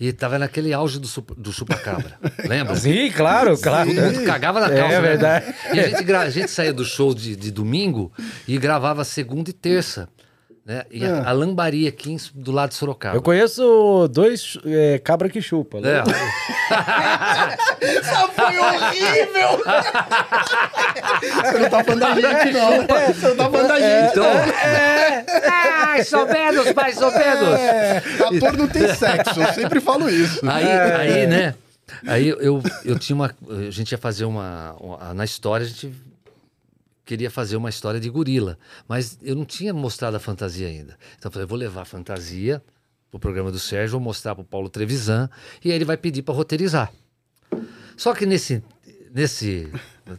[0.00, 2.18] e tava naquele auge do, do chupacabra.
[2.48, 2.74] Lembra?
[2.74, 3.94] Sim, claro, claro.
[3.94, 4.94] Todo mundo cagava na É calça.
[4.94, 5.00] né?
[5.00, 5.54] verdade.
[5.74, 8.10] E a gente, a gente saía do show de, de domingo
[8.48, 10.08] e gravava segunda e terça.
[10.64, 10.84] Né?
[10.92, 13.16] E a, a lambaria aqui em- do lado de Sorocaba.
[13.16, 15.80] Eu conheço dois é, cabra que chupa.
[15.80, 15.88] né?
[15.98, 16.02] É.
[17.98, 19.60] Essa foi horrível!
[21.20, 22.70] Você não tá falando da gente, não.
[22.82, 23.12] né?
[23.12, 24.10] Você não tá falando da gente.
[24.12, 24.24] Então,
[25.84, 27.58] Ai, sou menos, pai, sou menos.
[27.58, 30.40] É, ator não tem sexo, eu sempre falo isso.
[30.48, 30.94] Aí, É.
[30.96, 31.54] aí, né?
[32.06, 33.34] Aí eu, eu tinha uma.
[33.50, 34.74] A gente ia fazer uma.
[34.80, 35.92] uma- Na história, a gente
[37.04, 38.58] queria fazer uma história de gorila.
[38.88, 40.96] Mas eu não tinha mostrado a fantasia ainda.
[41.18, 42.62] Então eu falei, vou levar a fantasia
[43.10, 45.28] pro programa do Sérgio, vou mostrar pro Paulo Trevisan,
[45.64, 46.92] e aí ele vai pedir para roteirizar.
[47.96, 48.62] Só que nesse.
[49.14, 49.70] nesse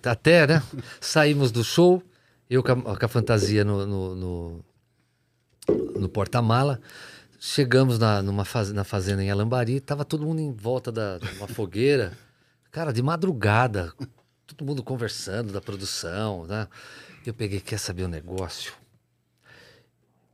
[0.05, 0.63] até, né?
[1.01, 2.01] Saímos do show,
[2.49, 4.65] eu com a, com a fantasia no- no- no,
[5.99, 6.79] no porta-mala.
[7.39, 11.47] Chegamos na, numa faz, na fazenda em Alambari, tava todo mundo em volta da uma
[11.47, 12.13] fogueira.
[12.71, 13.91] Cara, de madrugada,
[14.53, 16.67] todo mundo conversando da produção, né?
[17.25, 18.73] Eu peguei, quer saber o negócio?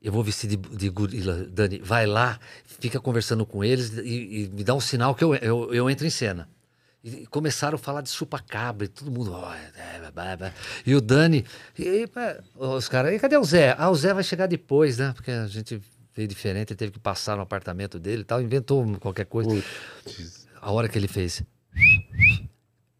[0.01, 1.79] Eu vou vestir de, de gorila, Dani.
[1.79, 5.73] Vai lá, fica conversando com eles e, e me dá um sinal que eu, eu,
[5.73, 6.49] eu entro em cena.
[7.03, 9.31] E começaram a falar de chupacabra e todo mundo.
[9.31, 10.53] "Ó, é, é, é, é."
[10.85, 11.45] E o Dani.
[11.77, 13.13] E, e, pá, os caras.
[13.13, 13.75] E cadê o Zé?
[13.77, 15.13] Ah, o Zé vai chegar depois, né?
[15.13, 15.81] Porque a gente
[16.13, 18.41] veio diferente, ele teve que passar no apartamento dele e tal.
[18.41, 19.49] Inventou qualquer coisa.
[20.61, 21.41] A hora que ele fez.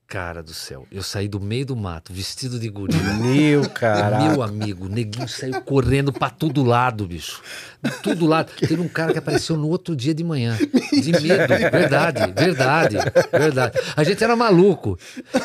[0.10, 3.14] Cara do céu, eu saí do meio do mato, vestido de gorila.
[3.14, 4.20] Meu cara.
[4.24, 7.44] Meu amigo, o neguinho saiu correndo pra todo lado, bicho.
[7.80, 8.52] De todo lado.
[8.58, 10.58] Teve um cara que apareceu no outro dia de manhã.
[10.92, 11.48] De medo.
[11.72, 12.98] Verdade, verdade,
[13.32, 13.80] verdade.
[13.96, 14.98] A gente era maluco.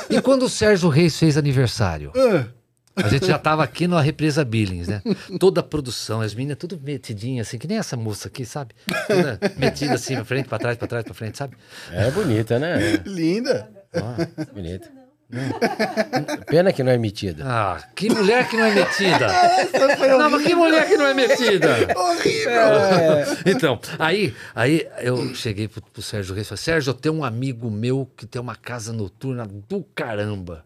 [0.09, 2.11] E quando o Sérgio Reis fez aniversário?
[2.97, 5.03] A gente já tava aqui na represa Billings, né?
[5.39, 8.75] Toda a produção, as meninas tudo metidinhas, assim, que nem essa moça aqui, sabe?
[9.07, 11.55] Toda metida assim, pra frente, pra trás, pra trás, pra frente, sabe?
[11.93, 13.03] É bonita, né?
[13.05, 13.84] linda.
[13.97, 14.45] Ó.
[14.53, 14.91] Bonita.
[16.47, 17.45] Pena que não é metida.
[17.47, 19.27] Ah, que mulher que não é metida!
[20.19, 21.77] Não, mas que mulher que não é metida!
[21.97, 22.63] Horrível.
[23.47, 27.25] Então, aí, aí eu cheguei pro, pro Sérgio Reis e falei, Sérgio, eu tenho um
[27.25, 30.65] amigo meu que tem uma casa noturna do caramba.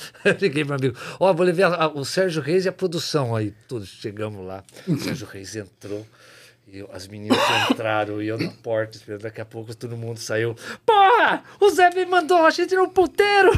[0.24, 3.36] Eu liguei pro amigo, ó, vou levar a- o Sérgio Reis e a produção.
[3.36, 6.06] Aí todos chegamos lá, o Sérgio Reis entrou.
[6.72, 7.36] E eu- as meninas
[7.70, 9.22] entraram e eu na porta esperando.
[9.22, 10.54] Daqui a pouco todo mundo saiu.
[10.86, 11.42] Porra!
[11.60, 13.50] O Zé me mandou a gente no puteiro!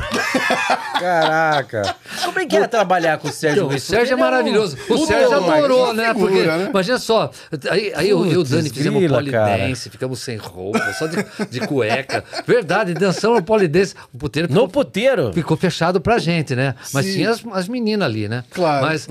[0.99, 1.95] Caraca.
[2.25, 3.83] Como é que é trabalhar com o Sérgio Então, o Reis?
[3.83, 4.77] Sérgio é Ele um maravilhoso.
[4.77, 6.09] O puta Sérgio adorou, uma né?
[6.15, 6.67] figura, Porque, né?
[6.71, 7.31] imagina só,
[7.71, 11.07] aí, aí eu, eu e o Putz, Dani fizemos grila, polidense, ficamos sem roupa, só
[11.07, 11.17] de,
[11.51, 12.25] de cueca.
[12.47, 13.95] Verdade, dançamos polidense.
[14.13, 15.33] O puteiro No ficou, puteiro?
[15.33, 16.75] ficou fechado pra gente, né?
[16.93, 17.13] Mas Sim.
[17.15, 18.45] tinha as, as meninas ali, né?
[18.51, 18.87] Claro.
[18.87, 19.09] Mas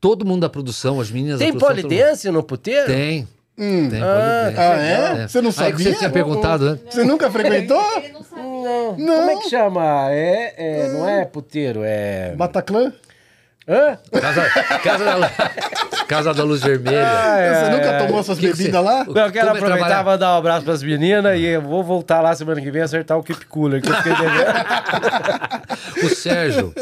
[0.00, 1.82] todo mundo da produção, as meninas Tem da produção...
[1.88, 2.86] polidense no puteiro?
[2.86, 3.28] Tem.
[3.58, 3.88] Hum.
[3.90, 4.60] Tem Ah, polidense.
[4.60, 5.28] ah, é?
[5.28, 5.84] Você não Aí que sabia?
[5.92, 6.78] você tinha perguntado, né?
[6.90, 7.82] Você nunca frequentou?
[8.12, 8.62] Não.
[8.62, 8.96] Não.
[8.96, 9.16] Não.
[9.18, 10.08] Como é que chama?
[10.10, 12.34] É, é, não é puteiro, é...
[12.36, 12.92] Bataclan?
[13.68, 13.98] Hã?
[14.20, 14.50] Casa,
[14.82, 15.28] casa, da,
[16.08, 17.04] casa da Luz Vermelha.
[17.06, 17.98] Você é, nunca é.
[18.04, 19.04] tomou essas Que que bebidas você- lá?
[19.04, 20.04] Não, eu quero é aproveitar e trabalhar?
[20.04, 23.22] mandar um abraço pras meninas e eu vou voltar lá semana que vem acertar o
[23.22, 24.50] Keep Cooler, que eu fiquei devendo.
[26.04, 26.74] O Sérgio.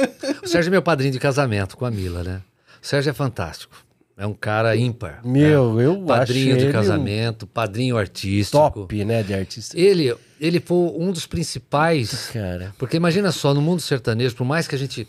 [0.43, 2.41] O Sérgio é meu padrinho de casamento com a Mila, né?
[2.81, 3.89] Sérgio é fantástico.
[4.19, 5.21] É um cara ímpar.
[5.25, 5.87] Meu, né?
[5.87, 8.59] eu Padrinho de ele casamento, padrinho artístico.
[8.59, 9.79] Top, né, de artista.
[9.79, 12.31] Ele, ele foi um dos principais.
[12.33, 12.75] Cara.
[12.77, 15.07] Porque imagina só, no mundo sertanejo, por mais que a gente.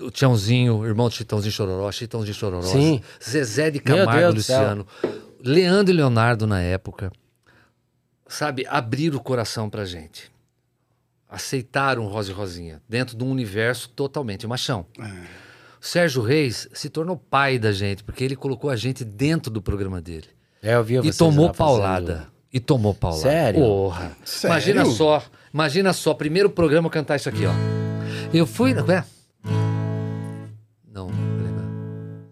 [0.00, 3.00] O Tiãozinho, o irmão do Chitãozinho Chororó, Chitãozinho Chororó, Sim.
[3.26, 4.60] Zezé de Camargo Deus do céu.
[4.60, 4.86] Luciano,
[5.42, 7.10] Leandro e Leonardo na época,
[8.28, 10.30] sabe, abriram o coração pra gente.
[11.28, 14.86] Aceitaram Rosa e Rosinha dentro de um universo totalmente machão.
[14.98, 15.02] O
[15.84, 20.00] Sérgio Reis se tornou pai da gente, porque ele colocou a gente dentro do programa
[20.00, 20.26] dele.
[20.62, 22.28] É, eu via E tomou lá fazendo- paulada.
[22.52, 23.22] E tomou paulada.
[23.22, 23.60] Sério?
[23.60, 24.12] Porra.
[24.24, 24.52] Sério?
[24.54, 25.24] Imagina só.
[25.52, 26.14] Imagina só.
[26.14, 27.50] Primeiro programa eu cantar isso aqui, ó.
[28.32, 28.70] Eu fui.
[28.70, 29.04] É?
[30.92, 32.22] Não, peraí, não.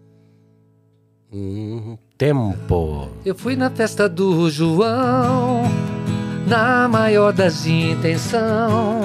[1.33, 3.09] Hum, tempo.
[3.25, 5.63] Eu fui na festa do João,
[6.47, 9.01] na maior das intenção.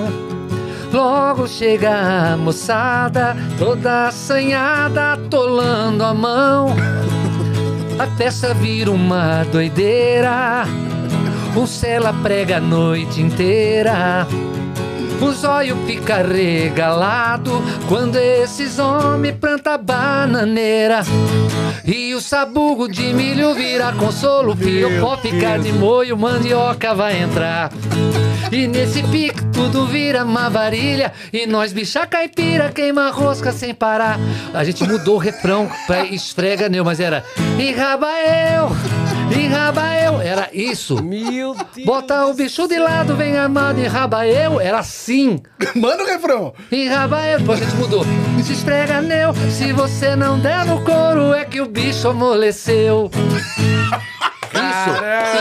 [0.92, 6.68] Logo chega a moçada, toda assanhada, atolando a mão.
[7.98, 10.64] A festa vira uma doideira,
[11.56, 14.26] o cela prega a noite inteira.
[15.20, 21.02] O zóio fica regalado quando esses homens planta bananeira.
[21.84, 27.70] E o sabugo de milho vira consolo, fio, pó ficar de moio, mandioca vai entrar.
[28.52, 34.20] E nesse pique tudo vira uma varilha E nós bicha caipira queima rosca sem parar
[34.54, 37.24] A gente mudou o refrão pra esfrega neu Mas era
[37.58, 38.70] Enraba eu,
[39.32, 41.86] enraba eu Era isso Meu Deus.
[41.86, 45.40] Bota o bicho de lado, vem armado, enraba eu Era assim
[45.74, 46.52] Manda o refrão.
[46.70, 48.04] Enraba eu, depois a gente mudou
[48.44, 53.66] Se esfrega neu, se você não der no couro É que o bicho amoleceu Isso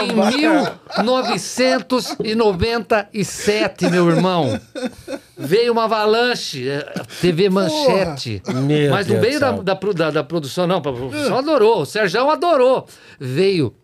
[0.03, 0.79] em Caramba!
[1.03, 4.59] 1997, meu irmão.
[5.37, 6.85] Veio uma avalanche, eh,
[7.19, 8.41] TV Manchete.
[8.65, 10.77] Meu Mas não veio do da, da, da- da produção, não.
[10.77, 11.81] A produção adorou.
[11.81, 12.87] O Sérgio adorou.
[13.19, 13.75] Veio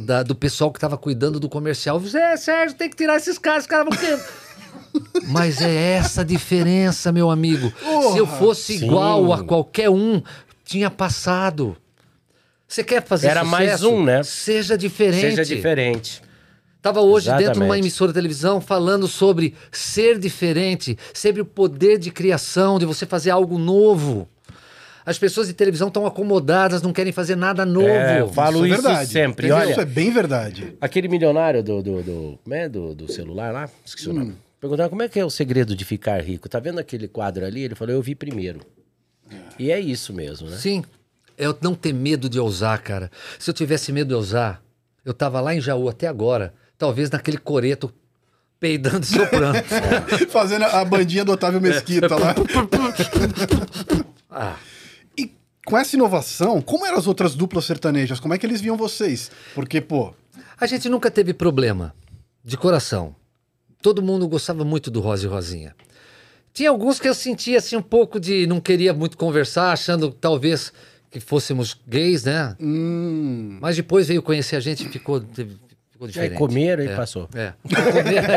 [0.00, 1.98] da- do pessoal que tava cuidando do comercial.
[2.00, 4.18] Zé, Sérgio, tem que tirar esses caras, os caras vão querer.
[5.28, 7.72] Mas é essa a diferença, meu amigo.
[8.12, 8.86] Se eu fosse Sim.
[8.86, 10.22] igual a qualquer um,
[10.64, 11.76] tinha passado.
[12.66, 13.90] Você quer fazer Era mais sucesso?
[13.90, 14.22] um, né?
[14.22, 15.20] Seja diferente.
[15.36, 16.22] Seja diferente.
[16.82, 17.78] Tava hoje dentro de uma Exatamente.
[17.82, 23.30] emissora de televisão falando sobre ser diferente, sobre o poder de criação, de você fazer
[23.30, 24.28] algo novo.
[25.04, 27.88] As pessoas de televisão estão acomodadas, não querem fazer nada novo.
[27.88, 29.10] É, eu falo é isso verdade.
[29.10, 29.46] sempre.
[29.48, 30.76] Isso Olha, é bem verdade.
[30.80, 32.68] aquele milionário do, do, do, como é?
[32.68, 34.34] do, do celular lá, esqueci o nome.
[34.60, 36.48] Perguntaram como é que é o segredo de ficar rico.
[36.48, 37.62] Tá vendo aquele quadro ali?
[37.62, 38.60] Ele falou, eu vi primeiro.
[39.58, 40.56] E é isso mesmo, né?
[40.56, 40.84] Sim.
[41.36, 43.10] É eu não ter medo de ousar, cara.
[43.38, 44.62] Se eu tivesse medo de ousar,
[45.04, 47.92] eu tava lá em Jaú até agora, talvez naquele coreto
[48.58, 49.58] peidando e soprando.
[50.32, 52.34] Fazendo a bandinha do Otávio Mesquita lá.
[54.30, 54.56] ah,
[55.16, 55.30] E
[55.64, 58.18] com essa inovação, como eram as outras duplas sertanejas?
[58.18, 59.30] Como é que eles viam vocês?
[59.54, 60.14] Porque, pô,
[60.58, 61.94] A gente nunca teve problema,
[62.42, 63.14] de coração.
[63.82, 65.74] Todo mundo gostava muito do Rosa e Rosinha.
[66.52, 70.72] Tinha alguns que eu sentia assim um pouco de não queria muito conversar, achando talvez
[71.10, 72.56] que fôssemos gays, né?
[72.60, 73.58] Hum.
[73.60, 75.56] Mas depois veio conhecer a gente e ficou, teve-
[76.00, 76.38] ficou Aí diferente.
[76.38, 76.96] comeram e É.
[76.96, 77.28] passou.
[77.34, 77.52] É.
[77.62, 78.34] Comeram,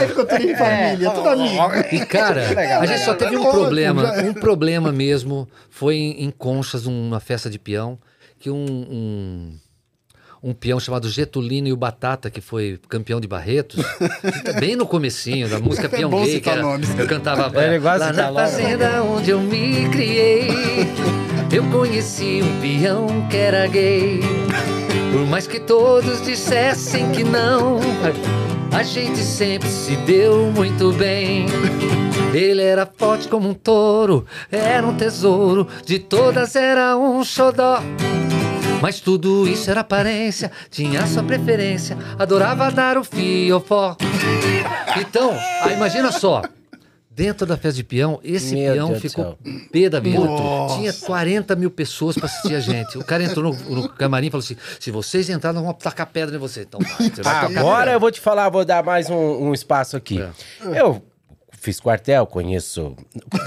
[0.00, 0.34] aí ficou tudo.
[0.36, 1.62] Aí em família, tudo amigo.
[1.92, 4.16] E, cara, Legal, a gente só teve um problema.
[4.16, 4.22] é.
[4.22, 7.98] Um problema mesmo foi em, em Conchas, uma festa de peão,
[8.40, 9.52] que um, um,
[10.42, 13.84] um peão chamado Getulino e o Batata, que foi campeão de Barretos,
[14.58, 16.62] bem no comecinho da música Peão É Gay, que era,
[16.98, 20.48] eu cantava Ele gosta lá na fazenda onde eu me criei.
[21.52, 24.20] Eu conheci um peão que era gay.
[25.12, 27.80] Por mais que todos dissessem que não,
[28.72, 31.46] a gente sempre se deu muito bem.
[32.34, 37.80] Ele era forte como um touro, era um tesouro, de todas era um xodó.
[38.80, 43.96] Mas tudo isso era aparência, tinha sua preferência, adorava dar o fiofó.
[45.00, 45.32] Então,
[45.74, 46.42] imagina só,
[47.18, 49.36] dentro da festa de peão, esse Meu peão Deus ficou
[49.72, 50.20] pé da vida.
[50.20, 50.76] Nossa.
[50.76, 52.96] Tinha 40 mil pessoas pra assistir a gente.
[52.96, 56.06] O cara entrou no, no camarim e falou assim: se vocês entrarem, nós vamos tacar
[56.06, 56.62] pedra em você.
[56.62, 57.92] Então vai, você vai tacar Agora pedra.
[57.94, 60.20] eu vou te falar, vou dar mais um, um espaço aqui.
[60.22, 60.80] É.
[60.80, 61.02] Eu
[61.50, 62.94] fiz quartel, conheço.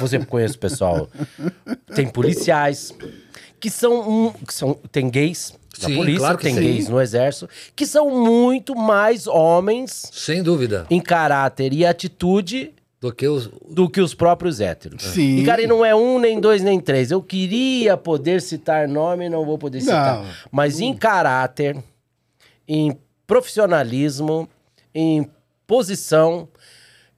[0.01, 1.07] Você conhece o pessoal.
[1.95, 2.93] Tem policiais
[3.57, 6.61] que são, um, que são tem gays na Sim, polícia, claro que tem sim.
[6.61, 10.85] gays no exército, que são muito mais homens Sem dúvida.
[10.89, 13.47] em caráter e atitude Do que os.
[13.67, 15.01] do que os próprios héteros.
[15.01, 15.37] Sim.
[15.37, 17.09] E, cara, e não é um, nem dois, nem três.
[17.09, 20.23] Eu queria poder citar nome, não vou poder citar.
[20.23, 20.29] Não.
[20.51, 21.83] Mas em caráter,
[22.67, 22.95] em
[23.25, 24.47] profissionalismo,
[24.93, 25.27] em
[25.65, 26.47] posição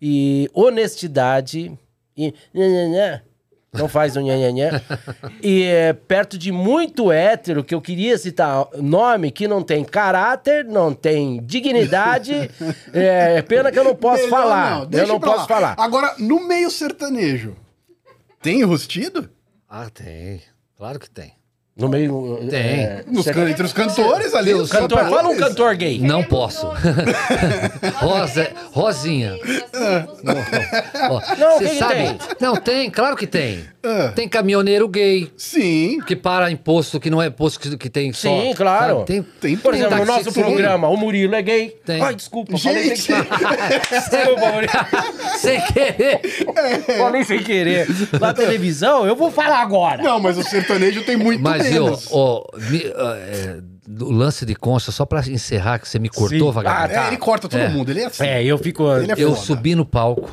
[0.01, 1.77] e honestidade
[2.15, 2.34] e...
[3.74, 4.82] Não faz o nhanhanhã.
[5.41, 10.63] E é, perto de muito hétero, que eu queria citar nome, que não tem caráter,
[10.63, 12.51] não tem dignidade.
[12.93, 14.80] é pena que eu não posso Melhor falar.
[14.82, 15.47] eu deixa não posso lá.
[15.47, 15.76] falar.
[15.78, 17.55] Agora, no meio sertanejo,
[18.41, 19.30] tem enrustido?
[19.67, 20.41] Ah, tem.
[20.78, 21.34] Claro que tem.
[21.76, 22.38] No meio.
[22.51, 22.59] Tem.
[22.59, 25.09] é, Nos can- entre os cantores ali, os Cantor, cantores.
[25.09, 25.99] fala um cantor gay.
[25.99, 26.67] Não posso.
[27.97, 29.36] Rosa, Rosinha.
[31.39, 31.93] Não, Você sabe?
[31.95, 32.17] tem?
[32.39, 33.65] Não, tem, claro que tem.
[33.84, 34.13] Ah.
[34.15, 35.30] Tem caminhoneiro gay.
[35.36, 35.99] Sim.
[36.05, 38.30] Que para imposto que não é posto que, que tem só.
[38.30, 38.93] Sim, claro.
[38.99, 39.05] Sabe?
[39.07, 40.43] Tem, Tem Por exemplo, no nosso gay.
[40.43, 41.76] programa, o Murilo é gay.
[41.86, 42.01] Tem.
[42.01, 45.38] Ai, desculpa, falei Gente, sem Desculpa, Murilo.
[45.38, 46.21] Sem querer.
[46.97, 47.88] Falei sem querer.
[48.21, 50.01] Na televisão, eu vou falar agora.
[50.03, 54.55] não, mas o sertanejo tem muito Mas eu, ó, me- ó, é, do lance de
[54.55, 56.51] concha, só pra encerrar, que você me cortou, Sim.
[56.53, 56.84] vagabundo.
[56.86, 57.05] Ah, tá.
[57.05, 57.70] É, ele corta todo É.
[57.70, 58.24] mundo, ele é assim.
[58.26, 58.84] É, eu fico.
[58.97, 59.41] Ele é eu foda.
[59.45, 60.30] subi no palco,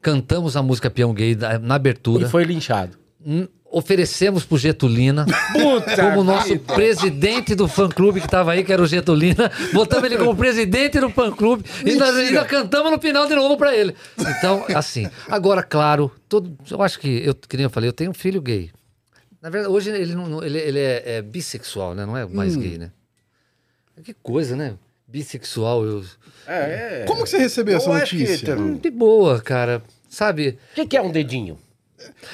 [0.00, 2.26] cantamos a música Peão Gay na, na abertura.
[2.26, 2.96] E foi linchado.
[3.24, 8.80] Hum, Oferecemos pro Getulina, Puta como nosso presidente do fã-clube que tava aí, que era
[8.80, 9.50] o Getulina.
[9.72, 12.20] Botamos ele como presidente do fã-clube e nós Mentira.
[12.40, 13.92] ainda cantamos no final de novo pra ele.
[14.16, 18.12] Então, assim, agora, claro, todo, eu acho que, eu, que nem eu falei, eu tenho
[18.12, 18.70] um filho gay.
[19.44, 22.06] Na verdade, hoje ele, não, não- ele, ele é, é bissexual, né?
[22.06, 22.30] Não é Hum.
[22.32, 22.90] mais gay, né?
[24.02, 24.72] Que coisa, né?
[25.06, 26.02] Bissexual, eu...
[26.46, 27.04] É, é.
[27.06, 28.56] Como que você recebeu essa Eu notícia?
[28.56, 29.82] tem- De boa, cara.
[30.08, 30.58] Sabe?
[30.72, 31.58] O que, que é um dedinho?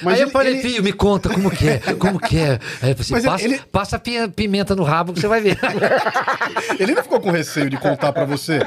[0.03, 2.61] Mas aí ele, eu falei, ele- filho, me conta como que é, como que é.
[2.81, 5.41] Aí eu falei assim, Mas passa, ele- passa pi- pimenta no rabo que você vai
[5.41, 5.59] ver.
[6.79, 8.61] ele não ficou com receio de contar pra você.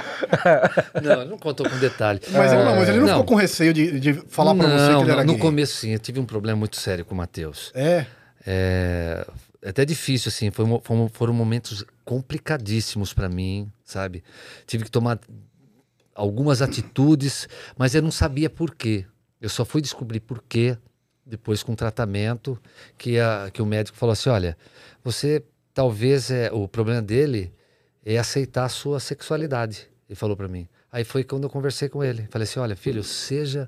[1.01, 2.19] não, ele não contou com detalhe.
[2.29, 3.13] Mas, ele, não, mas ele não, Não.
[3.21, 5.41] ficou com receio de, de falar pra você Não, que ele era no, no gay.
[5.41, 7.71] começo sim, eu tive um problema muito sério com o Matheus.
[7.73, 8.05] É.
[8.45, 9.25] É,
[9.61, 14.23] é até difícil, assim, foi, foram, foram momentos complicadíssimos pra mim, sabe?
[14.65, 15.19] Tive que tomar
[16.13, 19.05] algumas atitudes, mas eu não sabia por quê.
[19.39, 20.77] Eu só fui descobrir por quê
[21.25, 22.59] depois com tratamento,
[22.97, 24.57] que, a, que o médico falou assim, olha,
[25.03, 27.53] você talvez é o problema dele
[28.05, 29.89] é aceitar a sua sexualidade.
[30.07, 30.67] Ele falou pra mim.
[30.91, 32.27] Aí foi quando eu conversei com ele.
[32.29, 33.67] Falei assim, olha, filho, seja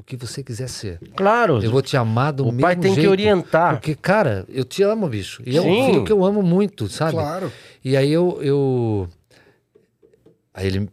[0.00, 0.98] o que você quiser ser.
[1.14, 1.62] Claro.
[1.62, 3.74] Eu vou te amar do O mesmo pai tem que jeito, orientar.
[3.74, 5.42] Porque, cara, eu te amo, bicho.
[5.44, 5.86] E é um Sim.
[5.86, 7.12] filho que eu amo muito, sabe?
[7.12, 7.52] Claro.
[7.84, 9.08] E aí eu, eu...
[10.54, 10.88] Aí ele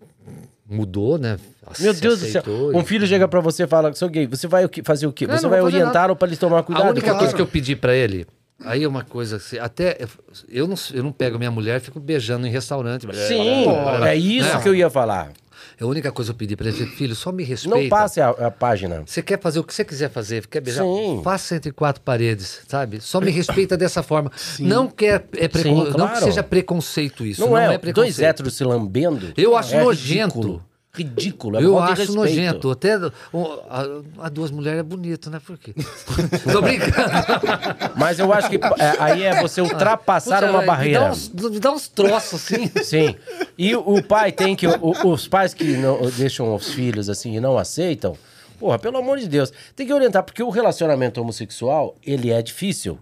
[0.69, 1.37] mudou, né?
[1.79, 2.41] Meu Deus do céu.
[2.41, 5.07] aceitou Um e- filho chega pra você e fala, sou gay, você vai o fazer
[5.07, 5.25] o quê?
[5.25, 6.85] Não, você não vai orientar ou pra eles tomar cuidado?
[6.87, 7.19] A única Claro.
[7.19, 8.27] coisa que eu pedi pra ele,
[8.63, 9.97] aí é uma coisa assim, até
[10.49, 13.07] eu não, eu não pego minha mulher e fico beijando em restaurante.
[13.27, 13.65] Sim,
[14.05, 14.61] é isso Não.
[14.61, 15.31] que eu ia falar.
[15.79, 17.79] A única coisa que eu pedi pra ele, filho, só me respeita.
[17.79, 19.03] Não passe a, a página.
[19.05, 20.83] Você quer fazer o que você quiser fazer, quer beijar?
[20.83, 21.21] Sim.
[21.23, 22.99] Faça entre quatro paredes, sabe?
[22.99, 24.31] Só me respeita dessa forma.
[24.59, 26.25] Não quer é precon- Sim, não que claro.
[26.25, 27.41] seja preconceito isso.
[27.41, 27.95] Não, Não, é, preconceito.
[28.15, 29.33] dois héteros se lambendo.
[29.37, 30.35] Eu acho é nojento.
[30.37, 30.63] Ridículo.
[30.97, 31.57] Ridículo.
[31.59, 32.15] É Eu acho respeito.
[32.15, 32.71] nojento.
[32.71, 35.39] Até a, a duas mulheres é bonito, né?
[35.45, 35.73] Por quê?
[36.51, 36.93] Tô brincando.
[37.95, 40.99] Mas eu acho que é, aí é você ultrapassar Puta, uma barreira.
[41.01, 42.71] Dá uns, me dá uns troços assim.
[42.83, 43.15] Sim.
[43.57, 44.65] E o, o pai tem que.
[44.67, 48.15] o- os pais que não, deixam os filhos assim e não aceitam,
[48.59, 49.51] Porra, pelo amor de Deus.
[49.75, 52.97] Tem que orientar, porque o relacionamento homossexual, ele é difícil.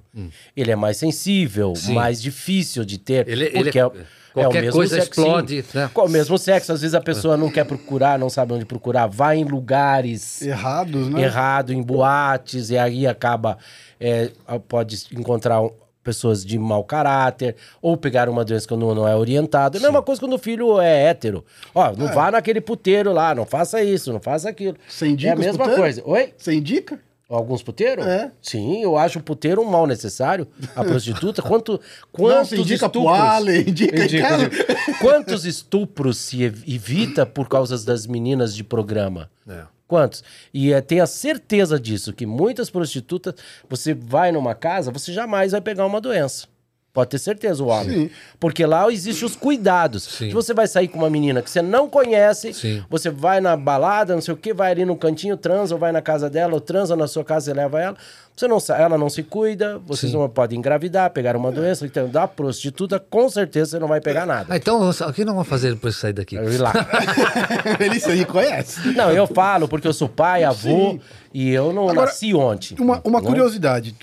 [0.56, 1.94] Ele é mais sensível, Sim.
[1.94, 3.28] mais difícil de ter.
[3.28, 3.94] Ele- porque ele é- é, é o
[4.34, 5.78] qualquer mesmo coisa sexo, explode, sim.
[5.78, 5.90] né?
[5.96, 6.72] O mesmo sexo.
[6.74, 11.08] Às vezes a pessoa não quer procurar, não sabe onde procurar, vai em lugares Errados,
[11.10, 11.22] né?
[11.22, 13.58] errado, em boates, e aí acaba.
[13.98, 14.30] é,
[14.68, 15.72] pode encontrar um-
[16.06, 19.76] pessoas de mau caráter, ou pegar uma doença quando não é orientado.
[19.78, 21.44] É a mesma coisa quando o filho é hétero.
[21.74, 24.78] Ó, não vá naquele puteiro lá, não faça isso, não faça aquilo.
[24.88, 26.02] Você indica é a mesma coisa.
[26.06, 26.34] Oi?
[26.38, 27.00] Você indica?
[27.28, 28.06] Alguns puteiros?
[28.06, 28.30] É.
[28.40, 30.48] Sim, eu acho o puteiro um mal necessário.
[30.76, 31.82] A prostituta, quanto,
[32.12, 33.20] quantos Não, indica pro estupros...
[33.20, 34.30] Ale, indica Indica.
[35.02, 39.28] Quantos estupros se ev- evita por causa das meninas de programa?
[39.50, 39.64] É.
[39.88, 40.24] Quantos?
[40.54, 43.36] E é, tenha certeza disso, que muitas prostitutas,
[43.70, 46.48] você vai numa casa, você jamais vai pegar uma doença.
[46.96, 48.08] Pode ter certeza, o homem.
[48.08, 48.10] Sim.
[48.40, 50.04] Porque lá existem os cuidados.
[50.04, 50.30] Sim.
[50.30, 52.82] Se você vai sair com uma menina que você não conhece, Sim.
[52.90, 55.92] você vai na balada, não sei o que, vai ali no cantinho, transa, ou vai
[55.92, 57.98] na casa dela, ou transa na sua casa e leva ela.
[58.34, 60.18] Você não, ela não se cuida, vocês Sim.
[60.18, 61.86] não podem engravidar, pegar uma doença.
[61.86, 64.46] Então, da prostituta, com certeza você não vai pegar nada.
[64.50, 66.36] Ah, então, o que nós vamos fazer depois de sair daqui?
[66.36, 66.72] Eu ir lá.
[67.80, 68.88] Ele aí conhece.
[68.94, 71.02] Não, eu falo porque eu sou pai, avô, Sim.
[71.34, 72.76] e eu não Agora, nasci ontem.
[72.80, 73.28] Uma, uma Né?
[73.28, 73.96] curiosidade.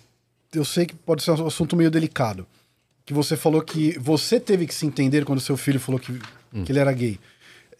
[0.54, 2.46] Eu sei que pode ser um assunto meio delicado.
[3.04, 6.12] Que você falou que você teve que se entender quando seu filho falou que,
[6.54, 6.64] Hum.
[6.64, 7.18] que ele era gay.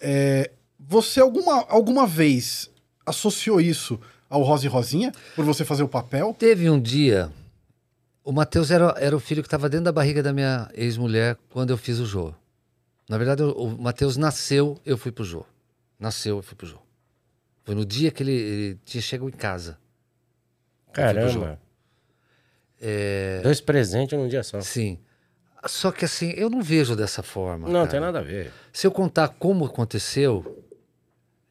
[0.00, 2.70] É, você alguma, alguma vez
[3.06, 5.12] associou isso ao Rosa e Rosinha?
[5.36, 6.34] Por você fazer o papel?
[6.38, 7.30] Teve um dia.
[8.24, 11.70] O Matheus era, era o filho que estava dentro da barriga da minha ex-mulher quando
[11.70, 12.32] eu fiz o Jô.
[13.08, 15.44] Na verdade, o, Matheus nasceu, eu fui pro Jô.
[15.98, 16.78] Nasceu, eu fui pro Jô.
[17.64, 19.78] Foi no dia que ele, ele tinha chegado em casa.
[20.92, 21.60] Caramba.
[22.80, 24.60] É, Dois presentes num dia só.
[24.60, 24.98] sim.
[25.66, 27.66] Só que assim, eu não vejo dessa forma.
[27.68, 27.88] Não, cara.
[27.88, 28.50] tem nada a ver.
[28.72, 30.64] Se eu contar como aconteceu,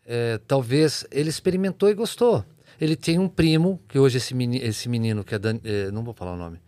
[0.06, 2.44] é, talvez ele experimentou e gostou.
[2.80, 6.04] Ele tem um primo, que hoje esse menino, esse menino que é, Dan- é, não
[6.04, 6.60] vou falar o nome.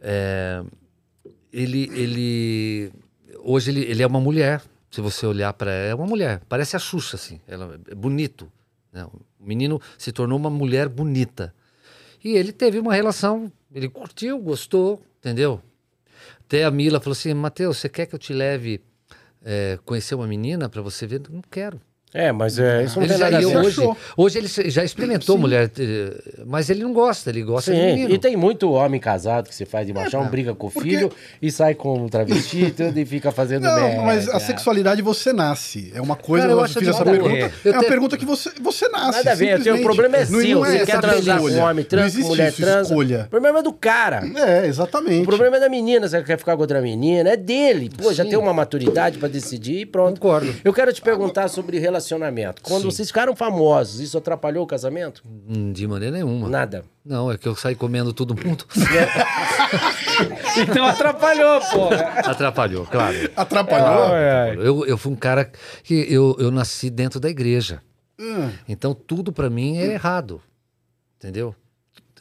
[0.00, 0.62] É,
[1.52, 2.92] ele, ele,
[3.40, 4.60] hoje ele, ele é uma mulher.
[4.90, 6.42] Se você olhar para ela, é uma mulher.
[6.48, 7.40] Parece a Xuxa, assim.
[7.48, 8.50] Ela é bonito.
[8.92, 9.06] né?
[9.40, 11.54] O menino se tornou uma mulher bonita.
[12.22, 15.62] E ele teve uma relação, ele curtiu, gostou, entendeu?
[16.52, 18.84] Até a Mila falou assim: Matheus, você quer que eu te leve
[19.42, 21.22] é, conhecer uma menina para você ver?
[21.30, 21.80] Não quero.
[22.14, 23.56] É, mas é, isso não Ele tem já, nada a ver.
[23.66, 23.80] hoje,
[24.16, 26.12] hoje ele já experimentou mulher, eh,
[26.44, 28.14] mas ele não gosta, ele gosta de Sim, menino.
[28.14, 31.10] e tem muito homem casado que se faz de machão, briga com o porque- filho
[31.40, 34.02] e sai com um travesti e tudo e fica fazendo Não, merda.
[34.02, 35.90] mas a sexualidade você nasce.
[35.94, 37.50] É uma coisa, Cara, eu eu acho fiz de essa pergunta.
[37.64, 39.18] É uma te- pergunta que você, você nasce.
[39.18, 40.58] Nada a ver, o problema é Não- seu.
[40.58, 41.62] não é Você quer transar com escolha.
[41.64, 42.80] um homem, existe com mulher, isso, transa.
[42.90, 43.22] escolha.
[43.26, 44.22] O problema é do cara.
[44.36, 45.22] É, exatamente.
[45.22, 47.90] O problema é da menina, você quer ficar com outra menina, é dele.
[47.96, 48.30] Pô, já Sim.
[48.30, 50.20] tem uma maturidade pra decidir e pronto.
[50.20, 50.54] Concordo.
[50.62, 51.78] Eu quero te perguntar sobre
[52.10, 52.62] relacionamento.
[52.62, 55.22] Quando vocês ficaram famosos, isso atrapalhou o casamento?
[55.48, 56.48] Hum, De maneira nenhuma.
[56.48, 56.84] Nada.
[57.04, 58.64] Não, é que eu saí comendo todo mundo.
[60.58, 61.96] Então atrapalhou, porra.
[62.18, 63.16] Atrapalhou, claro.
[63.34, 64.14] Atrapalhou?
[64.14, 64.54] é.
[64.56, 65.50] Eu, eu fui um cara
[65.82, 67.80] que eu, eu nasci dentro da igreja.
[68.20, 68.50] Hum.
[68.68, 70.40] Então tudo pra mim é errado.
[71.18, 71.54] Entendeu?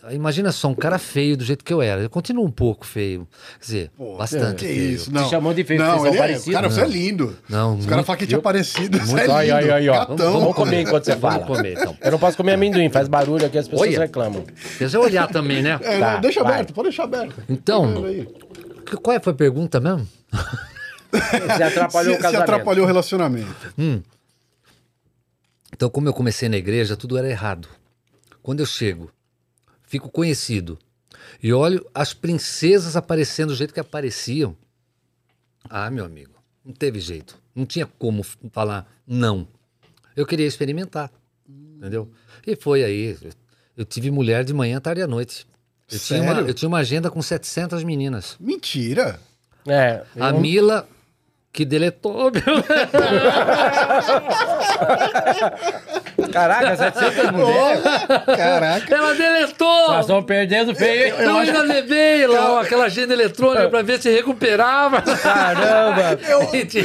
[0.09, 2.01] Imagina só, um cara feio do jeito que eu era.
[2.01, 3.27] Eu continuo um pouco feio.
[3.59, 4.91] Quer dizer, Pô, bastante que feio.
[4.93, 5.23] isso, não.
[5.25, 6.53] Te chamou de feio não, vocês são ele é, parecidos?
[6.53, 7.37] Cara, você é lindo.
[7.47, 8.97] Não, Os caras muito- falam que tinha eu- parecido.
[8.99, 9.33] Você é lindo.
[9.33, 9.93] aí, aí, ó.
[10.05, 10.33] Gatão.
[10.33, 11.45] Vamos comer enquanto você Vamos fala.
[11.55, 11.95] comer, então.
[12.01, 13.99] Eu não posso comer amendoim, faz barulho aqui, as pessoas Olha.
[13.99, 14.43] reclamam.
[14.79, 15.79] Deixa eu olhar também, né?
[15.83, 16.53] É, Tá, não, deixa vai.
[16.53, 17.35] aberto, pode deixar aberto.
[17.47, 17.93] Então,
[19.03, 20.07] qual foi a pergunta mesmo?
[21.11, 22.37] Você atrapalhou se, o casamento.
[22.37, 23.73] se atrapalhou o relacionamento.
[25.73, 27.67] Então, como eu comecei na igreja, tudo era errado.
[28.41, 29.09] Quando eu chego,
[29.91, 30.79] fico conhecido
[31.43, 34.55] e olho as princesas aparecendo do jeito que apareciam.
[35.69, 36.31] Ah, meu amigo,
[36.63, 37.37] não teve jeito.
[37.53, 39.45] Não tinha como falar não.
[40.15, 41.11] Eu queria experimentar,
[41.75, 42.09] entendeu?
[42.47, 43.17] E foi aí.
[43.75, 45.45] Eu, tive mulher de manhã, tarde e à noite.
[45.91, 46.47] Eu tinha, uma, Sério?
[46.49, 48.37] eu tinha uma agenda com 700 meninas.
[48.39, 49.19] Mentira.
[49.67, 50.05] É.
[50.17, 50.87] A eu- Mila,
[51.53, 52.41] que deletou, meu.
[56.31, 57.81] Caraca, 700 mulheres.
[58.37, 58.95] Caraca.
[58.95, 59.87] Ela deletou!
[59.89, 61.13] Nós estamos perdendo feio, hein?
[61.19, 65.01] Eu ainda levei lá aquela agenda eletrônica pra ver se recuperava.
[65.01, 66.19] Caramba.
[66.27, 66.41] Eu,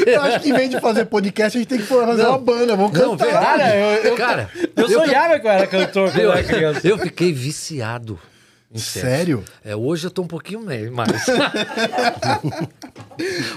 [0.07, 2.31] eu acho que em vez de fazer podcast, a gente tem que fazer Não.
[2.31, 2.75] uma banda.
[2.77, 3.27] Vamos Não, cantar.
[3.27, 3.59] verdade.
[3.63, 6.87] Cara, eu, eu, Cara, eu sonhava que eu era cantor quando eu era criança.
[6.89, 8.19] eu fiquei viciado.
[8.79, 9.45] Sério?
[9.65, 11.11] É, hoje eu tô um pouquinho mais.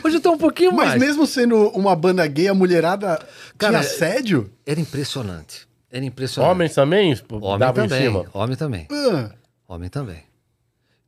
[0.03, 1.01] hoje eu tô um pouquinho Mas mais.
[1.01, 3.20] mesmo sendo uma banda gay, a mulherada
[3.57, 4.51] Cara, tinha assédio?
[4.65, 5.67] Era impressionante.
[5.91, 6.51] Era impressionante.
[6.51, 8.05] Homens também Homem davam em também.
[8.05, 8.26] cima.
[8.34, 8.88] Homem também.
[8.91, 9.32] Ah,
[9.67, 10.24] Homem também.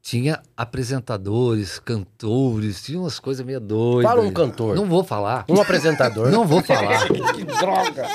[0.02, 4.10] tinha apresentadores, cantores, tinha umas coisas meio doidas.
[4.12, 4.76] Fala um cantor.
[4.76, 5.46] Não vou falar.
[5.48, 6.30] Um apresentador.
[6.32, 7.08] Não vou falar.
[7.36, 8.08] que droga.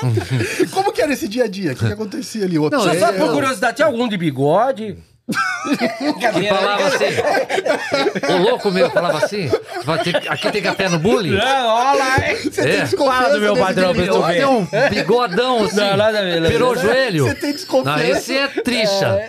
[0.73, 1.71] Como que era esse dia a dia?
[1.71, 2.59] O que, que acontecia ali?
[2.59, 2.77] Outro...
[2.79, 4.97] Não, Só, só por curiosidade, tinha algum de bigode?
[5.27, 8.33] Que falava assim.
[8.33, 9.49] O louco meu falava assim.
[9.83, 11.31] vai ter- aqui tem café no bullying?
[11.35, 12.37] Não, olha lá, hein?
[12.41, 12.81] Você tem É.
[12.83, 14.21] desconfiança Fala do meu padrão, pessoal.
[14.21, 15.75] Olha um bigodão assim.
[15.75, 16.41] Não, nada ver.
[16.47, 17.25] Virou o joelho.
[17.27, 17.97] Você tem desconfiança?
[18.03, 19.27] Não, esse é tricha.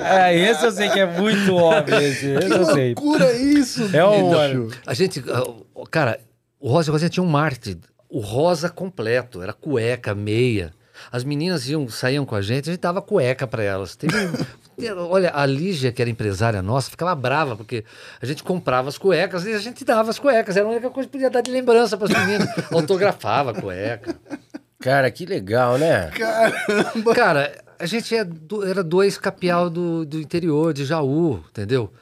[0.00, 1.98] É, esse eu sei que é muito óbvio.
[1.98, 2.94] Esse, esse Que eu sei.
[2.94, 4.80] loucura isso, É um- bicho.
[4.86, 5.44] A gente, ah,
[5.90, 6.20] cara,
[6.60, 7.80] o Rosa Rosinha tinha um marketing.
[8.10, 10.72] O rosa completo, era cueca, meia.
[11.10, 13.96] As meninas iam, saíam com a gente, a gente dava cueca pra elas.
[13.96, 14.16] Teve
[14.92, 17.84] olha, a Lígia, que era empresária nossa, ficava brava, porque
[18.22, 20.56] a gente comprava as cuecas e a gente dava as cuecas.
[20.56, 22.48] Era a única coisa que podia dar de lembrança pras meninas.
[22.72, 24.16] Autografava a cueca.
[24.80, 26.10] Cara, que legal, né?
[26.10, 27.14] Caramba.
[27.14, 31.92] Cara, a gente é do- era dois capial do, do interior, de Jaú, entendeu?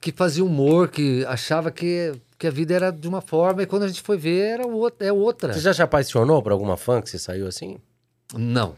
[0.00, 3.82] Que fazia humor, que achava que, que a vida era de uma forma e quando
[3.82, 5.52] a gente foi ver era outra, é outra.
[5.52, 7.78] Você já se apaixonou por alguma fã que você saiu assim?
[8.34, 8.76] Não.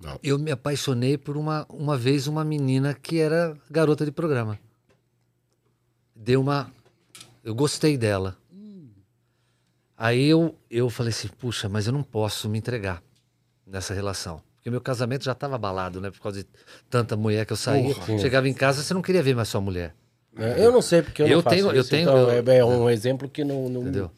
[0.00, 0.18] Não.
[0.22, 4.58] Eu me apaixonei por uma, uma vez uma menina que era garota de programa.
[6.14, 6.70] Deu uma.
[7.42, 8.36] Eu gostei dela.
[9.96, 13.02] Aí eu, eu falei assim, puxa, mas eu não posso me entregar
[13.66, 14.42] nessa relação.
[14.56, 16.10] Porque meu casamento já estava abalado, né?
[16.10, 16.48] Por causa de
[16.90, 17.94] tanta mulher que eu saía.
[17.94, 18.18] Porra.
[18.18, 19.94] Chegava em casa, você não queria ver mais sua mulher.
[20.38, 22.52] É, Eu não sei porque eu, Eu não faço tenho- eu isso, tenho- então eu-
[22.52, 24.10] é, é um exemplo que não, não, Entendeu?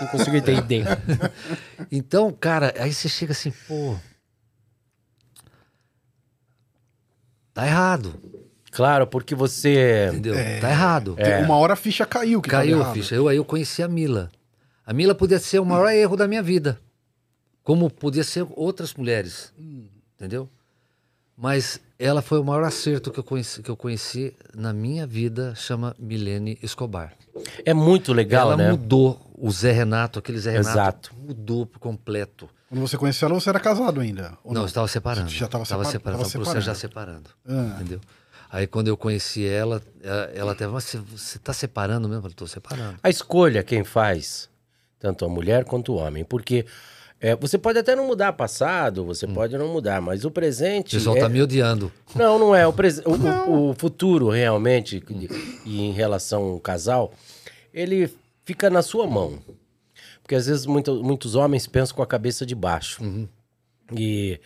[0.00, 0.84] não consigo entender.
[1.90, 3.96] Então, cara, aí você chega assim, pô.
[7.52, 8.14] Tá errado.
[8.70, 10.08] claro, porque você...
[10.10, 10.34] Entendeu?
[10.60, 11.16] Tá errado.
[11.44, 12.40] Uma hora a ficha caiu.
[12.42, 13.14] Que tava Caiu a ficha.
[13.14, 14.30] Eu aí eu conheci a Mila.
[14.84, 16.78] A Mila podia ser o maior erro da minha vida.
[17.62, 19.52] Como podia ser outras mulheres.
[20.16, 20.48] Entendeu?
[21.36, 25.52] Mas ela foi o maior acerto que eu conheci, que eu conheci na minha vida,
[25.56, 27.12] chama Milene Escobar.
[27.64, 28.70] É muito legal, ela né?
[28.70, 30.70] mudou o Zé Renato, aquele Zé Renato.
[30.70, 31.14] Exato.
[31.16, 32.48] Mudou por completo.
[32.68, 34.38] Quando você conheceu ela, você era casado ainda?
[34.44, 35.28] ou Não, eu estava separando.
[35.28, 36.22] Já estava Tava separa- separando.
[36.30, 37.28] tava Tava já separando.
[37.46, 37.70] separando.
[37.72, 37.74] Ah.
[37.80, 38.00] Entendeu?
[38.50, 42.18] Aí quando eu conheci ela, ela- ela até, mas você, você tá separando mesmo?
[42.18, 42.96] Eu falei, tô separando.
[43.02, 44.48] A escolha quem faz,
[45.00, 46.64] tanto a mulher quanto o homem, porque
[47.20, 50.96] é, você pode até não mudar passado, você pode não mudar, mas o O presente.
[50.96, 51.90] pessoal é- tá me odiando.
[52.14, 52.66] Não, não é.
[52.66, 53.10] O, pres- o-
[53.50, 55.02] o- o futuro, realmente,
[55.64, 57.12] e em relação ao casal,
[57.72, 58.12] ele
[58.44, 59.38] fica na sua mão.
[60.22, 63.02] Porque às vezes muito- muitos homens pensam com a cabeça de baixo.
[63.96, 64.40] E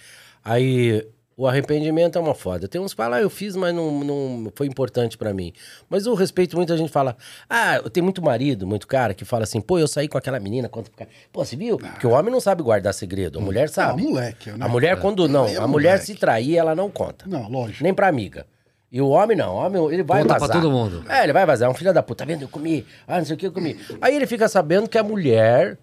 [0.44, 1.06] aí
[1.38, 2.66] o arrependimento é uma foda.
[2.66, 5.52] Tem uns que falam, ah, eu fiz, mas não, não foi importante pra mim.
[5.88, 7.16] Mas eu respeito muita gente fala,
[7.48, 10.68] ah, tem muito marido, muito cara que fala assim, pô, eu saí com aquela menina,
[10.68, 10.90] quanto
[11.32, 11.78] Pô, você viu?
[11.78, 14.02] Porque o homem não sabe guardar segredo, a mulher sabe.
[14.02, 14.56] Não, moleque, né?
[14.66, 16.06] A mulher, quando não, é a mulher moleque.
[16.06, 17.24] se trair, ela não conta.
[17.28, 17.84] Não, lógico.
[17.84, 18.44] Nem pra amiga.
[18.90, 20.60] E o homem não, o homem ele vai Conta pra vazar.
[20.60, 21.04] todo mundo.
[21.08, 22.42] É, ele vai vazar, é um filho da puta, tá vendo?
[22.42, 23.78] Eu comi, ah, não sei o que eu comi.
[24.00, 25.78] Aí ele fica sabendo que a mulher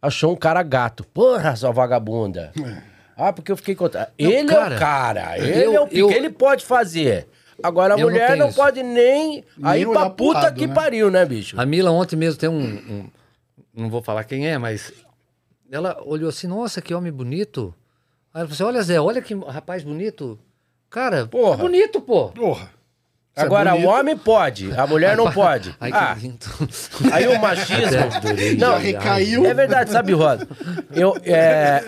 [0.00, 1.02] achou um cara gato.
[1.08, 2.52] Porra, sua vagabunda.
[3.16, 4.06] Ah, porque eu fiquei contando.
[4.18, 7.26] Ele é cara, o cara, ele eu- é o pique, eu- ele pode fazer.
[7.62, 8.56] Agora a não mulher não, isso.
[8.56, 10.74] pode nem, aí pra puta lado, que né?
[10.74, 11.58] pariu, né, bicho?
[11.58, 13.10] A Mila ontem mesmo tem um, um-
[13.74, 14.92] Não vou falar quem é, mas.
[15.70, 17.74] Ela olhou assim, nossa, que homem bonito.
[18.32, 20.38] Aí ela falou assim: olha, Zé, olha que rapaz bonito.
[20.90, 21.54] Cara, Porra.
[21.54, 22.28] é bonito, pô.
[22.28, 22.70] Porra.
[23.36, 23.86] Isso é Agora bonito.
[23.86, 25.76] o homem pode, a mulher não pode.
[25.78, 26.16] Ai, ah,
[27.12, 28.00] aí o machismo.
[28.58, 29.44] Não, recaiu.
[29.44, 30.48] É verdade, sabe, Rosa?
[30.90, 31.82] Eu, é...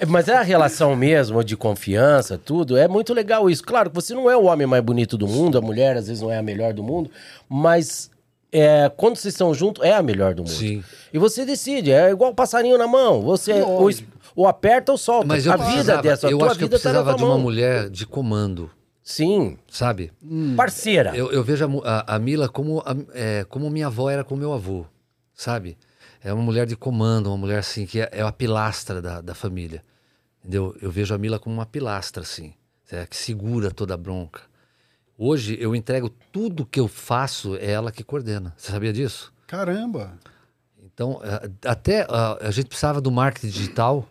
[0.00, 2.76] é, Mas é a relação mesmo de confiança, tudo.
[2.76, 3.64] É muito legal isso.
[3.64, 6.22] Claro que você não é o homem mais bonito do mundo, a mulher às vezes
[6.22, 7.10] não é a melhor do mundo,
[7.48, 8.08] mas
[8.52, 10.52] é, quando vocês estão juntos, é a melhor do mundo.
[10.52, 10.84] Sim.
[11.12, 13.20] E você decide, é igual o passarinho na mão.
[13.22, 13.90] Você ou,
[14.36, 15.26] ou aperta ou solta.
[15.26, 17.18] Mas eu a vida dessa, a eu tua acho que eu vida tá precisava tua
[17.18, 18.70] de uma mulher de comando,
[19.04, 20.10] Sim, sabe?
[20.56, 21.14] parceira.
[21.14, 24.34] Eu, eu vejo a, a- a Mila como, a- é, como minha avó era com
[24.34, 24.86] meu avô,
[25.34, 25.76] sabe?
[26.22, 29.34] É uma mulher de comando, uma mulher assim, que é, é a pilastra da, da
[29.34, 29.84] família.
[30.40, 30.74] Entendeu?
[30.80, 32.54] Eu vejo a Mila como uma pilastra, assim,
[32.90, 34.40] é, que segura toda a bronca.
[35.18, 38.54] Hoje eu entrego tudo que eu faço, é ela que coordena.
[38.56, 39.32] Você sabia disso?
[39.46, 40.18] Caramba.
[40.82, 44.08] Então, eh, até ah, a gente precisava do marketing digital.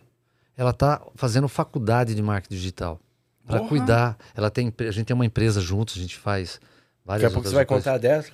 [0.56, 3.00] Ela está fazendo faculdade de marketing digital
[3.46, 4.16] para cuidar.
[4.34, 6.60] Ela tem, a gente tem uma empresa juntos, a gente faz
[7.04, 7.84] várias Daqui a pouco você vai coisas.
[7.84, 8.30] contar dessa.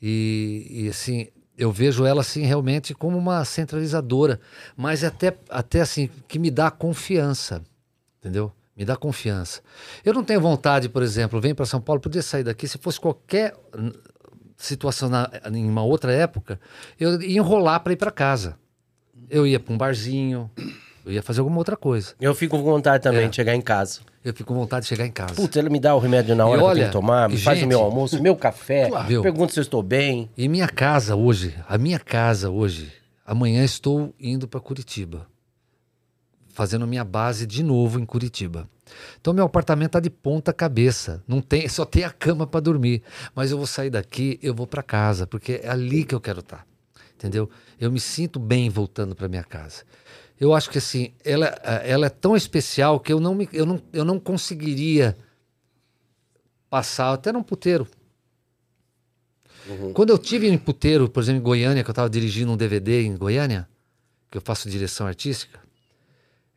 [0.00, 4.40] E, e, assim, eu vejo ela assim realmente como uma centralizadora,
[4.76, 7.62] mas até até assim que me dá confiança,
[8.18, 8.52] entendeu?
[8.76, 9.60] Me dá confiança.
[10.04, 12.98] Eu não tenho vontade, por exemplo, vem para São Paulo, podia sair daqui se fosse
[12.98, 13.54] qualquer
[14.56, 16.58] situação na, em uma outra época,
[16.98, 18.56] eu ia enrolar para ir para casa.
[19.28, 20.50] Eu ia para um barzinho,
[21.04, 22.14] Eu ia fazer alguma outra coisa.
[22.20, 23.28] Eu fico com vontade também É.
[23.28, 24.00] de chegar em casa.
[24.24, 25.34] Eu fico com vontade de chegar em casa.
[25.34, 27.28] Putz, ele me dá o remédio na hora E que eu olha, tenho que tomar,
[27.28, 29.20] me faz o gente- meu almoço, meu café, Viu?
[29.22, 30.30] pergunta se eu estou bem.
[30.36, 32.92] E minha casa hoje, a minha casa hoje,
[33.26, 35.26] amanhã estou indo para Curitiba.
[36.54, 38.68] Fazendo a minha base de novo em Curitiba.
[39.20, 43.02] Então meu apartamento tá de ponta cabeça, não tem, só tem a cama para dormir.
[43.34, 46.40] Mas eu vou sair daqui, eu vou para casa, porque é ali que eu quero
[46.40, 46.66] estar.
[47.16, 47.48] Entendeu?
[47.80, 49.82] Eu me sinto bem voltando para minha casa.
[50.42, 51.46] Eu acho que assim, ela,
[51.84, 55.16] ela é tão especial que eu não, me, eu, não, eu não conseguiria
[56.68, 57.86] passar até num puteiro.
[59.94, 63.04] Quando eu tive em puteiro, por exemplo, em Goiânia, que eu estava dirigindo um DVD
[63.04, 63.68] em Goiânia,
[64.28, 65.60] que eu faço direção artística,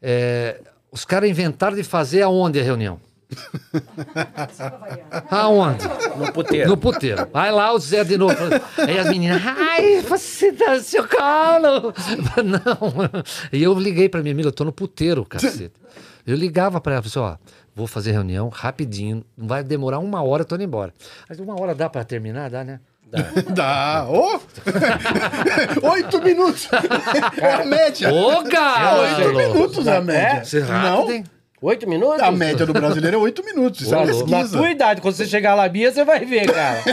[0.02, 3.00] é, os caras inventaram de fazer aonde a reunião?
[5.30, 5.88] Aonde?
[6.18, 6.70] No puteiro.
[6.70, 7.28] No puteiro.
[7.32, 8.36] Vai lá o Zé de novo.
[8.78, 11.94] Aí as meninas, ai, você dá seu colo.
[12.44, 13.10] Não.
[13.52, 15.72] E eu liguei pra minha amiga, eu tô no puteiro, cacete.
[16.26, 17.38] Eu ligava pra ela, falei assim, ó,
[17.76, 20.92] vou fazer reunião rapidinho, não vai demorar uma hora, eu tô indo embora.
[21.30, 22.50] Mas uma hora dá pra terminar?
[22.50, 22.80] Dá, né?
[23.54, 24.08] Dá.
[24.10, 24.40] Ô!
[25.92, 26.68] Oito minutos!
[27.38, 28.12] É a média!
[28.12, 29.38] Ô, Oito Galo!
[29.38, 30.44] minutos a média.
[30.44, 30.68] Você é Não?
[30.68, 31.24] rápido, hein?
[31.62, 32.20] Oito minutos?
[32.22, 33.82] A média do brasileiro é oito minutos.
[33.82, 34.30] Isso é louco.
[34.30, 34.58] Na pesquisa.
[34.58, 36.84] tua idade, quando você chegar lá, Bia, você vai ver, cara.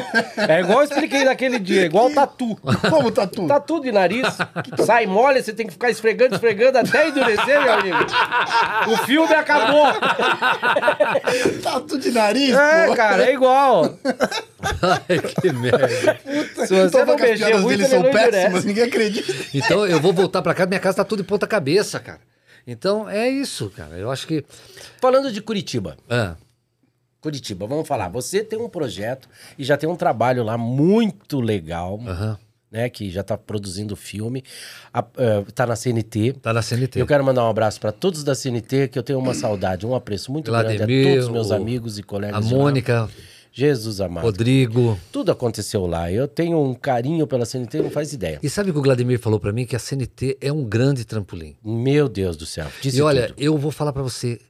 [0.49, 2.57] É igual eu expliquei naquele dia, igual tatu.
[2.89, 3.49] Como tudo?
[3.49, 4.27] Tatu de nariz,
[4.87, 7.97] sai mole, você tem que ficar esfregando, esfregando até endurecer, meu amigo.
[8.93, 9.87] O filme acabou.
[11.63, 12.95] Tatu de nariz, É, pô.
[12.95, 13.99] cara, é igual.
[14.81, 15.89] Ai, que merda.
[16.67, 18.67] Se você não mexer muito, dele ele são péssimas, endurece.
[18.67, 19.33] ninguém acredita.
[19.53, 22.21] Então eu vou voltar pra casa, minha casa tá tudo de ponta cabeça, cara.
[22.67, 23.97] Então é isso, cara.
[23.97, 24.45] Eu acho que.
[25.01, 25.97] Falando de Curitiba.
[26.09, 26.37] Ah,
[27.21, 28.09] Curitiba, vamos falar.
[28.09, 32.37] Você tem um projeto e já tem um trabalho lá muito legal, aham.
[32.71, 32.89] né?
[32.89, 34.43] Que já tá produzindo filme.
[34.93, 36.33] A- eh, tá na CNT.
[36.43, 37.01] Tá na CNT.
[37.01, 39.95] Eu quero mandar um abraço para todos da CNT, que eu tenho uma saudade, um
[39.95, 42.45] apreço muito grande a Vladimir, todos os meus o- amigos e colegas.
[42.53, 42.55] A.
[42.57, 43.09] Mônica,
[43.53, 44.25] Jesus amado.
[44.25, 44.99] Rodrigo.
[45.13, 46.11] Tudo aconteceu lá.
[46.11, 48.41] Eu tenho um carinho pela CNT, não faz ideia.
[48.43, 49.67] E sabe o que o Vladimir falou pra mim?
[49.67, 51.55] Que a CNT é um grande trampolim.
[51.63, 52.67] Meu Deus do céu.
[52.81, 53.41] Disse e olha, tudo.
[53.43, 54.41] eu vou falar pra você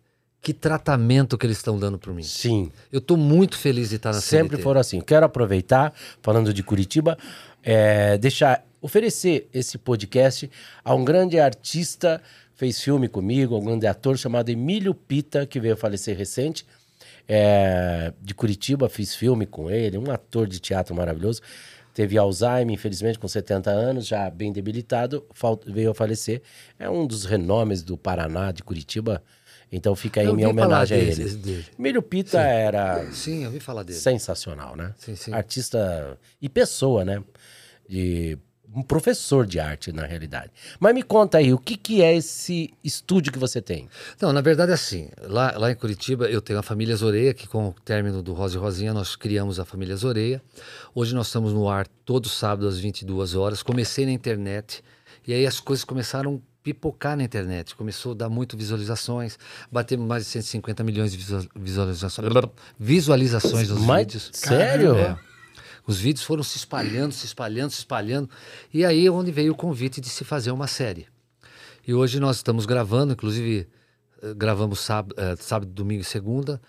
[0.41, 2.23] que tratamento que eles estão dando por mim.
[2.23, 2.71] Sim.
[2.93, 4.63] Eu tô muito feliz de estar na Sempre CNT.
[4.63, 5.01] foram assim.
[5.01, 7.17] Quero aproveitar, falando de Curitiba,
[7.63, 10.51] é, deixar, oferecer esse podcast
[10.85, 12.21] a um grande artista,
[12.55, 16.67] fez filme comigo, um grande ator chamado Emílio Pita, que veio a falecer recente,
[17.29, 21.41] é, de Curitiba, fiz filme com ele, um ator de teatro maravilhoso.
[21.95, 25.25] Teve Alzheimer, infelizmente, com 70 anos, já bem debilitado,
[25.67, 26.41] veio a falecer.
[26.79, 29.23] É um dos renomes do Paraná, de Curitiba.
[29.71, 31.25] Então fica aí Eu minha homenagem a ele.
[31.35, 31.67] dele.
[31.79, 33.99] Emílio Pita era Sim, eu ouvi falar dele.
[33.99, 34.95] sensacional, né?
[34.99, 35.33] Sim, sim.
[35.33, 37.23] Artista e pessoa, né?
[37.89, 38.39] De
[38.75, 40.51] um professor de arte, na realidade.
[40.81, 43.89] Mas me conta aí, o que, que é esse estúdio que você tem?
[44.21, 47.69] Não, na verdade, assim, lá, lá em Curitiba eu tenho a família Zoreia, que com
[47.69, 50.43] o término do Rosa e Rosinha nós criamos a família Zoreia.
[50.95, 53.63] Hoje nós estamos no ar todo sábado às 22 horas.
[53.63, 54.83] Comecei na internet
[55.27, 57.75] e aí as coisas começaram a pipocar na internet.
[57.75, 59.37] Começou a dar muito visualizações,
[59.71, 62.29] batemos mais de 150 milhões de visual- visualizações,
[62.79, 64.31] visualizações dos Mas, vídeos.
[64.33, 64.95] sério?
[64.97, 65.17] É.
[65.87, 68.29] Os vídeos foram se espalhando, se espalhando, se espalhando.
[68.73, 71.07] E aí é onde veio o convite de se fazer uma série.
[71.87, 73.67] E hoje nós estamos gravando, inclusive
[74.23, 76.61] eh, gravamos sábado, eh, sábado domingo e segunda.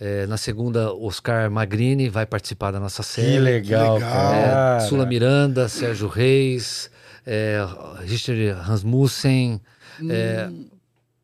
[0.00, 3.38] Eh, na segunda, Oscar Magrini vai participar da nossa série.
[3.40, 4.10] legal, legal.
[4.10, 4.76] cara.
[4.76, 6.88] É, Sula Miranda, Sérgio Reis,
[7.26, 7.58] é,
[8.06, 9.60] Richard Rasmussen,
[10.08, 10.48] é,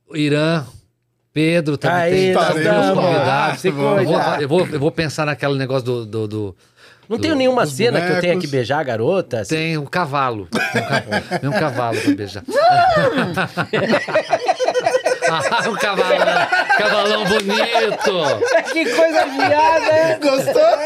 [0.08, 0.64] o Irã,
[1.32, 2.36] Pedro também Aí, tem.
[2.36, 4.42] Ah, vou, cuida.
[4.42, 6.06] eu, vou, eu vou pensar naquele negócio do.
[6.06, 6.56] do, do-
[7.08, 8.50] Não do- tenho nenhuma cena que eu tenha que bonecos.
[8.50, 9.40] beijar a garota?
[9.40, 9.54] assim?
[9.54, 10.48] Tem um cavalo.
[10.50, 12.42] Tem um cavalo, tem um cavalo pra beijar.
[15.30, 16.48] ah, um cavalo,
[16.78, 18.72] cavalão bonito.
[18.72, 20.18] que coisa viada, é?
[20.18, 20.76] Gostou?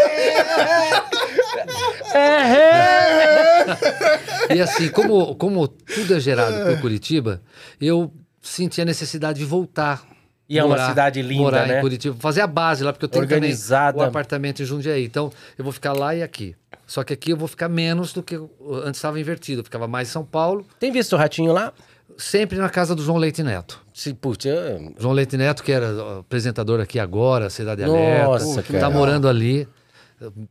[4.55, 7.41] E assim, como, como tudo é gerado por Curitiba,
[7.81, 8.13] eu
[8.43, 10.03] senti a necessidade de voltar.
[10.51, 11.79] E é uma cidade linda, morar né?
[11.79, 13.93] em Curitiba, fazer a base lá, porque eu tenho Organizada.
[13.93, 15.05] também o apartamento em Jundiaí.
[15.05, 16.57] Então, eu vou ficar lá e aqui.
[16.89, 18.35] Só que aqui eu vou ficar menos do que
[18.83, 19.61] antes estava invertido.
[19.61, 21.73] Eu ficava mais em São Paulo, Tem visto o ratinho lá?
[22.19, 23.81] sempre na casa do João Leite Neto.
[23.95, 28.79] Se, putz, eu- João Leite Neto, que era apresentador aqui agora, Cidade Nossa, Alerta, que
[28.79, 29.69] tá morando ali.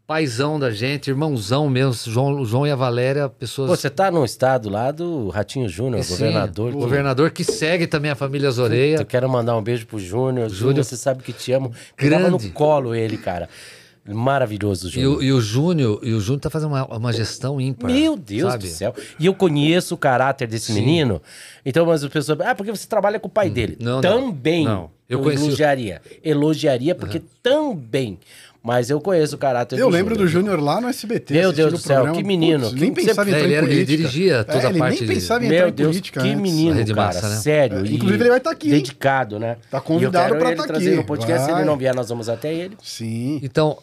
[0.07, 1.93] Paizão da gente, irmãozão mesmo.
[2.11, 5.69] João, o João e a Valéria, pessoas Pô, você tá num estado lá do Ratinho
[5.69, 6.71] Júnior, Sim, governador.
[6.71, 8.97] que- governador que segue também a família Zoreia.
[8.97, 10.49] Eu quero mandar um beijo pro Júnior.
[10.49, 11.71] Júnior, você sabe que te amo.
[11.95, 12.53] Pegava no Grande.
[12.53, 13.47] colo ele, cara.
[14.11, 15.17] Maravilhoso, E Júnior.
[15.17, 17.91] o, e o Júnior, e o Júnior tá fazendo uma, uma gestão ímpar.
[17.91, 18.63] Meu Deus sabe?
[18.63, 18.95] do céu.
[19.19, 21.21] E eu conheço o caráter desse menino.
[21.63, 22.39] Então, mas as pessoas.
[22.41, 23.77] Ah, porque você trabalha com o pai dele.
[23.79, 23.83] Hum.
[23.85, 24.31] Não, não.
[24.31, 24.65] também.
[24.65, 24.89] Não.
[25.07, 26.01] Eu Eu, o- elogiaria.
[26.23, 28.17] Elogiaria, porque também.
[28.61, 30.57] Mas eu conheço o caráter Eu do lembro do Júnior.
[30.57, 31.33] Júnior lá no SBT.
[31.33, 32.17] Meu Deus do céu, programa.
[32.17, 33.97] que menino, Putz, que nem pensava em entrar ele em era- ele política.
[33.97, 36.21] dirigia toda É, a ele parte nem de- pensava em entrar Meu em Deus, política
[36.21, 36.41] que antes.
[36.41, 37.07] menino, Rede cara.
[37.07, 37.35] Massa, né?
[37.37, 37.77] Sério.
[37.77, 38.73] É, inclusive, ele vai estar aqui, hein?
[38.73, 39.55] Dedicado, né?
[39.71, 40.89] Tá convidado e pra ele tá aqui.
[40.89, 41.45] no podcast.
[41.45, 41.61] Se Vai.
[41.61, 42.75] ele não vier, nós vamos até ele.
[42.83, 43.39] Sim.
[43.41, 43.77] Então,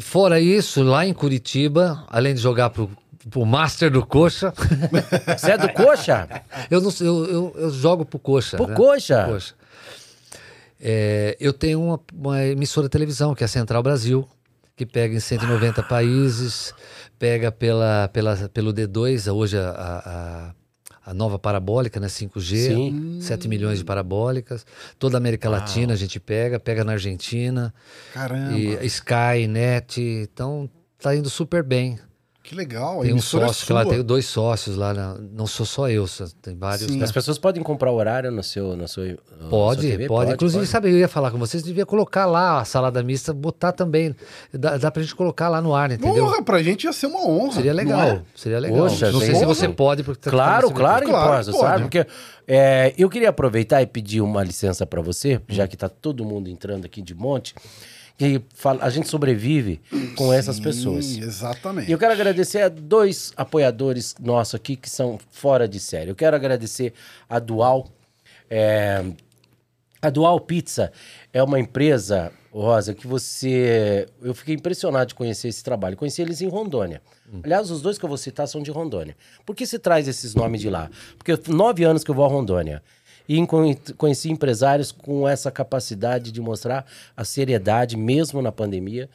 [0.00, 2.90] fora isso, lá em Curitiba, além de jogar pro,
[3.30, 4.54] pro Master do Coxa,
[5.36, 6.26] Você é do Coxa?
[6.70, 8.56] eu, não, sei, eu, eu, eu jogo pro Coxa.
[8.56, 8.74] Pro né?
[8.74, 9.22] Coxa?
[9.24, 9.54] Pro Coxa.
[10.86, 14.28] É, eu tenho uma, uma emissora de televisão, que é a Central Brasil,
[14.76, 16.74] que pega em 190 países,
[17.18, 23.18] pega pela, pela, pelo D2, hoje a, a, a- nova parabólica, né, 5G, Sim.
[23.20, 24.66] 7 milhões de parabólicas.
[24.98, 27.72] Toda a América Latina a gente pega, pega na Argentina,
[28.12, 30.68] Caramba, e Sky, Net, então
[30.98, 31.98] tá indo super bem.
[32.44, 33.00] Que legal.
[33.00, 36.06] Tem um é sócio, que lá tenho dois sócios lá, na- não sou só eu,
[36.06, 36.86] só- tem vários.
[36.90, 37.02] Sim.
[37.02, 38.76] As pessoas podem comprar horário no seu.
[38.76, 40.06] No seu na Pode, sua TV?
[40.06, 43.72] pode, Inclusive, sabe, eu ia falar com vocês, devia colocar lá a salada mista, botar
[43.72, 44.14] também.
[44.52, 46.22] Dá, dá pra gente colocar lá no ar, entendeu?
[46.26, 47.52] Porra, pra gente ia ser uma honra.
[47.54, 48.00] Seria legal.
[48.08, 48.22] é?
[48.36, 48.78] Seria legal.
[48.78, 51.62] Poxa, não sei se você pode, porque tá Claro, claro que Claro pode, que pode.
[51.66, 51.82] sabe?
[51.84, 52.06] Porque
[52.46, 56.50] é, eu queria aproveitar e pedir uma licença para você, já que tá todo mundo
[56.50, 57.54] entrando aqui de monte,
[58.16, 59.80] que fala- a gente sobrevive
[60.16, 61.16] com essas Sim, pessoas.
[61.18, 61.88] Exatamente.
[61.88, 66.10] E eu quero agradecer a dois apoiadores nossos aqui que são fora de série.
[66.10, 66.92] Eu quero agradecer
[67.28, 67.88] a Dual.
[68.50, 69.04] é,
[70.00, 70.92] a Dual Pizza
[71.32, 74.06] é uma empresa, Rosa, que você.
[74.22, 75.96] Eu fiquei impressionado de conhecer esse trabalho.
[75.96, 77.00] Conheci eles em Rondônia.
[77.42, 79.16] Aliás, os dois que eu vou citar são de Rondônia.
[79.46, 80.90] Por que se traz esses nomes de lá?
[81.18, 82.82] Porque nove anos que eu vou a Rondônia.
[83.28, 83.38] E
[83.96, 86.84] conheci empresários com essa capacidade de mostrar
[87.16, 89.08] a seriedade, mesmo na pandemia,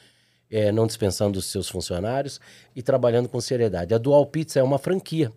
[0.52, 2.40] eh, não dispensando os seus funcionários
[2.76, 3.94] e trabalhando com seriedade.
[3.94, 5.32] A Dual Pizza é uma franquia.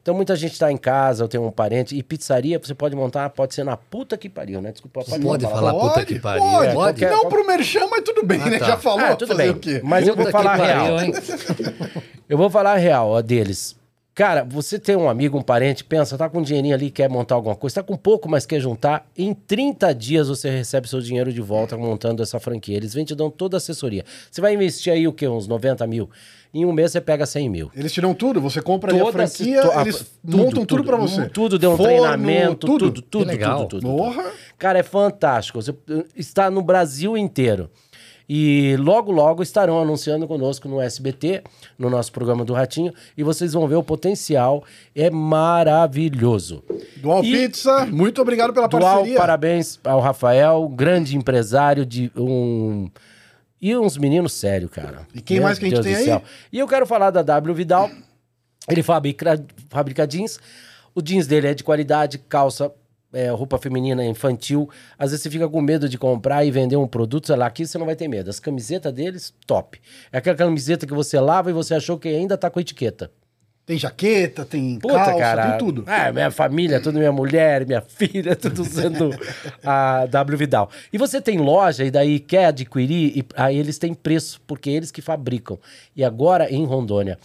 [0.00, 3.28] Então muita gente está em casa, eu tenho um parente, e pizzaria você pode montar,
[3.28, 4.72] pode ser na puta que pariu, né?
[4.72, 6.42] Desculpa, Pode falar Pode, puta que pariu.
[6.42, 8.58] Pode, É, qualquer- Não pro merchan, mas tudo bem, né?
[8.58, 8.68] tá.
[8.68, 9.50] Já falou, Ah, tudo fazer bem.
[9.50, 9.80] o quê?
[9.84, 10.96] Mas eu vou falar a real.
[10.96, 11.12] pariu, hein?
[12.26, 13.76] Eu vou falar a real, ó, deles.
[14.18, 17.36] Cara, você tem um amigo, um parente, pensa, tá com um dinheirinho ali, quer montar
[17.36, 21.32] alguma coisa, tá com pouco, mas quer juntar, em 30 dias você recebe seu dinheiro
[21.32, 22.76] de volta montando essa franquia.
[22.76, 24.04] Eles vêm te dão toda a assessoria.
[24.28, 25.28] Você vai investir aí o quê?
[25.28, 26.10] Uns 90 mil?
[26.52, 27.70] Em um mês você pega 100 mil.
[27.76, 30.84] Eles tiram tudo, você compra ali a Toda franquia, situa- eles tudo, montam tudo, tudo,
[30.84, 31.28] pra você.
[31.28, 33.66] Tudo, deu um Forno, treinamento, tudo, tudo, tudo, legal.
[33.68, 33.96] tudo, tudo, tudo.
[33.98, 34.32] Porra.
[34.58, 35.62] Cara, é fantástico.
[35.62, 37.70] Você eh, está no Brasil inteiro.
[38.28, 41.42] E logo, logo estarão anunciando conosco no SBT,
[41.78, 44.62] no nosso programa do Ratinho, e vocês vão ver o potencial.
[44.94, 46.62] É maravilhoso.
[46.98, 49.16] Dual E- Pizza, muito obrigado pela Dual, parceria.
[49.18, 52.90] parabéns ao Rafael, grande empresário de um.
[53.60, 55.06] E uns meninos sérios, cara.
[55.14, 56.22] E quem mais que a gente tem aí?
[56.52, 57.90] E eu quero falar da W Vidal.
[58.68, 60.38] Ele fabrica, fabrica jeans.
[60.94, 62.70] O jeans dele é de qualidade, calça,
[63.12, 64.68] é, roupa feminina infantil.
[64.98, 67.66] Às vezes você fica com medo de comprar e vender um produto, sei lá, aqui
[67.66, 68.30] você não vai ter medo.
[68.30, 69.80] As camisetas deles, top.
[70.12, 73.10] É aquela camiseta que você lava e você achou que ainda tá com etiqueta.
[73.68, 75.50] Tem jaqueta, tem Puta, calça, cara.
[75.50, 75.84] tem tudo.
[75.86, 79.10] É, minha família, tudo minha mulher, minha filha, tudo sendo
[79.62, 80.70] a W Vidal.
[80.90, 84.90] E você tem loja e daí quer adquirir, e aí eles têm preço, porque eles
[84.90, 85.58] que fabricam.
[85.94, 87.18] E agora em Rondônia.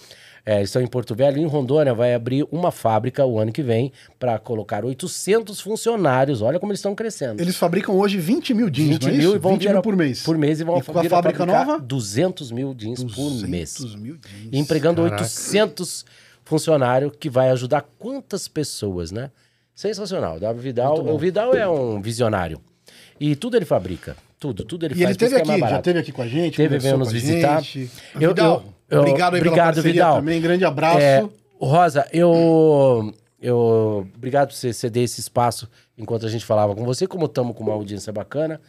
[0.45, 3.93] É, estão em Porto Velho, em Rondônia vai abrir uma fábrica o ano que vem
[4.19, 6.41] para colocar 800 funcionários.
[6.41, 7.41] Olha como eles estão crescendo.
[7.41, 9.35] Eles fabricam hoje 20 mil jeans, 20 não é mil isso?
[9.35, 10.21] e vão 20 virar- mil por mês.
[10.23, 11.79] Por mês e vão E com a fábrica fabricar nova?
[11.79, 13.73] 200 mil jeans por mês.
[13.75, 14.49] 200 mil jeans.
[14.51, 15.23] E empregando Caraca.
[15.23, 16.05] 800
[16.43, 19.31] funcionários que vai ajudar quantas pessoas, né?
[19.73, 20.37] Sensacional.
[20.37, 22.59] O Vidal, o Vidal é um visionário.
[23.19, 24.15] E tudo ele fabrica.
[24.39, 25.09] Tudo, tudo ele E faz.
[25.11, 25.83] ele por isso teve é aqui, já barato.
[25.83, 27.61] teve aqui com a gente, Teve, veio nos com a visitar.
[27.63, 27.89] gente.
[28.19, 30.15] Eu- Vidal, eu- obrigado aí pela obrigado, parceria Vidal.
[30.17, 30.99] também, grande abraço.
[30.99, 31.27] É,
[31.59, 34.07] Rosa, eu, eu.
[34.15, 37.07] Obrigado por você ceder esse espaço enquanto a gente falava com você.
[37.07, 38.59] Como estamos com uma audiência bacana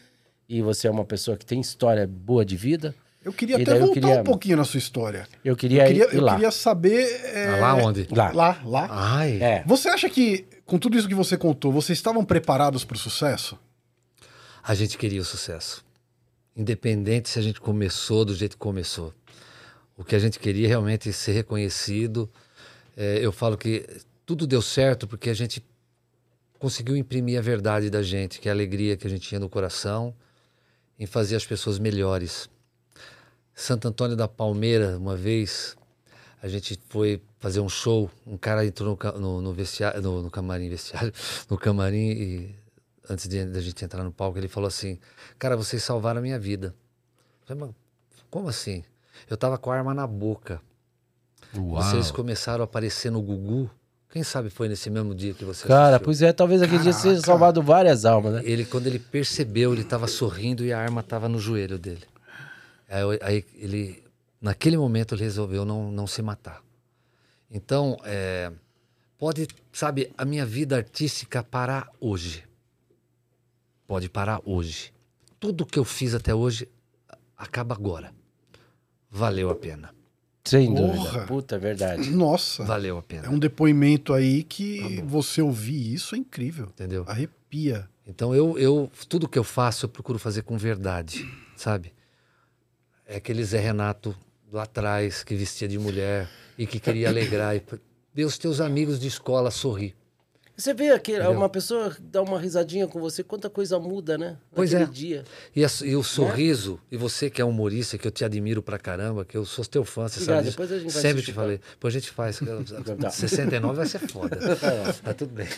[0.48, 3.72] e você é uma pessoa que tem história boa de vida, Eu queria E até
[3.72, 5.26] eu voltar queria- um pouquinho na sua história.
[5.42, 6.34] eu queria, Eu queria, ir eu lá.
[6.34, 7.02] queria saber...
[7.34, 8.06] é, Ah, lá onde?
[8.12, 8.30] Lá.
[8.32, 8.86] Lá, lá.
[8.90, 9.38] Ai.
[9.42, 9.64] É.
[9.66, 13.58] Você acha que, com tudo isso que você contou, vocês estavam preparados para o sucesso?
[14.62, 15.82] A gente queria o sucesso.
[16.54, 19.12] Independente se a gente começou do jeito que começou.
[19.96, 22.30] O que a gente queria realmente ser reconhecido.
[22.96, 23.86] É, eu falo que
[24.26, 25.64] tudo deu certo porque a gente
[26.58, 29.48] conseguiu imprimir a verdade da gente, que é a alegria que a gente tinha no
[29.48, 30.14] coração,
[30.98, 32.48] em fazer as pessoas melhores.
[33.54, 35.76] Santo Antônio da Palmeira, uma vez,
[36.42, 40.30] a gente foi fazer um show, um cara entrou no, no, no vestiário, no, no
[40.30, 41.12] camarim vestiário,
[41.48, 42.54] no camarim e
[43.08, 44.98] antes da gente entrar no palco, ele falou assim,
[45.38, 46.74] cara, vocês salvaram a minha vida.
[47.42, 47.74] Eu falei, "Mas
[48.30, 48.82] como assim?
[49.28, 50.60] Eu tava com a arma na boca.
[51.56, 51.82] Uau.
[51.82, 53.70] Vocês começaram a aparecer no Gugu.
[54.10, 56.04] Quem sabe foi nesse mesmo dia que você Cara, assistiu?
[56.04, 58.42] pois é, talvez aquele dia seja salvado várias almas, né?
[58.44, 62.04] Ele, quando ele percebeu, ele tava sorrindo e a arma tava no joelho dele.
[62.88, 64.04] Aí, aí ele,
[64.40, 66.62] naquele momento, ele resolveu não, não se matar.
[67.50, 68.52] Então, é,
[69.18, 72.44] pode, sabe, a minha vida artística parar hoje.
[73.86, 74.92] Pode parar hoje.
[75.40, 76.68] Tudo que eu fiz até hoje
[77.36, 78.12] acaba agora.
[79.16, 79.94] Valeu a pena.
[80.44, 80.92] Sem Porra.
[80.96, 81.26] dúvida.
[81.26, 82.10] Puta, é verdade.
[82.10, 82.64] Nossa.
[82.64, 83.30] Valeu a É pena.
[83.30, 86.66] um depoimento aí que Tá você ouvir isso é incrível.
[86.66, 87.04] Entendeu?
[87.06, 87.88] Arrepia.
[88.06, 91.26] Então eu, eu tudo que eu faço eu procuro fazer com verdade,
[91.56, 91.94] sabe?
[93.06, 94.14] É aquele Zé Renato
[94.52, 96.28] lá atrás que vestia de mulher
[96.58, 97.62] e que queria alegrar e
[98.12, 99.94] ver os teus amigos de escola sorrir.
[100.56, 104.36] Você vê que uma pessoa dá uma risadinha com você, quanta coisa muda, né?
[104.54, 104.92] Pois Naquele é.
[104.94, 105.24] dia.
[105.54, 108.78] E, a- e o sorriso, e você que é humorista, que eu te admiro pra
[108.78, 110.50] caramba, que eu sou teu fã, você Obrigado, sabe disso.
[110.56, 111.40] depois a gente vai Sempre te tá?
[111.40, 111.60] falei.
[111.70, 112.40] Depois a gente faz.
[113.00, 113.10] Tá.
[113.10, 114.36] 69 vai ser foda.
[115.02, 115.48] tá tudo bem.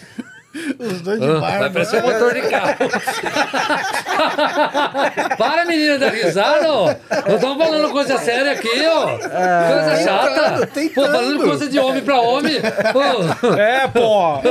[0.78, 1.58] Os dois de Ah, barba.
[1.58, 2.76] Vai parecer um motor de carro.
[5.36, 6.86] Para, menina, da risada, ó.
[6.86, 9.18] Nós estamos falando coisa séria aqui, ó.
[9.18, 10.66] Coisa chata.
[10.66, 11.06] tentando.
[11.06, 12.54] Pô, falando coisa de homem pra homem.
[12.92, 13.54] Pô.
[13.56, 14.36] É, pô!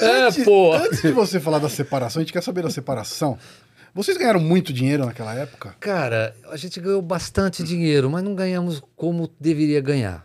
[0.00, 0.74] É, Antes, pô.
[0.74, 3.38] antes de você falar da separação, a gente quer saber da separação.
[3.94, 5.74] Vocês ganharam muito dinheiro naquela época?
[5.80, 10.24] Cara, a gente ganhou bastante dinheiro, mas não ganhamos como deveria ganhar.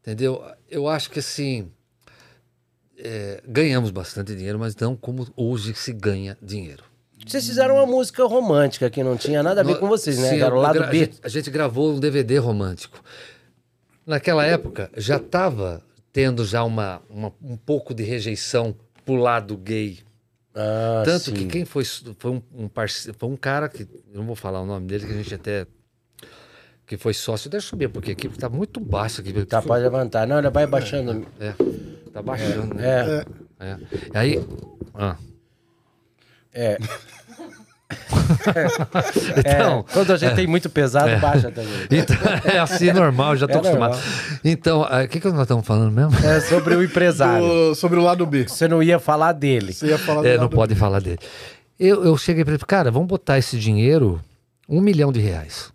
[0.00, 0.42] Entendeu?
[0.70, 1.70] Eu acho que assim.
[3.02, 6.84] É, ganhamos bastante dinheiro, mas não como hoje se ganha dinheiro.
[7.26, 10.30] Vocês fizeram uma música romântica que não tinha nada a ver No- com vocês, né?
[10.30, 10.98] Sim, Era o lado gra- A B.
[11.00, 13.00] gente, a gente gravou um DVD romântico.
[14.06, 18.74] Naquela época já estava tendo já uma, uma- um pouco de rejeição
[19.04, 20.00] pro lado gay.
[20.54, 21.32] Ah, Tanto sim.
[21.34, 24.60] que quem foi foi um, um parce- foi um cara que eu não vou falar
[24.60, 25.66] o nome dele que a gente até
[26.86, 27.48] que foi sócio.
[27.48, 29.32] Deixa eu subir porque aqui tá muito baixo aqui.
[29.46, 30.26] Tá, pode levantar.
[30.26, 31.24] Não, ele vai baixando.
[31.40, 31.54] É,
[32.12, 32.74] tá baixando.
[32.74, 32.84] né?
[32.84, 33.24] É,
[33.60, 33.76] É.
[34.14, 34.44] Aí,
[34.94, 35.16] ah.
[36.54, 36.78] é.
[39.38, 41.70] então, É, quando a gente tem muito pesado, baixa também.
[41.90, 43.94] então, é assim normal, já tô É acostumado.
[43.94, 44.10] normal.
[44.44, 46.14] Então, o que que nós estamos falando mesmo?
[46.26, 47.46] É sobre o empresário.
[47.46, 48.48] Do- sobre o lado B.
[48.48, 49.72] Você não ia falar dele.
[49.72, 51.18] Você ia falar É, não pode falar dele.
[51.78, 54.20] Eu, eu cheguei para ele, cara, vamos botar esse dinheiro,
[54.68, 55.72] um milhão de reais.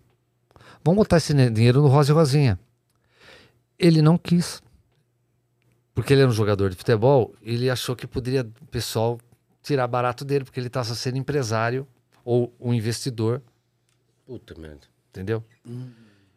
[0.84, 2.58] Vamos botar esse dinheiro no Rosa e Rosinha.
[3.78, 4.62] Ele não quis.
[5.98, 9.18] Porque ele era um jogador de futebol, ele achou que poderia o pessoal
[9.60, 11.88] tirar barato dele, porque ele estava sendo empresário
[12.24, 13.42] ou um investidor,
[14.24, 14.86] Puta merda.
[15.10, 15.42] entendeu?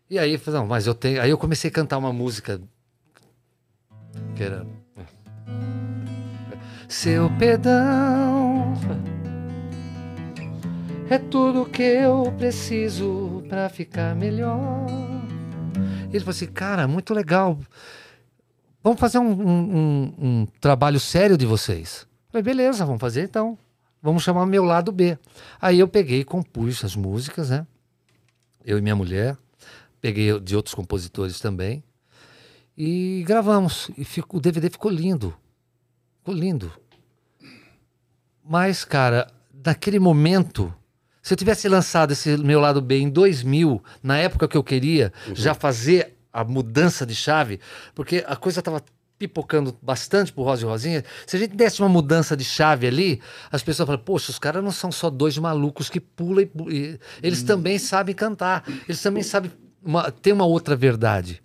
[0.09, 1.21] E aí, não, mas eu tenho.
[1.21, 2.59] Aí eu comecei a cantar uma música
[4.35, 4.65] que era.
[6.89, 8.73] Seu perdão
[11.07, 14.87] é tudo que eu preciso pra ficar melhor.
[16.09, 17.59] Ele falou assim, cara, muito legal.
[18.83, 22.01] Vamos fazer um, um- um- um trabalho sério de vocês.
[22.27, 23.57] Eu falei, beleza, vamos fazer então.
[24.01, 25.17] Vamos chamar meu lado B.
[25.61, 27.67] Aí eu peguei e compus as músicas, né?
[28.65, 29.37] Eu e minha mulher.
[29.99, 31.83] Peguei de outros compositores também.
[32.75, 33.91] E gravamos.
[33.95, 35.35] E ficou- o DVD ficou lindo.
[36.19, 36.71] Ficou lindo.
[38.43, 39.27] Mas, cara,
[39.63, 40.73] naquele momento,
[41.21, 45.13] se eu tivesse lançado esse meu lado B em 2000, na época que eu queria,
[45.35, 47.59] já fazer a mudança de chave,
[47.93, 48.83] porque a coisa estava
[49.21, 51.05] pipocando bastante pro Rosa e Rosinha.
[51.27, 53.21] Se a gente desse uma mudança de chave ali,
[53.51, 56.99] as pessoas falam, poxa, os caras não são só dois malucos que pulam e, e
[57.21, 59.51] eles também sabem cantar, eles também sabem
[59.83, 61.39] uma, tem uma outra verdade.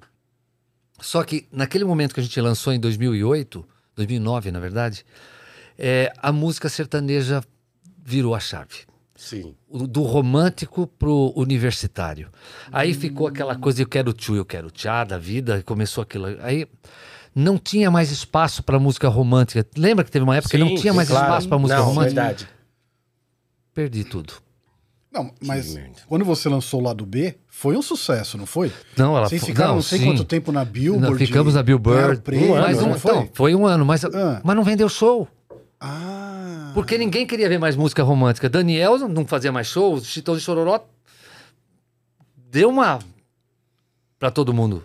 [0.98, 3.62] Só que naquele momento que a gente lançou em 2008,
[3.94, 5.04] 2009 na verdade,
[5.78, 7.42] é, a música sertaneja
[8.02, 8.86] virou a chave.
[9.16, 9.54] Sim.
[9.70, 12.28] Do romântico pro universitário.
[12.70, 16.26] Aí ficou aquela coisa, eu quero tchu, eu quero tchá da vida, e começou aquilo.
[16.42, 16.66] Aí
[17.34, 19.66] não tinha mais espaço para música romântica.
[19.76, 21.24] Lembra que teve uma época que não Sim, tinha sim, mais claro.
[21.26, 22.20] espaço para música não, romântica?
[22.22, 22.48] verdade.
[23.74, 24.34] Perdi tudo.
[25.12, 25.74] Não, mas
[26.06, 28.70] quando você lançou o lado B, foi um sucesso, não foi?
[28.98, 30.04] Não, ela Vocês foi- ficaram não, não sei sim.
[30.04, 31.10] quanto tempo na Billboard.
[31.10, 32.20] Não, ficamos na Billboard.
[32.20, 33.12] prêmio, mas não um, foi?
[33.12, 34.42] então, foi um ano, mas, Ah.
[34.44, 35.26] mas não vendeu show.
[35.86, 36.70] Ah.
[36.74, 38.48] Porque ninguém queria ver mais música romântica.
[38.48, 40.80] Daniel não fazia mais show, Chitão de Chororó
[42.50, 42.98] deu uma
[44.18, 44.84] para todo mundo.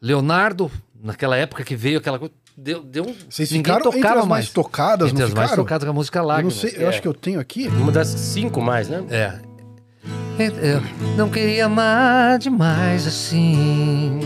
[0.00, 0.70] Leonardo,
[1.02, 3.14] naquela época que veio aquela coisa, deu, deu um.
[3.28, 5.64] Vocês ninguém ficaram entre tocava as mais tocadas, Entre não as mais ficaram?
[5.64, 6.54] tocadas com a música Eu não Lágrimas.
[6.54, 6.88] sei, eu É.
[6.88, 7.68] acho que eu tenho aqui.
[7.68, 9.02] Uma das cinco mais, né?
[9.10, 9.40] É.
[10.38, 10.82] Eu
[11.16, 14.20] não queria amar demais assim.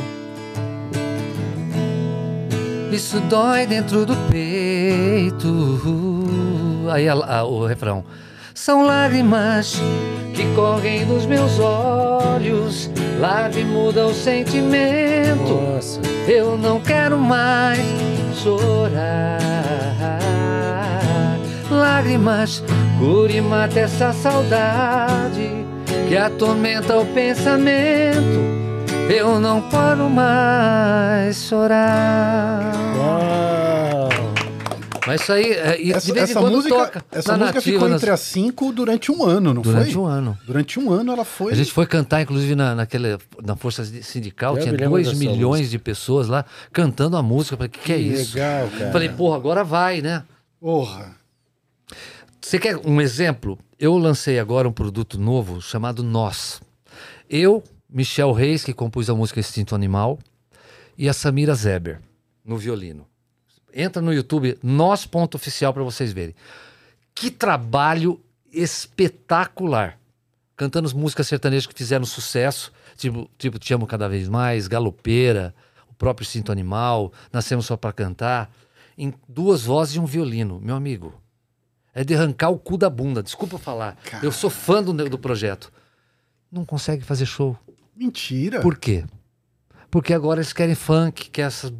[2.90, 5.78] Isso dói dentro do peito.
[6.90, 8.04] Aí a- a- o refrão.
[8.54, 9.80] são lágrimas
[10.34, 12.90] que correm dos meus olhos.
[13.18, 15.54] Lave muda o sentimento.
[15.74, 16.00] Nossa.
[16.28, 17.80] Eu não quero mais
[18.42, 19.38] chorar.
[21.70, 22.62] Lágrimas,
[22.98, 25.64] cure e mata essa saudade
[26.08, 28.69] que atormenta o pensamento.
[29.12, 32.72] Eu não paro mais chorar.
[32.96, 34.08] Uau.
[35.06, 37.04] Mas isso aí, é, e de Essa, vez em essa quando música, toca.
[37.10, 40.02] essa na música nativa, ficou nas- entre as cinco durante um ano, não Durante foi?
[40.02, 40.38] um ano.
[40.46, 41.52] Durante um ano ela foi.
[41.52, 45.08] A gente foi cantar, inclusive, na, naquele, na Força Sindical, Eu tinha me lembro 2
[45.08, 45.70] dessa milhões música.
[45.70, 47.54] de pessoas lá cantando a música.
[47.54, 48.36] Eu Falei, que que é isso?
[48.36, 48.92] Legal, cara.
[48.92, 50.22] Falei, porra, agora vai, né?
[50.60, 51.16] Porra.
[52.40, 53.58] Você quer um exemplo?
[53.78, 56.60] Eu lancei agora um produto novo chamado Nós.
[57.28, 60.18] Eu, Michel Reis, que compôs a música Instinto Animal,
[60.96, 62.00] e a Samira Zeber,
[62.44, 63.06] no violino.
[63.72, 66.34] Entra no YouTube, nós.oficial para vocês verem.
[67.14, 68.20] Que trabalho
[68.52, 69.98] espetacular.
[70.56, 75.54] Cantando as músicas sertanejas que fizeram sucesso, tipo, tipo Te Amo Cada Vez Mais, Galopeira,
[75.88, 78.50] o próprio Instinto Animal, Nascemos Só para Cantar,
[78.98, 81.14] em duas vozes e um violino, meu amigo.
[81.94, 83.96] É de arrancar o cu da bunda, desculpa falar.
[84.22, 85.72] Eu sou fã do, do projeto.
[86.52, 87.56] Não consegue fazer show.
[88.00, 88.60] Mentira.
[88.60, 89.04] Por quê?
[89.90, 91.70] Porque agora eles querem funk, quer essas.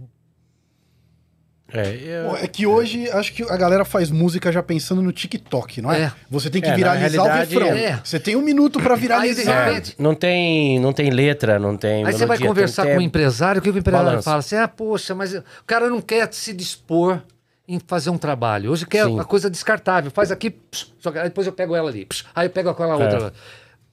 [1.72, 5.12] É, eu- Pô, É que hoje acho que a galera faz música já pensando no
[5.12, 6.02] TikTok, não é?
[6.02, 6.12] É.
[6.28, 7.68] Você tem que É, viralizar o realidade, refrão.
[7.78, 8.01] é.
[8.05, 9.64] Você tem um minuto pra Aí, de viralizar.
[9.66, 12.05] repente, não tem, não tem letra, não tem.
[12.05, 14.24] Aí você vai melodia, conversar tem com o até- empresário, o que o empresário balanço.
[14.24, 17.22] fala assim: ah, poxa, mas o cara não quer se dispor
[17.68, 18.72] em fazer um trabalho.
[18.72, 19.20] Hoje quer Sim.
[19.20, 20.10] a coisa descartável.
[20.10, 23.01] Faz aqui, psh, joga- aí depois eu pego ela ali, psh, aí eu pego aquela
[23.01, 23.05] É.
[23.14, 23.32] outra.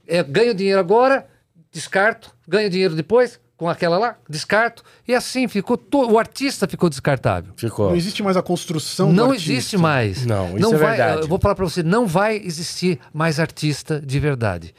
[0.07, 1.27] É, ganho dinheiro agora,
[1.77, 4.83] descarto, ganho dinheiro depois, com aquela lá, descarto.
[5.07, 5.77] E assim ficou.
[5.77, 7.53] to- O artista ficou descartável.
[7.55, 7.89] Ficou.
[7.89, 10.25] Não existe mais a construção do Não existe mais.
[10.25, 11.21] Não, isso é vai, verdade.
[11.21, 14.73] Eu vou falar pra você, não vai existir mais artista de verdade.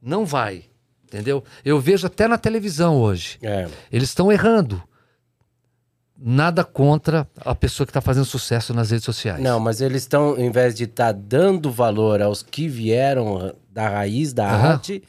[0.00, 0.64] Não vai.
[1.04, 1.44] Entendeu?
[1.64, 3.38] Eu vejo até na televisão hoje.
[3.42, 3.68] É.
[3.90, 4.82] Eles estão errando.
[6.24, 9.42] Nada contra a pessoa que está fazendo sucesso nas redes sociais.
[9.42, 14.32] Não, mas eles estão, em vez de estar dando valor aos que vieram da raiz
[14.32, 14.68] da Aham.
[14.74, 15.02] arte,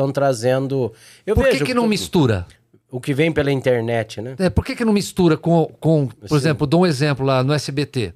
[0.00, 0.92] estão trazendo.
[1.26, 2.46] Eu Por que, vejo que não mistura?
[2.90, 4.34] o que vem pela internet, né?
[4.38, 6.34] É, por que, que não mistura com, com por Sim.
[6.34, 8.12] exemplo, dou um exemplo lá no SBT.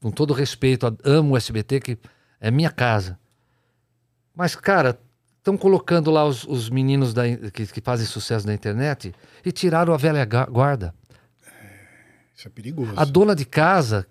[0.00, 1.98] Com todo respeito, amo o SBT, que
[2.38, 3.18] é minha casa.
[4.34, 4.98] Mas, cara,
[5.38, 9.14] estão colocando lá os, os meninos da que, que fazem sucesso na internet
[9.44, 10.94] e tiraram a velha guarda.
[12.34, 12.92] Isso é perigoso.
[12.96, 14.06] A dona de casa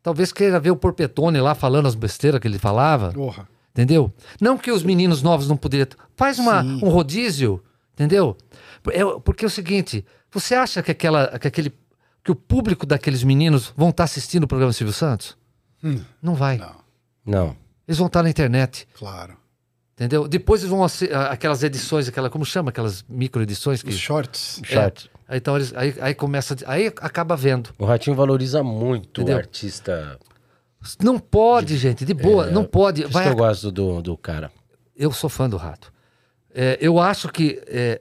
[0.00, 3.12] talvez queira ver o Porpetone lá falando as besteiras que ele falava.
[3.12, 3.48] Porra.
[3.76, 4.10] Entendeu?
[4.40, 5.86] Não que os meninos novos não poderiam.
[6.16, 6.80] Faz uma, Sim.
[6.82, 7.62] um rodízio,
[7.92, 8.34] entendeu?
[8.90, 11.70] É, porque é o seguinte: você acha que, aquela, que, aquele,
[12.24, 15.36] que o público daqueles meninos vão estar assistindo o programa Silvio Santos?
[15.84, 16.56] Hum, Não vai.
[16.56, 16.76] não,
[17.26, 17.56] Não.
[17.86, 19.36] Eles vão estar na internet, claro.
[19.94, 20.26] entendeu?
[20.26, 20.84] Depois eles vão
[21.30, 22.70] aquelas edições, aquela, como chama?
[22.70, 23.90] Aquelas micro edições que.
[23.90, 24.58] Os shorts.
[24.64, 25.10] Chat.
[25.28, 26.56] Aí, então eles, aí, aí começa.
[26.66, 27.74] Aí acaba vendo.
[27.78, 29.36] O Ratinho valoriza muito Entendeu?
[29.36, 30.18] o artista.
[31.02, 33.02] Não pode, gente, de boa, não pode.
[33.02, 34.50] Por isso que eu gosto do, do cara.
[34.96, 35.92] eu sou fã do rato.
[36.54, 38.00] É, eu acho que é,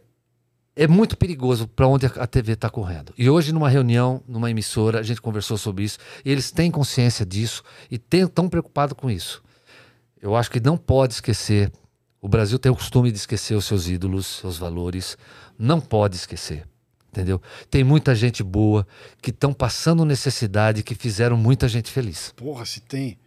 [0.75, 3.13] é muito perigoso para onde a, TV está correndo.
[3.17, 5.97] E hoje, numa reunião, numa emissora, a gente conversou sobre isso.
[6.23, 9.43] E eles têm consciência disso e estão preocupados com isso.
[10.21, 11.71] Eu acho que não pode esquecer.
[12.21, 15.17] O Brasil tem o costume de esquecer os seus ídolos, seus valores.
[15.57, 16.65] Não pode esquecer.
[17.15, 17.41] Entendeu?
[17.71, 18.85] Tem muita gente boa
[19.21, 22.33] que estão passando necessidade, que fizeram muita gente feliz.
[22.35, 23.17] Porra, se tem.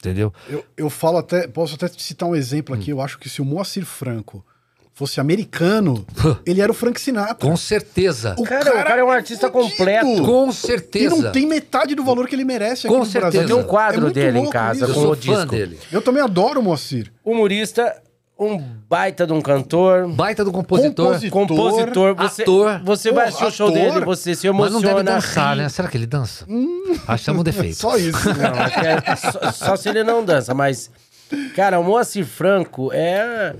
[0.00, 0.32] Entendeu?
[0.48, 2.78] Eu, eu falo até, posso até citar um exemplo Hum.
[2.78, 2.90] aqui.
[2.90, 4.44] Eu acho que se o Moacir Franco
[4.92, 6.04] fosse americano,
[6.44, 7.48] ele era o Frank Sinatra.
[7.48, 8.34] Com certeza.
[8.36, 10.24] O Cara, o cara é um artista completo.
[10.24, 11.14] Com E certeza.
[11.14, 13.30] não tem metade do valor que ele merece aqui Com no certeza.
[13.38, 13.56] Brasil.
[13.56, 14.94] Tem um quadro É dele em casa Eu isso.
[14.94, 15.50] com sou o fã disco.
[15.52, 15.78] dele.
[15.92, 17.12] Eu também adoro o Moacir.
[17.24, 17.94] Humorista,
[18.38, 18.58] um
[18.88, 20.08] baita de um cantor.
[20.08, 21.06] Baita do compositor.
[21.30, 21.30] Compositor.
[21.30, 22.80] Compositor, você, ator.
[22.84, 23.78] você vai assistir o show ator.
[23.80, 24.94] dele, você se Mas não emociona.
[24.94, 25.62] deve dançar, ri.
[25.62, 25.68] né?
[25.68, 26.46] Será que ele dança?
[27.08, 27.76] Achamos um defeito.
[27.76, 28.28] Só isso.
[28.34, 28.34] né?
[28.48, 30.90] Não, acho que é só, só se ele não dança, mas.
[31.54, 33.54] Cara, o Moacir Franco é.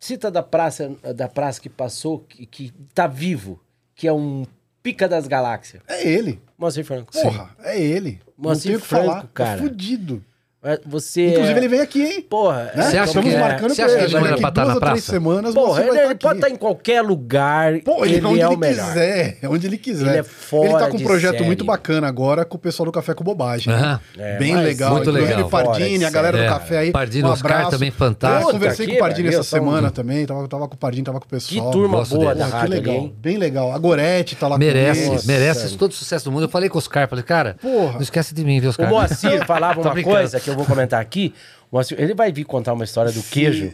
[0.00, 3.60] Cita da praça, da praça que passou, que, que tá vivo,
[3.94, 4.44] que é um
[4.82, 5.80] pica das galáxias.
[5.86, 6.42] É ele.
[6.58, 7.12] Moacir Franco.
[7.12, 8.20] Porra, é ele.
[8.36, 9.28] Moacir não tenho o que Franco, falar.
[9.32, 9.56] cara.
[9.58, 10.24] Tá fudido.
[10.64, 11.28] É, Você.
[11.30, 12.20] Inclusive, ele vem aqui, hein?
[12.22, 12.82] Porra, Né?
[12.84, 14.04] Você acha Estamos que é- marcando você pra acha que ele.
[14.04, 15.12] ele não era Daqui pra estar duas na ou três praça?
[15.12, 17.80] semanas, Porra, você ele, vai ele pode estar em qualquer lugar.
[17.80, 18.86] Pô, ele, ele onde é ele o melhor.
[18.88, 20.08] quiser, onde ele quiser.
[20.10, 21.44] Ele é fora Ele tá com um projeto série.
[21.44, 23.72] muito bacana agora com o pessoal do Café com Bobagem.
[23.72, 23.78] né?
[23.80, 24.00] Aham.
[24.18, 24.90] É, Bem legal.
[24.92, 25.48] muito Inclusive, legal.
[25.50, 26.90] Pardini, Fora a galera do café aí.
[26.92, 28.50] Pardini, um Oscar também fantástico.
[28.50, 30.24] Eu conversei com o Pardini que essa semana também.
[30.26, 31.70] Tava, tava com o Pardini, tava com o Que pessoal.
[31.72, 33.72] turma Gosto boa da que legal, bem legal.
[33.72, 36.44] A Gorete tá lá Merece, merece todo o sucesso do mundo.
[36.44, 37.94] Eu falei com o Oscar, falei, cara, Porra.
[37.94, 38.88] não esquece de mim, viu, O Oscar?
[38.88, 41.34] Moacir falava uma coisa que eu vou comentar aqui.
[41.70, 43.72] Moacir, ele vai vir contar uma história do queijo.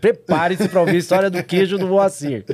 [0.00, 2.44] Prepare-se para ouvir a história do queijo do Moacir.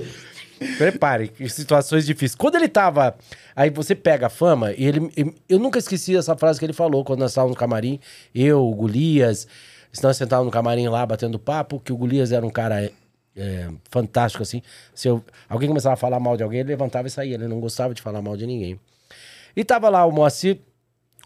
[0.78, 2.34] Prepare, situações difíceis.
[2.34, 3.16] Quando ele tava.
[3.54, 5.34] Aí você pega a fama, e ele.
[5.48, 7.98] Eu nunca esqueci essa frase que ele falou quando nós estávamos no camarim.
[8.34, 9.46] Eu, o Golias.
[10.02, 12.90] Nós sentávamos no camarim lá batendo papo, que o Golias era um cara
[13.36, 14.62] é, fantástico, assim.
[14.94, 17.34] Se eu, alguém começava a falar mal de alguém, ele levantava e saía.
[17.34, 18.80] Ele não gostava de falar mal de ninguém.
[19.54, 20.58] E tava lá o Moacir.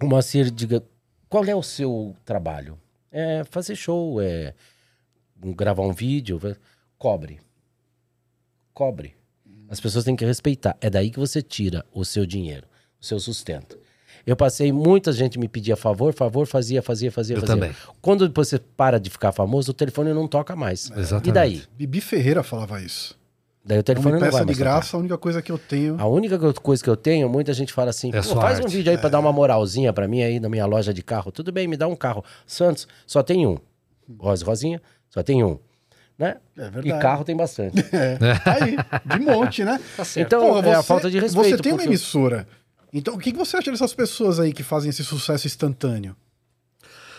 [0.02, 0.82] O Moacir diga:
[1.36, 2.78] qual é o seu trabalho?
[3.12, 4.54] É fazer show, é
[5.54, 6.40] gravar um vídeo.
[6.96, 7.40] Cobre.
[8.72, 9.14] Cobre.
[9.68, 10.78] As pessoas têm que respeitar.
[10.80, 12.66] É daí que você tira o seu dinheiro,
[12.98, 13.78] o seu sustento.
[14.24, 17.54] Eu passei, muita gente me pedia favor, favor, fazia, fazia, fazia, Eu fazia.
[17.54, 17.76] também.
[18.00, 20.90] Quando você para de ficar famoso, o telefone não toca mais.
[20.90, 21.28] Exatamente.
[21.28, 21.62] E daí?
[21.76, 23.14] Bibi Ferreira falava isso.
[23.66, 24.96] Daí o Não telefone me não, peça vai de graça, tocar.
[24.96, 25.96] a única coisa que eu tenho.
[25.98, 28.64] A única co- coisa que eu tenho, muita gente fala assim, É "Pô, faz um
[28.64, 31.32] arte." vídeo aí pra dar uma moralzinha pra mim aí na minha loja de carro.
[31.32, 32.24] Tudo bem, me dá um carro.
[32.46, 33.58] Santos, só tem um.
[34.20, 35.58] Rosa e Rosinha, só tem um.
[36.16, 36.36] Né?
[36.56, 36.88] É verdade.
[36.90, 37.74] E carro tem bastante.
[38.44, 39.80] Tá aí, de monte, né?
[40.16, 41.48] Então, Porra, é a falta de respeito.
[41.50, 42.46] Você tem uma emissora.
[42.92, 46.14] Então, o que que você acha dessas pessoas aí que fazem esse sucesso instantâneo?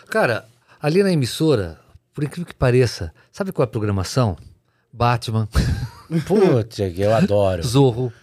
[0.10, 0.45] Cara,
[0.82, 1.78] ali na emissora,
[2.14, 4.38] por incrível que pareça, sabe qual é a programação?
[4.94, 5.48] Batman,
[6.25, 7.63] Putz, eu adoro.
[7.63, 8.13] Zorro,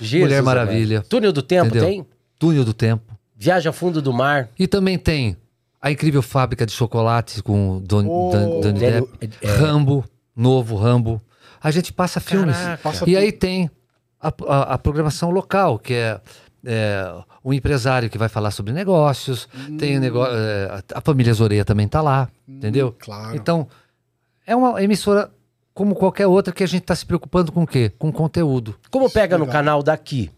[0.00, 0.42] Jesus, Mulher.
[0.42, 1.02] Maravilha.
[1.08, 1.84] Túnel do Tempo Entendeu?
[1.88, 2.06] tem?
[2.38, 3.16] Túnel do Tempo.
[3.36, 4.48] Viaja fundo do mar.
[4.58, 5.36] E também tem
[5.80, 10.04] a incrível fábrica de chocolate com Don, Oh, Dan- Daniel- Depp, é- Rambo,
[10.34, 11.22] novo Rambo.
[11.62, 12.56] A gente passa filmes.
[12.56, 12.88] Caraca.
[12.88, 13.16] E tudo.
[13.16, 13.70] aí tem
[14.20, 16.20] a, a- a programação local, que é,
[16.64, 17.12] é,
[17.42, 19.48] o empresário que vai falar sobre negócios,
[19.78, 22.94] tem o nego- é, a, a família Zoreia também tá lá, entendeu?
[22.98, 23.36] claro.
[23.36, 23.68] Então,
[24.46, 25.30] é uma emissora
[25.78, 27.92] como qualquer outra que a gente tá se preocupando com o quê?
[27.96, 28.76] Com conteúdo.
[28.90, 30.28] Como pega no canal daqui?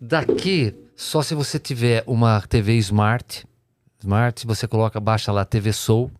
[0.00, 3.46] Daqui, só se você tiver uma TV Smart.
[4.00, 6.10] Smart, você coloca, baixa lá TV Soul.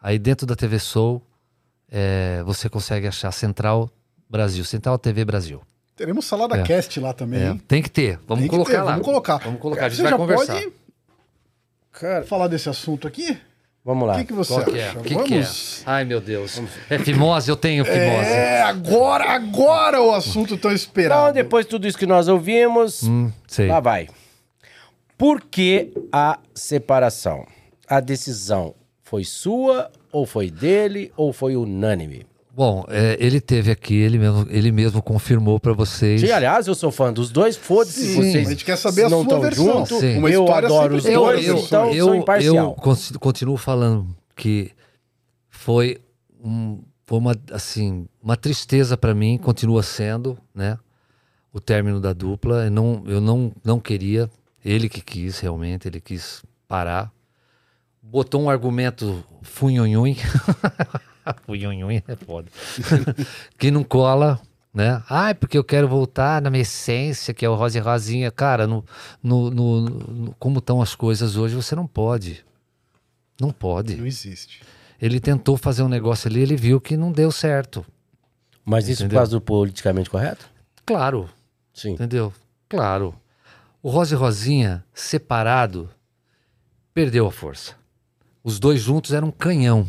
[0.00, 1.20] Aí dentro da TV Soul,
[1.90, 3.90] é, você consegue achar Central
[4.30, 5.60] Brasil, Central TV Brasil.
[5.96, 6.62] Teremos Salada É.
[6.62, 7.62] Cast lá também, É, hein?
[7.66, 8.92] tem que ter, vamos Tem colocar ter, lá.
[8.92, 9.38] Vamos colocar.
[9.38, 10.52] Vamos colocar, a gente Você vai já conversar.
[10.54, 10.72] pode
[11.90, 13.36] Cara, falar desse assunto aqui?
[13.84, 14.14] Vamos lá.
[14.14, 14.96] O que, que você Qual que acha?
[14.98, 15.00] é?
[15.00, 15.40] O que, que é?
[15.40, 15.82] Vamos...
[15.86, 16.60] Ai, meu Deus.
[16.88, 17.48] É fimose?
[17.50, 18.00] Eu tenho fimose.
[18.30, 21.22] É, agora, agora o assunto tão esperado.
[21.30, 23.68] Então, depois de tudo isso que nós ouvimos, Hum, sei.
[23.68, 24.08] lá vai.
[25.16, 27.46] Por que a separação?
[27.86, 32.26] A decisão foi sua, ou foi dele, ou foi unânime?
[32.56, 36.20] Bom, é, ele teve aqui, ele mesmo, ele mesmo confirmou pra vocês.
[36.20, 38.46] Sim, aliás, eu sou fã dos dois, foda-se Sim, vocês.
[38.46, 39.64] a gente quer saber a não sua versão.
[39.64, 39.98] junto.
[39.98, 40.18] Sim.
[40.18, 42.76] Uma eu adoro os dois, eu, então eu, sou imparcial.
[42.78, 44.06] eu continuo falando
[44.36, 44.70] que
[45.50, 45.98] foi,
[46.44, 50.78] um, foi uma, assim, uma tristeza pra mim, continua sendo, né?
[51.52, 52.66] O término da dupla.
[52.66, 54.30] Eu não, eu não, não queria,
[54.64, 57.10] ele que quis realmente, ele quis parar.
[58.00, 59.24] Botou um argumento
[61.46, 62.48] funhunhun é foda.
[63.58, 64.40] que não cola,
[64.72, 65.02] né?
[65.08, 68.30] Ah, porque eu quero voltar na minha essência, que é o rosa e rosinha.
[68.30, 68.84] Cara, no,
[69.22, 72.44] no, no- no- como estão as coisas hoje, você não pode.
[73.40, 73.96] Não pode.
[73.96, 74.62] Não existe.
[75.00, 77.84] Ele tentou fazer um negócio ali, ele viu que não deu certo.
[78.64, 79.18] Mas isso por Entendeu?
[79.18, 80.48] causa do politicamente correto?
[80.86, 81.28] Claro,
[81.72, 81.92] Sim.
[81.92, 82.32] entendeu?
[82.68, 83.14] Claro.
[83.82, 85.90] O Rosa e Rosinha, separado,
[86.94, 87.74] perdeu a força.
[88.42, 89.86] Os dois juntos eram um canhão.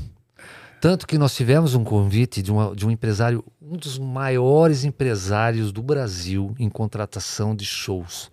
[0.81, 5.71] Tanto que nós tivemos um convite de, uma- de um empresário, um dos maiores empresários
[5.71, 8.29] do Brasil em contratação de shows.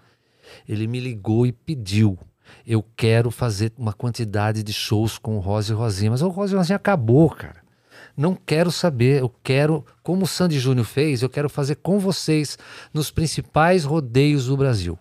[0.68, 2.18] Ele me ligou e pediu.
[2.66, 6.10] Eu quero fazer uma quantidade de shows com o Rosa e Rosinha.
[6.10, 7.62] Mas o Rosa e Rosinha acabou, cara.
[8.14, 9.20] Não quero saber.
[9.22, 12.58] Eu quero, como o Sandy Júnior fez, eu quero fazer com vocês
[12.92, 14.98] nos principais rodeios do Brasil.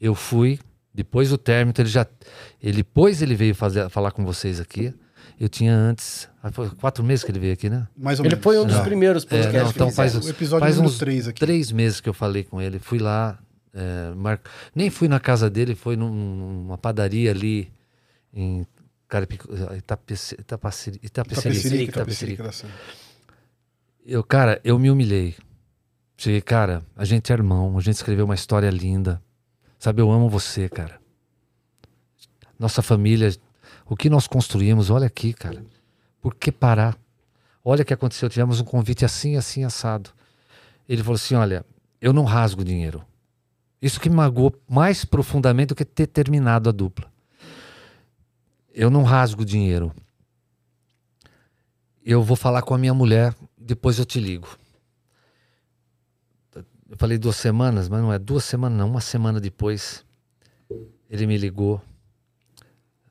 [0.00, 0.60] Eu fui,
[0.94, 2.06] depois do término, ele já.
[2.62, 4.94] Ele, depois ele veio fazer, falar com vocês aqui.
[5.38, 6.28] Eu tinha antes.
[6.42, 7.86] ah, Foi quatro meses que ele veio aqui, né?
[7.96, 8.42] Mais ou Ele menos.
[8.42, 10.14] foi um dos primeiros É, podcasts não, que então faz.
[10.14, 11.40] O episódio faz número uns três aqui.
[11.40, 12.78] três meses que eu falei com ele.
[12.78, 13.38] Fui lá,
[13.74, 14.40] é, mar-
[14.74, 16.10] nem fui na casa dele, foi num-
[16.64, 17.70] numa padaria ali
[18.32, 18.66] em
[19.08, 19.46] Caripicu,
[19.76, 21.48] Itapece- Itapaceri- Itapecerica.
[21.50, 22.00] Itapecerica, Itapecerica.
[22.00, 22.72] Itapecerica da Serra.
[24.06, 25.34] Eu, cara, eu me humilhei.
[26.16, 29.20] Cheguei, cara, a gente é irmão, a gente escreveu uma história linda.
[29.78, 30.98] Sabe, eu amo você, cara.
[32.58, 33.30] Nossa família,
[33.88, 35.64] o que nós construímos, olha aqui, cara.
[36.20, 36.98] Por que parar?
[37.64, 40.10] Olha o que aconteceu, tivemos um convite assim, assim, assado.
[40.88, 41.64] Ele falou assim: olha,
[42.00, 43.04] eu não rasgo dinheiro.
[43.80, 47.10] Isso que me magoou mais profundamente do que ter terminado a dupla.
[48.72, 49.92] Eu não rasgo dinheiro.
[52.04, 54.48] Eu vou falar com a minha mulher, depois eu te ligo.
[56.88, 58.88] Eu falei duas semanas, mas não é duas semanas, não.
[58.88, 60.04] Uma semana depois,
[61.10, 61.82] ele me ligou.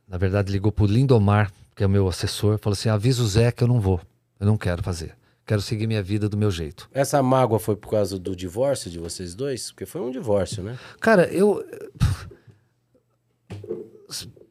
[0.07, 3.51] Na verdade, ligou pro Lindomar, que é o meu assessor, falou assim: avisa o Zé
[3.51, 3.99] que eu não vou.
[4.39, 5.13] Eu não quero fazer.
[5.45, 6.89] Quero seguir minha vida do meu jeito.
[6.93, 9.71] Essa mágoa foi por causa do divórcio de vocês dois?
[9.71, 10.77] Porque foi um divórcio, né?
[10.99, 11.63] Cara, eu.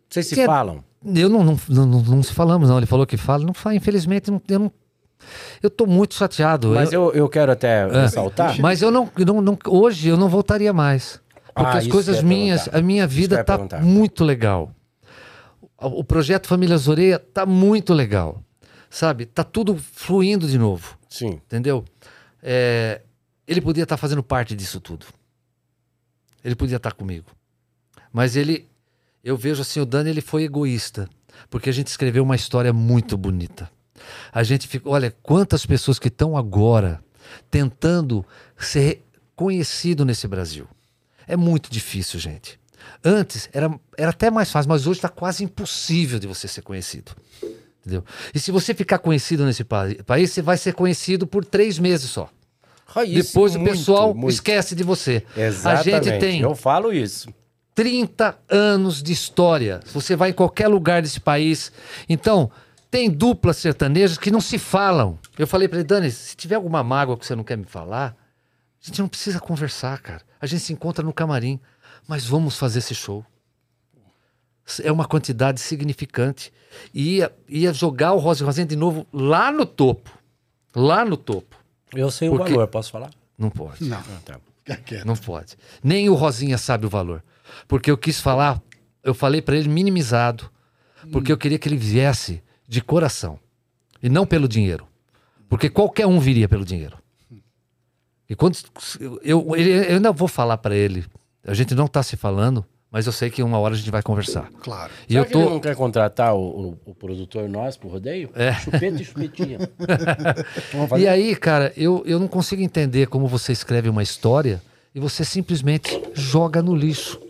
[0.09, 0.85] Vocês se Que é- falam?
[1.05, 2.78] Eu não, não, não, não, não se falamos, não.
[2.78, 3.44] Ele falou que fala.
[3.44, 4.72] Não fala, infelizmente, não- eu não.
[5.62, 6.68] Eu tô muito chateado.
[6.68, 8.59] Mas eu, eu quero até ressaltar.
[8.60, 11.20] Mas eu não, não, não- Hoje eu não voltaria mais.
[11.55, 12.78] Porque Ah, as coisas eu minhas, perguntar.
[12.78, 13.82] a minha eu vida tá perguntar.
[13.82, 14.70] muito legal.
[15.86, 18.43] O projeto Família Zoreia tá muito legal.
[18.89, 19.27] Sabe?
[19.27, 20.97] Tá tudo fluindo de novo.
[21.09, 21.40] Sim.
[21.47, 21.85] Entendeu?
[22.43, 23.02] É,
[23.47, 25.06] ele podia estar fazendo parte disso tudo.
[26.44, 27.31] Ele podia estar comigo.
[28.12, 28.69] Mas ele,
[29.23, 31.09] eu vejo assim, o Dani ele foi egoísta,
[31.51, 33.70] porque a gente escreveu uma história muito bonita.
[34.32, 37.02] A gente fica, olha, quantas pessoas que estão agora
[37.51, 38.24] tentando
[38.56, 39.05] ser
[39.35, 40.69] conhecido nesse Brasil.
[41.27, 42.59] É muito difícil, gente.
[43.05, 47.12] Antes era, era até mais fácil, mas hoje está quase impossível de você ser conhecido.
[47.81, 48.05] Entendeu?
[48.35, 52.11] E se você ficar conhecido nesse pa- país, você vai ser conhecido por três meses
[52.11, 52.31] só.
[53.12, 54.32] Depois o muito, pessoal muito.
[54.32, 55.24] esquece de você.
[55.36, 55.94] Exatamente.
[55.94, 57.28] A gente tem Eu falo isso.
[57.74, 59.81] 30 anos de história.
[59.93, 61.73] Você vai em qualquer lugar desse país.
[62.09, 62.51] Então,
[62.90, 65.19] tem duplas sertanejas que não se falam.
[65.36, 68.15] Eu falei pra ele, Dani, se tiver alguma mágoa que você não quer me falar,
[68.81, 70.23] a gente não precisa conversar, cara.
[70.40, 71.59] A gente se encontra no camarim,
[72.09, 73.24] mas vamos fazer esse show.
[74.82, 76.52] É uma quantidade significante.
[76.93, 80.10] E ia, ia jogar o Rosa e Rosinha de novo lá no topo.
[80.74, 81.56] Lá no topo.
[81.94, 83.10] Eu sei Porque- o valor, posso falar?
[83.39, 83.85] Não pode.
[83.85, 84.40] Não, tá.
[85.05, 85.56] Não pode.
[85.82, 87.22] Nem o Rosinha sabe o valor.
[87.68, 88.60] Porque eu quis falar,
[89.02, 90.51] eu falei pra ele minimizado,
[91.12, 93.39] porque eu queria que ele viesse de coração
[94.02, 94.89] e não pelo dinheiro.
[95.48, 96.97] Porque qualquer um viria pelo dinheiro.
[98.28, 98.56] E quando
[99.22, 101.05] eu, ele- eu ainda vou falar pra ele,
[101.47, 104.03] a gente não tá se falando, mas eu sei que uma hora a gente vai
[104.03, 104.49] conversar.
[104.62, 104.93] Claro.
[105.09, 107.89] E Será eu que ele tô não quer contratar o, o- o produtor nós pro
[107.89, 108.31] rodeio?
[108.35, 108.53] É.
[108.55, 109.59] Chupeta e chupetinha.
[110.99, 114.62] E aí, cara, eu, eu não consigo entender como você escreve uma história
[114.95, 117.21] e você simplesmente joga no lixo.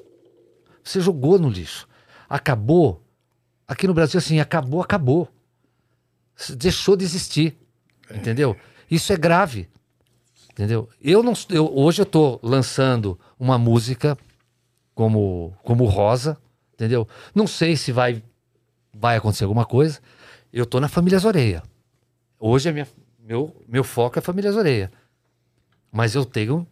[0.82, 1.89] Você jogou no lixo.
[2.28, 3.03] Acabou.
[3.66, 5.28] Aqui no Brasil, assim, acabou, acabou.
[6.57, 7.57] Deixou de existir.
[8.15, 8.55] Entendeu?
[8.91, 9.69] Isso é grave.
[10.55, 10.89] Entendeu?
[11.02, 11.32] Eu não.
[11.51, 14.16] Eu, hoje eu tô lançando uma música
[14.94, 16.39] como, como Rosa.
[16.74, 17.09] Entendeu?
[17.35, 18.22] Não sei se vai,
[18.93, 19.98] vai acontecer alguma coisa.
[20.52, 21.60] Eu tô na família Zoreia.
[22.39, 22.86] Hoje a minha,
[23.18, 24.93] meu, meu foco é Família Zoreia.
[25.90, 26.64] Mas eu tenho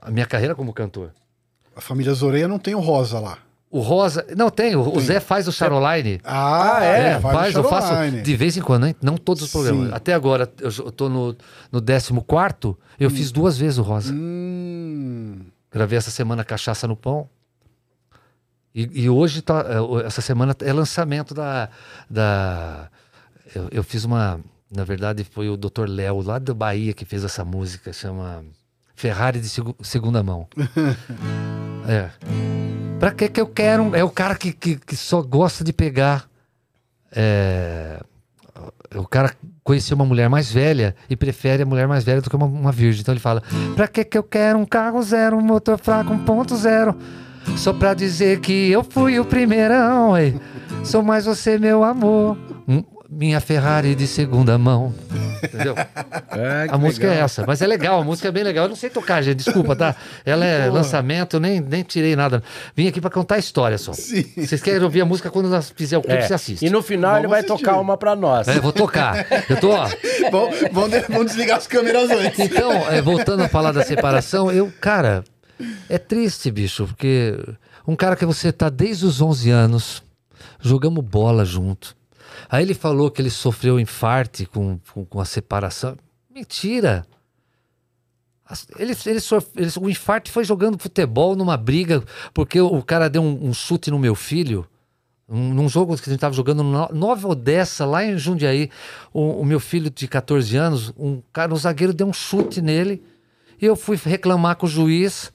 [0.00, 1.12] a minha carreira como cantor.
[1.76, 3.38] A família Zoreia não tem o Rosa lá.
[3.76, 4.24] O Rosa.
[4.36, 4.76] Não, tem.
[4.76, 6.20] O, o Zé faz o Charoline.
[6.22, 7.20] Ah, É, é?
[7.20, 8.94] faz, o eu faço de vez em quando, hein?
[9.02, 9.88] não todos os programas.
[9.88, 9.92] Sim.
[9.92, 11.36] Até agora, eu tô no,
[11.72, 14.12] no 14, eu fiz duas vezes o Rosa.
[14.14, 15.40] Hum,
[15.72, 17.28] Gravei essa semana Cachaça no Pão.
[18.72, 21.68] E, e hoje, tá, é, essa semana, é lançamento da.
[22.08, 22.88] da
[23.56, 24.38] eu, eu fiz uma.
[24.70, 25.88] Na verdade, foi o Dr.
[25.88, 28.44] Léo, lá da Bahia, que fez essa música, chama
[28.94, 30.46] Ferrari de Segu- Segunda Mão.
[31.88, 32.63] é.
[32.98, 33.82] Pra que que eu quero?
[33.84, 36.24] um- É o cara que, que, que só gosta de pegar.
[37.14, 38.00] É,
[38.94, 42.36] o cara conheceu uma mulher mais velha e prefere a mulher mais velha do que
[42.36, 43.02] uma, uma virgem.
[43.02, 43.42] Então ele fala:
[43.76, 46.96] Pra que que eu quero um carro zero, um motor fraco 1.0?
[47.58, 50.16] Só pra dizer que eu fui o primeirão.
[50.16, 50.34] ei.
[50.82, 52.36] Sou mais você, meu amor.
[53.08, 54.94] Minha Ferrari de segunda mão.
[55.42, 55.74] Entendeu?
[56.34, 57.24] Que A música é legal.
[57.26, 58.64] essa, mas é legal, a música é bem legal.
[58.64, 59.94] Eu não sei tocar, gente, desculpa, tá?
[60.24, 62.42] Ela é lançamento, eu nem, nem tirei nada.
[62.74, 63.92] Vim aqui pra contar a história só.
[63.92, 64.24] Sim.
[64.36, 66.26] Vocês querem ouvir a música quando nós fizer o clipe, É.
[66.26, 66.66] você assiste.
[66.66, 67.64] E no final ele Vamos vai assistir.
[67.64, 68.48] tocar uma pra nós.
[68.48, 69.26] É, eu vou tocar.
[69.48, 69.88] Eu tô, ó.
[70.32, 72.38] Bom, vamos desligar as câmeras antes.
[72.40, 75.22] Então, é, voltando a falar da separação, eu, cara,
[75.88, 77.38] é triste, bicho, porque
[77.86, 80.02] um cara que você tá desde os 11 anos,
[80.60, 81.94] jogamos bola junto.
[82.48, 85.96] Aí ele falou que ele sofreu infarte com, com, com a separação.
[86.34, 87.06] Mentira!
[88.78, 89.18] Ele, ele,
[89.56, 92.02] ele- o infarte foi jogando futebol numa briga,
[92.34, 94.66] porque o, o cara deu um, um chute no meu filho.
[95.26, 98.70] Um- num jogo que a gente estava jogando no Nova Odessa, lá em Jundiaí,
[99.12, 103.02] o, o meu filho de 14 anos, um cara, um zagueiro deu um chute nele,
[103.60, 105.32] e eu fui reclamar com o juiz.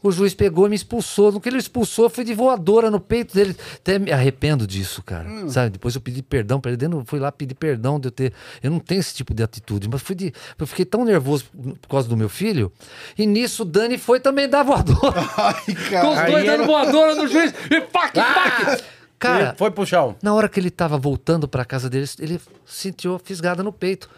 [0.00, 1.32] O juiz pegou e me expulsou.
[1.32, 3.56] No que ele expulsou, eu fui de voadora no peito dele.
[3.74, 5.28] Até me arrependo disso, cara.
[5.48, 5.70] Sabe?
[5.70, 6.76] Depois eu pedi perdão pra ele.
[6.76, 8.32] Dentro, fui lá pedir perdão de eu ter.
[8.62, 10.32] Eu não tenho esse tipo de atitude, mas fui de.
[10.56, 11.46] Eu fiquei tão nervoso
[11.82, 12.70] por causa do meu filho.
[13.18, 15.20] E nisso o Dani foi também dar voadora.
[15.36, 16.30] Ai, Com os cara.
[16.30, 17.52] dois Aí dando voadora no juiz.
[17.70, 18.84] E pac, pac.
[19.18, 20.14] Cara, Ele foi pro chão.
[20.22, 24.08] na hora que ele tava voltando pra casa dele, ele sentiu a fisgada no peito.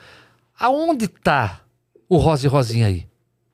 [0.59, 1.61] Aonde tá
[2.07, 3.07] o Rosa e Rosinha aí?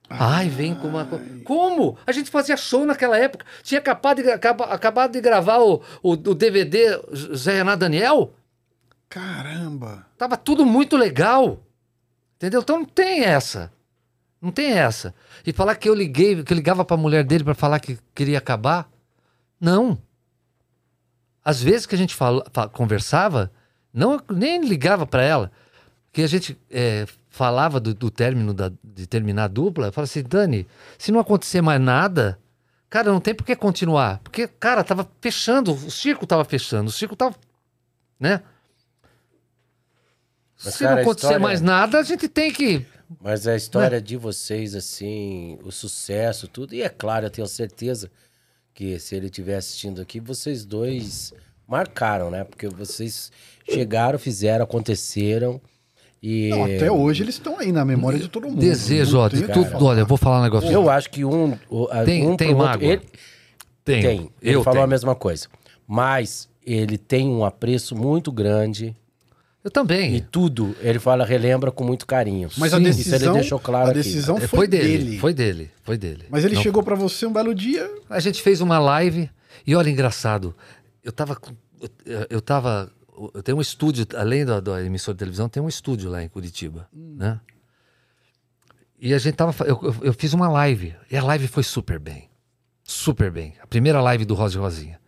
[0.08, 1.04] Ai, vem com uma.
[1.04, 1.98] co- Como?
[2.06, 3.44] A gente fazia show naquela época.
[3.62, 7.00] Tinha acabado de, acaba- acabado de gravar o, o, o DVD
[7.34, 8.32] Zé Renato Daniel.
[9.08, 10.06] Caramba.
[10.16, 11.62] Tava tudo muito legal.
[12.36, 12.60] Entendeu?
[12.60, 13.72] Então não tem essa.
[14.40, 15.14] Não tem essa.
[15.44, 18.38] E falar que eu liguei, que eu ligava pra mulher dele pra falar que queria
[18.38, 18.88] acabar.
[19.60, 19.98] Não.
[21.44, 23.50] Às vezes que a gente fala, fa- conversava,
[23.92, 25.50] não nem ligava pra ela.
[26.12, 27.06] Que a gente é,
[27.36, 31.20] falava do, do término da- de terminar a dupla, eu falava assim, Dani, se não
[31.20, 32.38] acontecer mais nada,
[32.88, 34.20] cara, não tem por que continuar.
[34.20, 37.36] Porque, cara, tava fechando, o circo tava fechando, o circo tava.
[38.18, 38.40] Né?
[40.64, 42.86] Mas, se cara, não acontecer história- mais nada, a gente tem que.
[43.20, 48.10] Mas a história de vocês, assim, o sucesso, tudo, e é claro, eu tenho certeza
[48.74, 51.32] que se ele estiver assistindo aqui, vocês dois
[51.68, 52.44] marcaram, né?
[52.44, 53.30] Porque vocês
[53.70, 55.60] chegaram, fizeram, aconteceram.
[56.22, 58.58] E Não, até hoje eles estão aí na memória de todo mundo.
[58.58, 59.84] Desejo, ó, tem de tudo.
[59.84, 60.70] Olha, eu vou falar um negócio.
[60.70, 61.56] eu acho que um.
[61.90, 62.88] a- Tem- um tem pro outro- mágoa?
[62.88, 63.02] Ele,
[63.84, 64.02] tenho.
[64.02, 64.30] tem.
[64.42, 64.90] Ele Eu falou a tenho.
[64.90, 65.46] mesma coisa.
[65.86, 68.96] Mas ele tem um apreço muito grande.
[69.62, 70.26] Eu E também.
[70.30, 72.48] tudo, ele fala, relembra com muito carinho.
[72.56, 73.98] Mas a Sim, decisão, Isso ele deixou claro a aqui.
[73.98, 75.18] decisão É, foi, foi dele, dele.
[75.18, 75.70] Foi dele.
[75.82, 76.24] Foi dele.
[76.30, 77.88] Mas ele Não chegou pra você um belo dia.
[78.08, 79.28] A gente fez uma live
[79.66, 80.54] e olha, engraçado.
[81.04, 81.36] Eu tava.
[82.04, 82.90] Eu, eu tava.
[83.34, 86.28] Eu tenho um estúdio, além da, da emissora de televisão, tem um estúdio lá em
[86.28, 87.40] Curitiba, né?
[88.98, 89.54] E a gente tava.
[89.64, 90.94] Eu, eu, eu fiz uma live.
[91.10, 92.28] E a live foi super bem.
[92.84, 93.54] Super bem.
[93.60, 95.00] A primeira live do Rosa e Rosinha.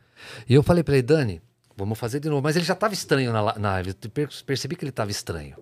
[0.49, 1.43] E eu falei pra ele, Dani,
[1.77, 2.43] vamos fazer de novo.
[2.43, 3.95] Mas ele já tava estranho na, na live.
[4.03, 5.57] Eu per- percebi que ele tava estranho.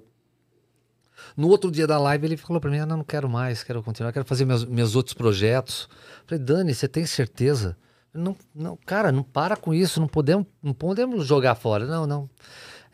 [1.36, 3.82] No outro dia da live, ele falou pra mim: ah, não, não quero mais, quero
[3.82, 5.88] continuar, quero fazer meus, meus outros projetos.
[6.26, 7.76] Falei, Dani, você tem certeza?
[8.16, 11.86] Não, não, cara, não para com isso, não podemos, não podemos jogar fora.
[11.86, 12.28] Não, não.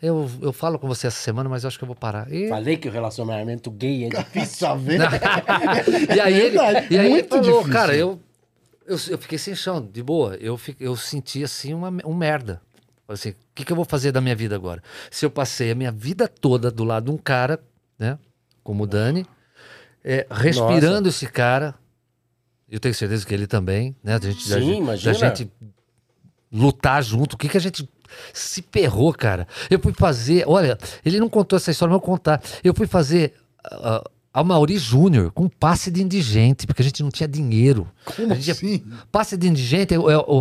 [0.03, 2.31] Eu, eu falo com você essa semana, mas eu acho que eu vou parar.
[2.33, 4.67] E, Falei que o relacionamento gay é difícil.
[4.67, 5.05] Tá vendo?
[6.15, 6.57] e aí ele,
[6.91, 7.73] e aí ele falou, difícil.
[7.73, 8.21] cara, eu,
[8.85, 10.35] eu, eu fiquei sem chão, de boa.
[10.37, 12.61] Eu, eu senti assim uma, um merda.
[13.07, 14.83] Falei Assim, o que, que eu vou fazer da minha vida agora?
[15.09, 17.61] Se eu passei a minha vida toda do lado de um cara,
[17.97, 18.19] né?
[18.65, 19.25] Como o Dani,
[20.05, 21.75] é, respirando esse cara.
[22.73, 24.19] Eu tenho certeza que ele também, né?
[24.19, 25.13] Da gente, da Sim, gente- imagina.
[25.13, 25.51] Da gente
[26.51, 27.35] lutar junto.
[27.35, 27.89] O que, que a gente
[28.33, 29.47] se ferrou, cara?
[29.71, 30.45] Eu fui fazer.
[30.47, 32.43] Olha, ele não contou essa história, mas eu vou contar.
[32.65, 33.35] Eu fui fazer.
[33.71, 37.87] Uh, a Mauri Júnior com passe de indigente, porque a gente não tinha dinheiro.
[38.17, 38.83] Como gente- assim?
[39.13, 39.95] Passe de indigente,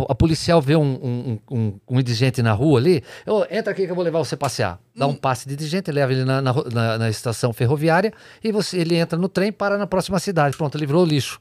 [0.08, 3.90] a policial vê um, um, um- um indigente na rua ali, "Ô, entra aqui que
[3.92, 4.80] eu vou levar você passear.
[4.96, 8.78] Dá um passe de indigente, leva ele na, na na- na estação ferroviária e você,
[8.78, 10.56] ele entra no trem, para na próxima cidade.
[10.56, 11.38] Pronto, livrou o lixo.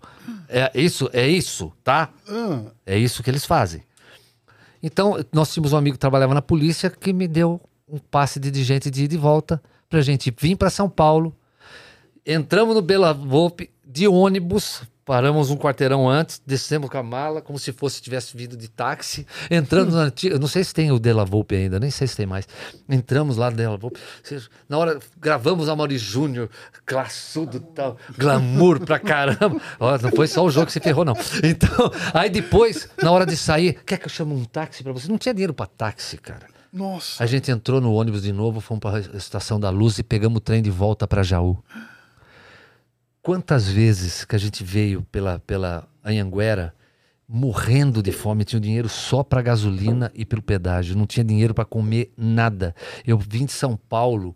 [0.53, 2.09] É isso, é isso, tá?
[2.27, 3.83] Ah, É isso que eles fazem.
[4.83, 8.49] Então, nós tínhamos um amigo que trabalhava na polícia que me deu um passe de
[8.49, 11.35] indigente de ida e volta pra gente vir para São Paulo.
[12.25, 17.59] Entramos no Bela Volpe de ônibus, paramos um quarteirão antes, descemos com a mala, como
[17.59, 19.27] se fosse tivesse vindo de táxi.
[19.49, 22.25] Entramos na antiga, não sei se tem o Della Volpe ainda, nem sei se tem
[22.25, 22.47] mais.
[22.87, 23.99] Entramos lá no Della Volpe.
[24.69, 26.49] Na hora, gravamos a Mauri Júnior,
[26.85, 29.59] classudo tal, glamour pra caramba.
[29.81, 31.17] Ó, não foi só o jogo que se ferrou, não.
[31.43, 35.09] Então, aí depois, na hora de sair, quer que eu chame um táxi pra você?
[35.09, 36.47] Não tinha dinheiro pra táxi, cara.
[36.71, 37.21] nossa.
[37.21, 40.37] A gente entrou no ônibus de novo, fomos para a Estação da Luz e pegamos
[40.37, 41.61] o trem de volta para Jaú.
[43.21, 46.73] Quantas vezes que a gente veio pela, pela Anhanguera
[47.27, 51.63] morrendo de fome, tinha dinheiro só para gasolina e pelo pedágio, não tinha dinheiro para
[51.63, 52.75] comer nada.
[53.05, 54.35] Eu vim de São Paulo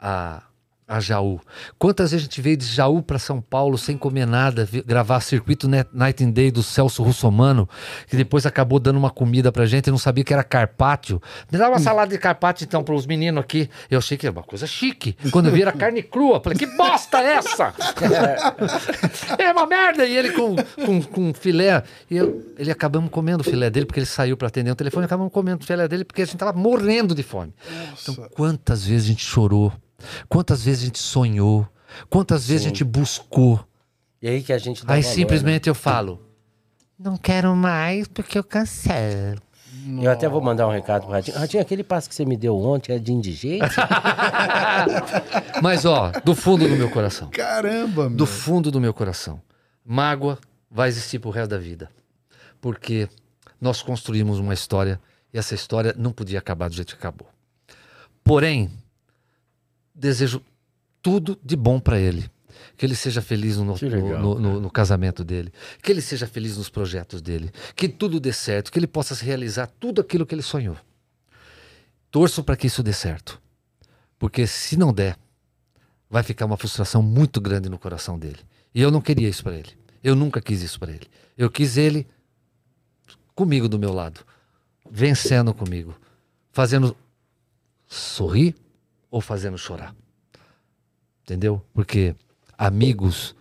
[0.00, 0.42] a,
[0.88, 1.40] a Jaú.
[1.78, 5.68] Quantas vezes a gente veio de Jaú para São Paulo sem comer nada, gravar Circuito
[5.92, 7.68] Night and Day do Celso Russomano,
[8.08, 11.20] que depois acabou dando uma comida pra gente, eu não sabia que era carpaccio.
[11.50, 13.68] Me dá uma salada de carpaccio então para os meninos aqui.
[13.90, 15.16] Eu achei que era uma coisa chique.
[15.32, 17.74] Quando eu vi era carne crua, falei, que bosta é essa?
[19.38, 20.06] é uma merda!
[20.06, 20.54] E ele com,
[20.84, 24.48] com, com filé, e eu- ele acabamos comendo o filé dele, porque ele saiu para
[24.48, 27.52] atender o telefone, acabamos comendo o filé dele, porque a gente tava morrendo de fome.
[28.02, 29.72] Então, quantas vezes a gente chorou?
[30.28, 31.66] Quantas vezes a gente sonhou?
[32.10, 33.64] Quantas vezes a gente buscou?
[34.20, 36.20] E aí que a gente dá Aí valor, simplesmente eu falo:
[36.98, 39.34] Não quero mais porque eu cansei.
[39.84, 40.04] né?
[40.06, 41.38] Eu até vou mandar um recado pro Ratinho.
[41.38, 43.64] Ratinho, aquele passo que você me deu ontem é de indigente?
[45.62, 47.28] Mas ó, do fundo do meu coração.
[47.30, 48.16] Caramba, meu.
[48.16, 49.40] Do fundo do meu coração.
[49.84, 50.38] Mágoa
[50.70, 51.88] vai existir pro resto da vida.
[52.60, 53.08] Porque
[53.60, 55.00] nós construímos uma história
[55.32, 57.28] e essa história não podia acabar do jeito que acabou.
[58.24, 58.70] Porém,
[59.96, 60.42] desejo
[61.02, 62.30] tudo de bom para ele.
[62.76, 65.52] Que ele seja feliz no, legal, no- no- no casamento dele.
[65.82, 67.50] Que ele seja feliz nos projetos dele.
[67.74, 68.70] Que tudo dê certo.
[68.72, 70.76] Que ele possa realizar tudo aquilo que ele sonhou.
[72.10, 73.40] Torço para que isso dê certo.
[74.18, 75.18] Porque se não der,
[76.08, 78.38] vai ficar uma frustração muito grande no coração dele.
[78.74, 79.70] E eu não queria isso pra ele.
[80.02, 81.06] Eu nunca quis isso pra ele.
[81.36, 82.06] Eu quis ele
[83.34, 84.20] comigo do meu lado,
[84.90, 85.94] vencendo comigo,
[86.52, 86.96] fazendo
[87.86, 88.54] sorrir
[89.16, 89.94] ou fazendo chorar.
[91.22, 91.62] Entendeu?
[91.72, 92.14] Porque
[92.58, 93.34] amigos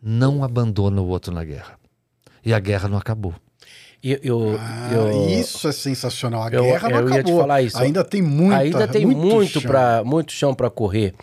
[0.00, 1.78] não abandonam o outro na guerra.
[2.44, 3.34] E a guerra não acabou.
[4.02, 6.42] Eu, eu, Ah, eu- Isso é sensacional.
[6.42, 7.40] A eu- guerra não eu ia te acabou.
[7.40, 7.78] falar isso.
[7.78, 9.62] Ainda tem muito ainda tem muito, chão.
[9.62, 11.14] pra, muito chão para correr.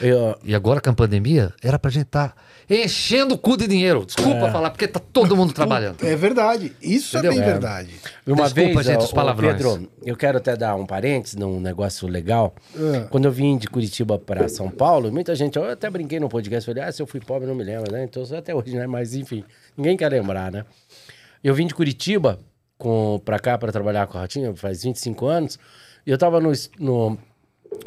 [0.00, 2.34] Eu, E agora com a pandemia, era pra gente estar
[2.74, 4.04] enchendo o cu de dinheiro.
[4.06, 6.02] Desculpa falar, porque tá todo mundo trabalhando.
[6.04, 6.72] É verdade.
[6.80, 7.32] Isso Entendeu?
[7.32, 7.46] é bem É.
[7.52, 7.90] verdade.
[8.26, 9.56] Uma Desculpa, vez, gente, os palavrões.
[9.56, 12.54] Pedro, eu quero até dar um parênteses num negócio legal.
[12.76, 13.06] Ah.
[13.10, 16.66] Quando eu vim de Curitiba para São Paulo, muita gente, eu até brinquei no podcast,
[16.66, 18.04] falei, ah, se eu fui pobre, não me lembro, né?
[18.04, 18.86] Então, até hoje, né?
[18.86, 19.44] Mas, enfim,
[19.76, 20.64] ninguém quer lembrar, né?
[21.42, 22.38] Eu vim de Curitiba
[22.78, 25.58] com, pra cá para trabalhar com a Ratinha, faz 25 anos,
[26.06, 27.18] e eu tava no, no...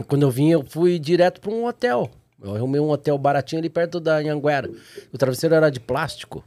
[0.08, 2.10] Quando eu vim, eu fui direto para um hotel.
[2.42, 4.70] Eu arrumei um hotel baratinho ali perto da Anhanguera.
[5.12, 6.44] O travesseiro era de plástico.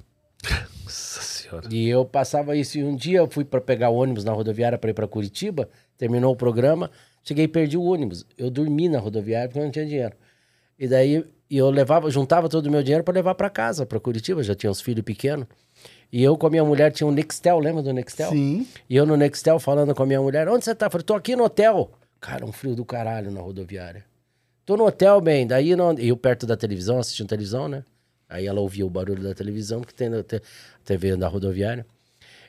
[0.84, 1.68] Nossa senhora.
[1.70, 2.78] E eu passava isso.
[2.78, 5.68] E um dia eu fui para pegar o ônibus na rodoviária para ir para Curitiba.
[5.96, 6.90] Terminou o programa.
[7.22, 8.24] Cheguei e perdi o ônibus.
[8.36, 10.14] Eu dormi na rodoviária porque eu não tinha dinheiro.
[10.78, 13.98] E daí e eu levava, juntava todo o meu dinheiro para levar para casa, para
[13.98, 14.42] Curitiba.
[14.42, 15.46] Já tinha os filhos pequenos.
[16.12, 18.30] E eu com a minha mulher tinha um Nextel, lembra do Nextel?
[18.30, 18.66] Sim.
[18.88, 20.86] E eu no Nextel falando com a minha mulher: Onde você tá?
[20.86, 21.90] Eu falei: Tô aqui no hotel.
[22.20, 24.04] Cara, um frio do caralho na rodoviária.
[24.68, 25.46] Tô no hotel, bem.
[25.46, 25.94] Daí não...
[25.94, 27.82] eu perto da televisão, assistindo televisão, né?
[28.28, 30.22] Aí ela ouvia o barulho da televisão, que tem na
[30.84, 31.86] TV da rodoviária.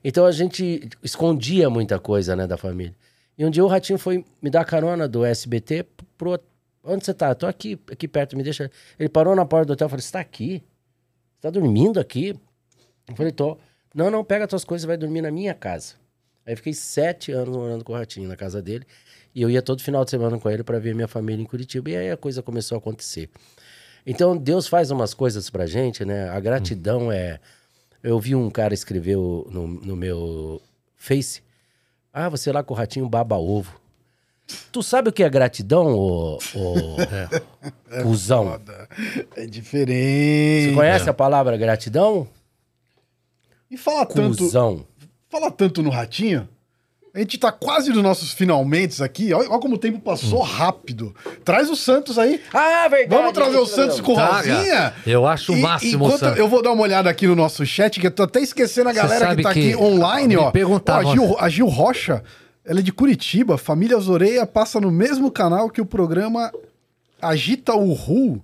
[0.04, 2.94] Então a gente escondia muita coisa, né, da família.
[3.38, 5.86] E um dia o Ratinho foi me dar carona do SBT
[6.18, 6.38] pro.
[6.84, 7.34] Onde você tá?
[7.34, 8.70] Tô aqui, aqui perto, me deixa.
[9.00, 10.62] Ele parou na porta do hotel e falou: Você tá aqui?
[11.36, 12.38] Você tá dormindo aqui?
[13.08, 13.58] Eu falei: Tô.
[13.96, 15.96] Não, não, pega tuas coisas e vai dormir na minha casa.
[16.46, 18.86] Aí fiquei sete anos morando com o Ratinho na casa dele.
[19.34, 21.90] E eu ia todo final de semana com ele para ver minha família em Curitiba.
[21.90, 23.30] E aí a coisa começou a acontecer.
[24.06, 26.30] Então Deus faz umas coisas pra gente, né?
[26.30, 27.40] A gratidão é.
[28.02, 30.62] Eu vi um cara escreveu no, no meu
[30.96, 31.42] Face.
[32.14, 33.80] Ah, você lá com o ratinho baba ovo.
[34.72, 36.98] Tu sabe o que é gratidão, ô, ô
[38.02, 38.46] cuzão?
[38.52, 38.90] Foda.
[39.36, 40.70] É diferente.
[40.70, 42.28] Você conhece a palavra gratidão?
[43.70, 44.86] E fala tanto, Cuzão.
[45.30, 46.50] fala tanto no Ratinho.
[47.20, 49.34] A gente tá quase nos nossos finalmente aqui.
[49.34, 51.14] Olha, olha como o tempo passou rápido.
[51.44, 52.42] Traz o Santos aí.
[52.54, 53.10] Ah, verdade.
[53.14, 54.56] Vamos trazer o Santos com Traga.
[54.56, 54.94] Rosinha?
[55.06, 56.40] Eu acho o máximo o Enquanto Santos.
[56.40, 58.94] eu vou dar uma olhada aqui no nosso chat, que eu tô até esquecendo a
[58.94, 60.50] galera que tá que aqui online, me ó.
[60.52, 62.24] perguntavam- Ó, a, Gil, a Gil Rocha,
[62.66, 63.58] ela é de Curitiba.
[63.58, 66.52] Família Zoreia passa no mesmo canal que o programa
[67.22, 68.42] Agita o Ru.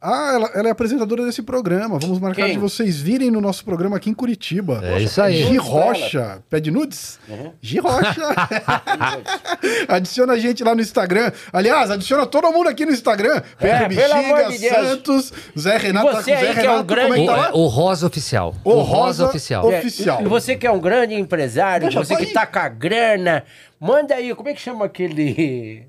[0.00, 1.98] Ah, ela, ela é apresentadora desse programa.
[1.98, 2.52] Vamos marcar Quem?
[2.52, 4.80] de vocês virem no nosso programa aqui em Curitiba.
[4.84, 5.42] É isso aí.
[5.44, 6.42] Gi Rocha.
[6.50, 7.18] Pede nudes?
[7.62, 8.14] Gi Rocha.
[9.88, 11.32] adiciona a gente lá no Instagram.
[11.52, 13.42] Aliás, adiciona todo mundo aqui no Instagram.
[13.58, 14.58] Pedro amor de.
[14.68, 16.10] Santos, Zé Renato.
[16.12, 16.84] tá você com o Zé aí que é um Renato.
[16.84, 17.50] grande- é tá?
[17.54, 18.54] O, o Rosa Oficial.
[18.64, 19.66] O Rosa Oficial.
[19.66, 20.22] Ofi- Oficial.
[20.22, 22.32] E você que é um grande empresário, Deixa você que aí.
[22.32, 23.44] tá com a grana,
[23.80, 25.86] manda aí, como é que chama aquele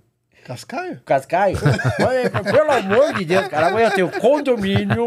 [0.47, 1.01] Cascaio?
[1.05, 1.57] Cascaio?
[2.07, 5.05] Aí, pelo amor de Deus, cara, amanhã tem o condomínio,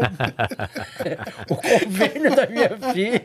[1.49, 3.23] o convênio da minha filha.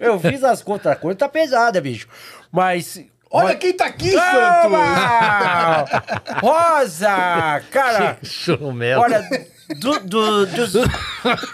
[0.00, 2.08] Eu fiz as contas, a conta tá pesada, bicho.
[2.50, 3.00] Mas.
[3.30, 4.62] Olha quem tá aqui, Santos!
[4.62, 5.84] Toma!
[6.40, 7.62] Rosa!
[7.70, 8.18] Cara,
[8.98, 9.28] olha,
[9.76, 10.72] do, do- dos,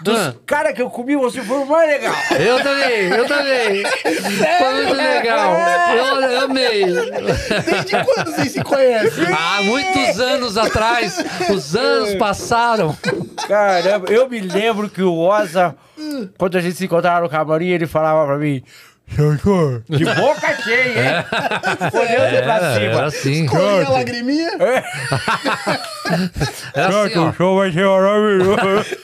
[0.01, 2.15] dos caras que eu comi, você foi o mais legal.
[2.39, 3.85] Eu também, eu também.
[4.59, 5.55] Foi muito legal.
[5.97, 6.85] Eu, eu amei.
[6.85, 9.25] Desde quando vocês se conhecem?
[9.33, 12.97] Há muitos anos atrás, os anos passaram.
[13.47, 15.77] Caramba, eu me lembro que o Rosa,
[16.37, 18.63] quando a gente se encontrava no camarim, ele falava pra mim.
[19.89, 21.25] De boca cheia, hein?
[21.93, 22.85] Olhando pra cima.
[22.85, 23.47] Era assim.
[23.47, 24.51] Corria a lagriminha?
[26.75, 27.33] Era assim, ó.
[27.33, 28.97] show vai ser maravilhoso.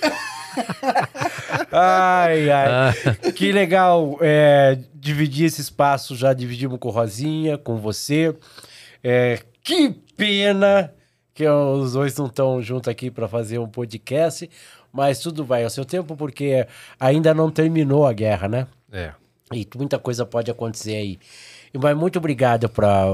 [1.72, 2.94] ai, ai.
[3.34, 6.16] Que legal é, dividir esse espaço.
[6.16, 8.34] Já dividimos com Rosinha, com você.
[9.02, 10.92] É, que pena
[11.34, 14.48] que os dois não estão juntos aqui para fazer um podcast.
[14.92, 16.66] Mas tudo vai ao seu tempo, porque
[16.98, 18.66] ainda não terminou a guerra, né?
[18.90, 19.12] É.
[19.52, 21.18] E muita coisa pode acontecer aí.
[21.72, 23.06] E, Mas muito obrigado pra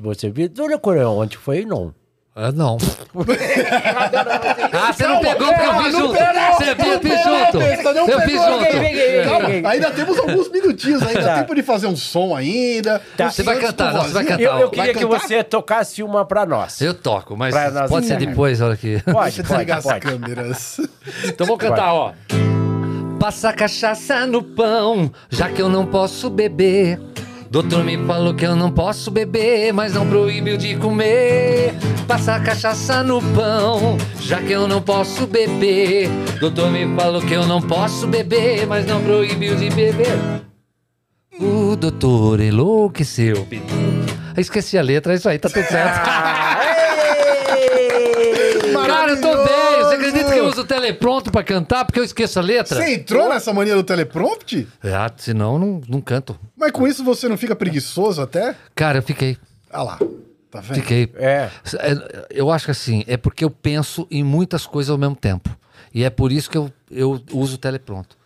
[0.00, 0.48] você vir.
[0.48, 1.64] Dona Coreão, onde foi?
[1.64, 1.94] Não.
[2.36, 2.76] Ah, não.
[4.72, 6.14] ah, você não pegou porque eu fiz junto.
[6.14, 7.60] Você não eu fiz junto.
[8.10, 9.68] Eu fiz junto.
[9.68, 11.22] Ainda temos alguns minutinhos ainda.
[11.22, 11.38] Tá.
[11.38, 13.00] Tempo de fazer um som ainda.
[13.16, 13.30] Tá.
[13.30, 14.42] Você vai cantar, não, você vai cantar.
[14.42, 15.20] Eu, eu queria que cantar?
[15.20, 16.80] você tocasse uma pra nós.
[16.80, 17.54] Eu toco, mas
[17.88, 19.00] pode ser depois, olha aqui.
[19.04, 20.00] Pode, Deixa eu pode, desligar as pode.
[20.00, 20.80] câmeras.
[21.24, 22.12] Então vou cantar, ó.
[23.24, 27.00] Passa cachaça no pão, já que eu não posso beber.
[27.48, 31.72] Doutor me falou que eu não posso beber, mas não proíbe de comer.
[32.06, 36.10] Passa cachaça no pão, já que eu não posso beber.
[36.38, 40.18] Doutor me falou que eu não posso beber, mas não proibiu de beber.
[41.40, 43.48] O doutor enlouqueceu.
[43.50, 46.04] Eu Esqueci a letra, é isso aí, tá tudo certo.
[48.86, 49.78] Cara, eu tô bem.
[49.78, 52.76] Você acredita que eu uso o telepronto pra cantar porque eu esqueço a letra?
[52.82, 54.66] Você entrou nessa mania do teleprompter?
[54.82, 56.38] Ah, senão eu não, não canto.
[56.56, 58.56] Mas com isso você não fica preguiçoso até?
[58.74, 59.36] Cara, eu fiquei.
[59.70, 59.98] Ah lá,
[60.50, 60.74] tá vendo?
[60.80, 61.10] Fiquei.
[61.16, 61.50] É.
[61.78, 65.56] É, Eu acho que assim, é porque eu penso em muitas coisas ao mesmo tempo.
[65.92, 68.16] E é por isso que eu, eu uso o telepronto.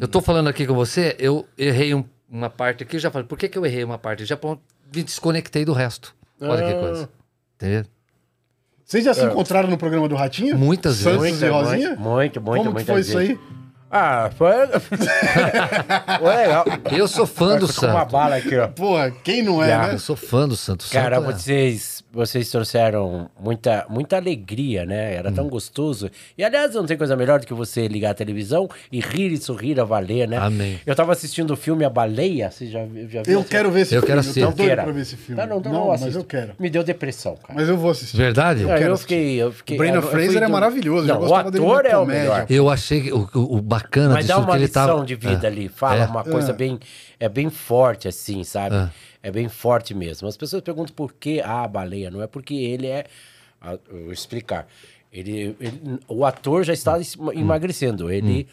[0.00, 3.26] Eu tô falando aqui com você, eu errei um- uma parte aqui, eu já falei,
[3.26, 4.24] por que, que eu errei uma parte?
[4.24, 4.58] Já pô,
[4.94, 6.14] me desconectei do resto.
[6.40, 7.08] Olha que coisa.
[7.56, 7.84] Entendeu?
[8.86, 10.56] Vocês já se encontraram no programa do Ratinho?
[10.56, 11.42] Muitas Santos vezes.
[11.42, 11.96] e Rosinha?
[11.96, 12.64] Muito, muito, muito.
[12.66, 13.36] Como que foi isso aí?
[13.90, 14.52] Ah, foi.
[16.20, 16.64] foi legal.
[16.92, 18.68] Eu sou fã do Ficou uma bala aqui, ó.
[18.68, 19.86] Porra, quem não é, Já.
[19.88, 19.94] né?
[19.94, 20.86] Eu sou fã do Santo.
[20.90, 25.14] Cara, Santo é- vocês, vocês trouxeram muita, muita alegria, né?
[25.14, 25.34] Era Hum.
[25.34, 26.10] tão gostoso.
[26.36, 29.36] E aliás, não tem coisa melhor do que você ligar a televisão e rir e
[29.36, 30.36] sorrir a valer, né?
[30.38, 30.80] Amém.
[30.84, 33.34] Eu tava assistindo o filme A Baleia, você já, já viu?
[33.34, 34.06] Eu esse- quero ver esse Eu filme.
[34.06, 34.40] quero eu assistir.
[34.40, 34.82] doido queira.
[34.82, 35.40] pra ver esse filme.
[35.40, 36.52] Não, não, não, não, mas eu quero.
[36.58, 37.54] Me deu depressão, cara.
[37.54, 38.16] Mas eu vou assistir.
[38.16, 38.62] Verdade?
[38.62, 39.14] Não, quero eu assistir.
[39.14, 39.76] fiquei, eu fiquei.
[39.76, 42.22] O Brandon eu- eu Fraser é do- maravilhoso, eu Não, o ator é o comédia.
[42.22, 42.46] melhor.
[42.48, 45.04] Eu achei que o, o, bacana Mas dá disso uma que ele lição tava...
[45.04, 45.50] de vida É.
[45.50, 45.68] ali.
[45.68, 46.06] Fala É.
[46.06, 46.54] uma coisa É.
[46.54, 46.78] bem.
[47.18, 48.76] É bem forte, assim, sabe?
[49.28, 49.30] É.
[49.30, 50.28] Bem forte mesmo.
[50.28, 52.10] As pessoas perguntam por que a baleia.
[52.10, 53.04] Não é porque ele é.
[53.60, 54.66] ah, vou explicar.
[55.12, 57.32] Ele, ele- o ator já está es- Hum.
[57.32, 58.10] emagrecendo.
[58.10, 58.46] Ele.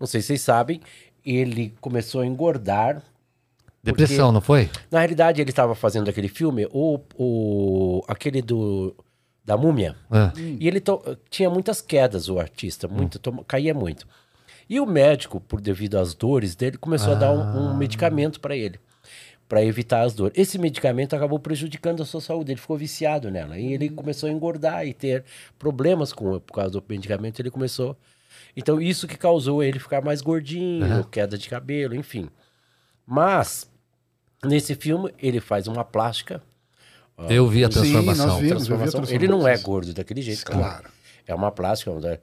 [0.00, 0.80] Não sei se vocês sabem.
[1.24, 3.02] Ele começou a engordar.
[3.82, 4.68] Depressão, não foi?
[4.90, 8.94] Na realidade, ele estava fazendo aquele filme, o, o, aquele do.
[9.44, 9.96] Da múmia.
[10.10, 10.38] É.
[10.60, 14.06] E ele to- tinha muitas quedas, o artista, muito, toma- caía muito.
[14.68, 18.54] E o médico, por devido às dores dele, começou a dar um, um medicamento para
[18.54, 18.78] ele,
[19.48, 20.36] para evitar as dores.
[20.36, 23.58] Esse medicamento acabou prejudicando a sua saúde, ele ficou viciado nela.
[23.58, 25.24] E ele começou a engordar e ter
[25.58, 27.96] problemas com por causa do medicamento, ele começou.
[28.56, 32.28] Então, isso que causou ele ficar mais gordinho, queda de cabelo, enfim.
[33.06, 33.70] Mas,
[34.44, 36.42] nesse filme, ele faz uma plástica.
[37.28, 38.26] Eu vi a Sim, transformação.
[38.26, 38.50] nós vimos.
[38.66, 39.00] transformação.
[39.00, 39.72] eu vi a Ele não é transformação.
[39.72, 40.60] gordo daquele jeito, Claro.
[40.62, 40.88] claro.
[41.26, 41.92] É uma plástica.
[41.98, 42.18] né?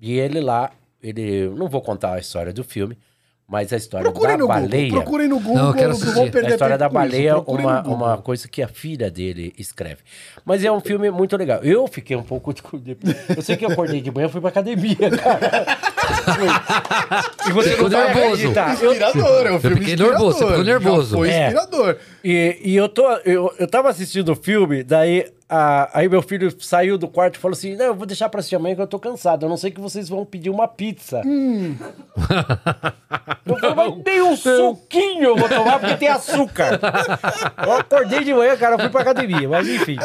[0.00, 0.72] E ele lá,
[1.02, 1.48] ele.
[1.50, 2.96] Não vou contar a história do filme,
[3.50, 4.62] mas a história Procurem da no Google.
[4.62, 4.90] baleia.
[4.92, 5.54] Procurem no Google.
[5.56, 6.14] Não, eu quero não assistir.
[6.14, 7.40] vão perder A história da baleia é uma,
[7.80, 7.94] Google.
[7.96, 10.02] uma coisa que a filha dele escreve.
[10.44, 11.60] Mas é um filme muito legal.
[11.62, 12.52] Eu fiquei um pouco.
[12.52, 12.96] de-
[13.34, 15.66] Eu sei que eu acordei de manhã e fui pra academia, cara.
[17.48, 18.42] e você Ficou nervoso.
[18.82, 21.10] Eu, Inspirador, é um filme fiquei nervoso, você ficou nervoso.
[21.10, 21.46] Já Foi É.
[21.46, 21.96] inspirador.
[22.24, 26.54] E, e eu, tô, eu, eu tava assistindo o filme, daí a, aí meu filho
[26.62, 28.86] saiu do quarto e falou assim: Não, eu vou deixar pra assistir amanhã que eu
[28.86, 29.46] tô cansado.
[29.46, 31.22] Eu não sei que vocês vão pedir uma pizza.
[33.46, 36.78] eu falei, mas nem um suquinho eu vou tomar porque tem açúcar.
[37.64, 39.96] eu acordei de manhã, cara, eu fui pra academia, mas enfim.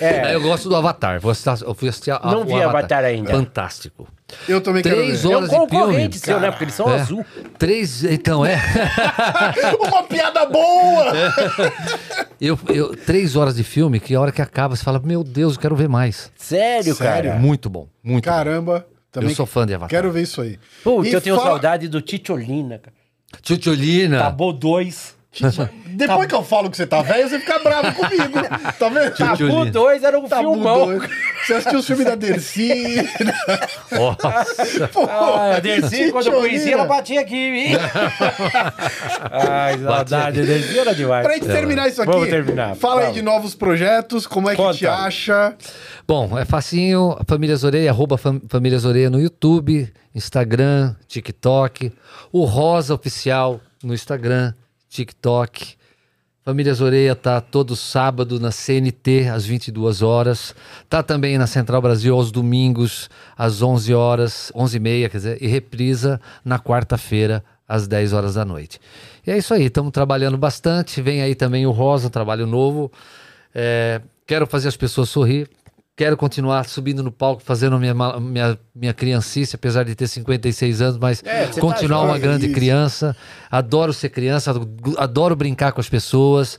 [0.00, 1.20] É, Eu gosto do Avatar.
[1.64, 3.30] Eu fui assistir a, Não o vi Avatar ainda.
[3.30, 4.08] Fantástico.
[4.48, 5.28] Eu também quero Três ver.
[5.28, 5.70] É um horas de filme.
[5.70, 6.50] concorrente seu, né?
[6.50, 7.00] Porque eles são É.
[7.00, 7.24] azul.
[7.58, 8.04] Três.
[8.04, 8.58] Então, é.
[9.80, 11.12] Uma piada boa!
[12.40, 15.54] Eu, eu, três horas de filme que a hora que acaba você fala: Meu Deus,
[15.54, 16.30] eu quero ver mais.
[16.36, 17.30] Sério, Sério?
[17.30, 17.40] cara.
[17.40, 17.86] Muito bom.
[18.02, 18.30] Muito bom.
[18.34, 18.84] Caramba.
[19.12, 19.90] Também Eu sou fã de Avatar.
[19.90, 20.58] Quero ver isso aí.
[20.82, 22.96] Puta, E eu tenho fala- saudade do Titiolina, cara.
[23.42, 24.18] Tchutchulina.
[24.20, 25.14] Acabou dois.
[25.94, 28.38] Depois que eu falo que você tá velho, você fica bravo comigo.
[28.78, 29.14] Tá vendo?
[29.14, 30.86] Tabu 2 era um Tabu filmão.
[30.86, 31.08] doido.
[31.46, 32.96] Você assistiu os filmes da Dercy.
[33.90, 34.46] Nossa.
[35.10, 37.72] Ah, a Dercy, quando eu conheci, ela batia aqui mim.
[39.30, 41.24] Ai, saudade, a Dercy era demais.
[41.26, 42.76] Pra gente terminar isso aqui, Vamos terminar.
[42.76, 44.76] fala aí de novos projetos, como é que Conta.
[44.78, 45.54] te acha?
[46.06, 47.16] Bom, é facinho.
[47.26, 51.92] Família Zoreia, arroba Fam- Família Zoreia no YouTube, Instagram, TikTok.
[52.32, 54.54] O Rosa Oficial no Instagram,
[54.92, 55.74] TikTok.
[56.44, 60.54] Família Zoreia tá todo sábado na CNT, às 22 horas.
[60.88, 65.42] Tá também na Central Brasil aos domingos, às 11 horas, 11 e meia, quer dizer,
[65.42, 68.80] e reprisa na quarta-feira, às 10 horas da noite.
[69.26, 71.00] E é isso aí, estamos trabalhando bastante.
[71.00, 72.92] Vem aí também o Rosa, trabalho novo.
[73.54, 75.48] É, quero fazer as pessoas sorrir.
[75.94, 80.98] Quero continuar subindo no palco, fazendo minha, minha, minha criancice, apesar de ter 56 anos,
[80.98, 82.54] mas É, tá continuar uma jovem, grande isso.
[82.54, 83.14] criança.
[83.50, 84.54] Adoro ser criança,
[84.96, 86.58] adoro brincar com as pessoas,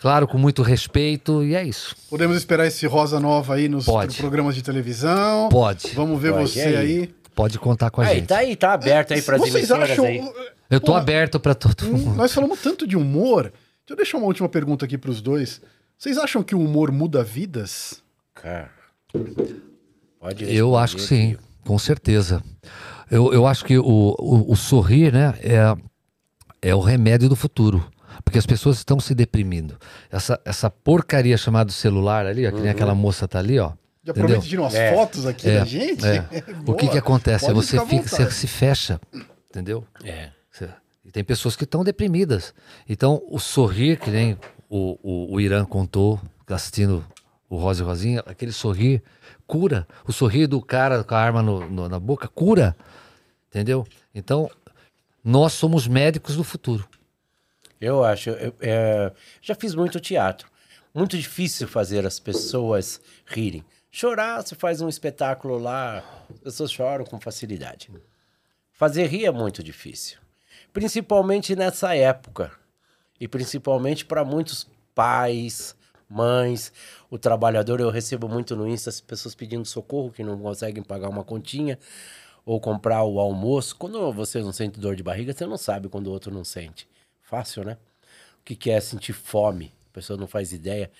[0.00, 1.96] claro, com muito respeito, e é isso.
[2.10, 4.18] Podemos esperar esse Rosa Nova aí nos Pode.
[4.18, 5.48] programas de televisão?
[5.48, 5.88] Pode.
[5.94, 6.76] Vamos ver Pode, você e aí?
[6.76, 7.14] aí.
[7.34, 8.26] Pode contar com a Aí, gente.
[8.28, 10.04] tá aí, tá aberto aí pras Vocês emissoras acham...
[10.04, 10.22] aí.
[10.70, 12.16] Eu tô Pô, aberto para todo hum, mundo.
[12.16, 13.44] Nós falamos tanto de humor.
[13.44, 13.54] Deixa
[13.90, 15.60] eu deixar uma última pergunta aqui pros dois.
[15.98, 18.03] Vocês acham que o humor muda vidas?
[20.20, 22.42] Pode Eu acho que sim, com certeza.
[23.10, 27.84] Eu, eu acho que o, o, o sorrir, né, é, é o remédio do futuro.
[28.24, 29.76] Porque as pessoas estão se deprimindo.
[30.10, 33.72] Essa, essa porcaria chamada celular ali, ó, que nem aquela moça tá ali, ó.
[34.02, 34.38] Já entendeu?
[34.38, 34.94] e tira umas É.
[34.94, 36.04] fotos aqui É, da gente.
[36.06, 36.24] é.
[36.66, 37.46] O que que acontece?
[37.46, 39.00] Pode Você fica, você se fecha,
[39.50, 39.84] entendeu?
[40.04, 40.30] É.
[40.50, 40.68] Você-
[41.04, 42.54] E tem pessoas que estão deprimidas.
[42.88, 44.38] Então, o sorrir, que nem
[44.70, 46.18] o, o, o Irã contou,
[46.48, 47.04] assistindo
[47.54, 49.02] o Rosa e Rosinha, aquele sorrir
[49.46, 49.86] cura.
[50.06, 52.76] O sorrir do cara com a arma no- no- na boca cura.
[53.48, 53.86] Entendeu?
[54.14, 54.50] Então,
[55.22, 56.88] nós somos médicos do futuro.
[57.80, 58.30] Eu acho.
[58.30, 59.12] eu- é,
[59.42, 60.48] já fiz muito teatro.
[60.94, 63.64] Muito difícil fazer as pessoas rirem.
[63.90, 67.90] Chorar, você faz um espetáculo lá, as pessoas choram com facilidade.
[68.72, 70.18] Fazer rir é muito difícil.
[70.72, 72.50] Principalmente nessa época.
[73.20, 75.76] E principalmente para muitos pais,
[76.08, 76.72] mães,
[77.14, 77.78] o trabalhador.
[77.78, 81.78] Eu recebo muito no Insta as pessoas pedindo socorro que não conseguem pagar uma continha
[82.44, 83.76] ou comprar o almoço.
[83.76, 86.88] Quando você não sente dor de barriga, você não sabe quando o outro não sente.
[87.22, 87.78] Fácil, né?
[88.40, 89.72] O que que é sentir fome?
[89.92, 90.90] A pessoa não faz ideia.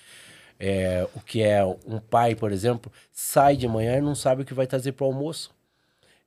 [0.57, 4.45] É, o que é um pai, por exemplo, sai de manhã e não sabe o
[4.45, 5.51] que vai trazer para o almoço.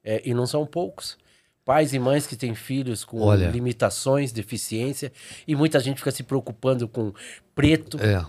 [0.04, 1.16] É, e não são poucos.
[1.64, 3.48] Pais e mães que têm filhos com Olha.
[3.48, 5.10] limitações, deficiência,
[5.46, 7.12] e muita gente fica se preocupando com
[7.54, 8.22] preto, É,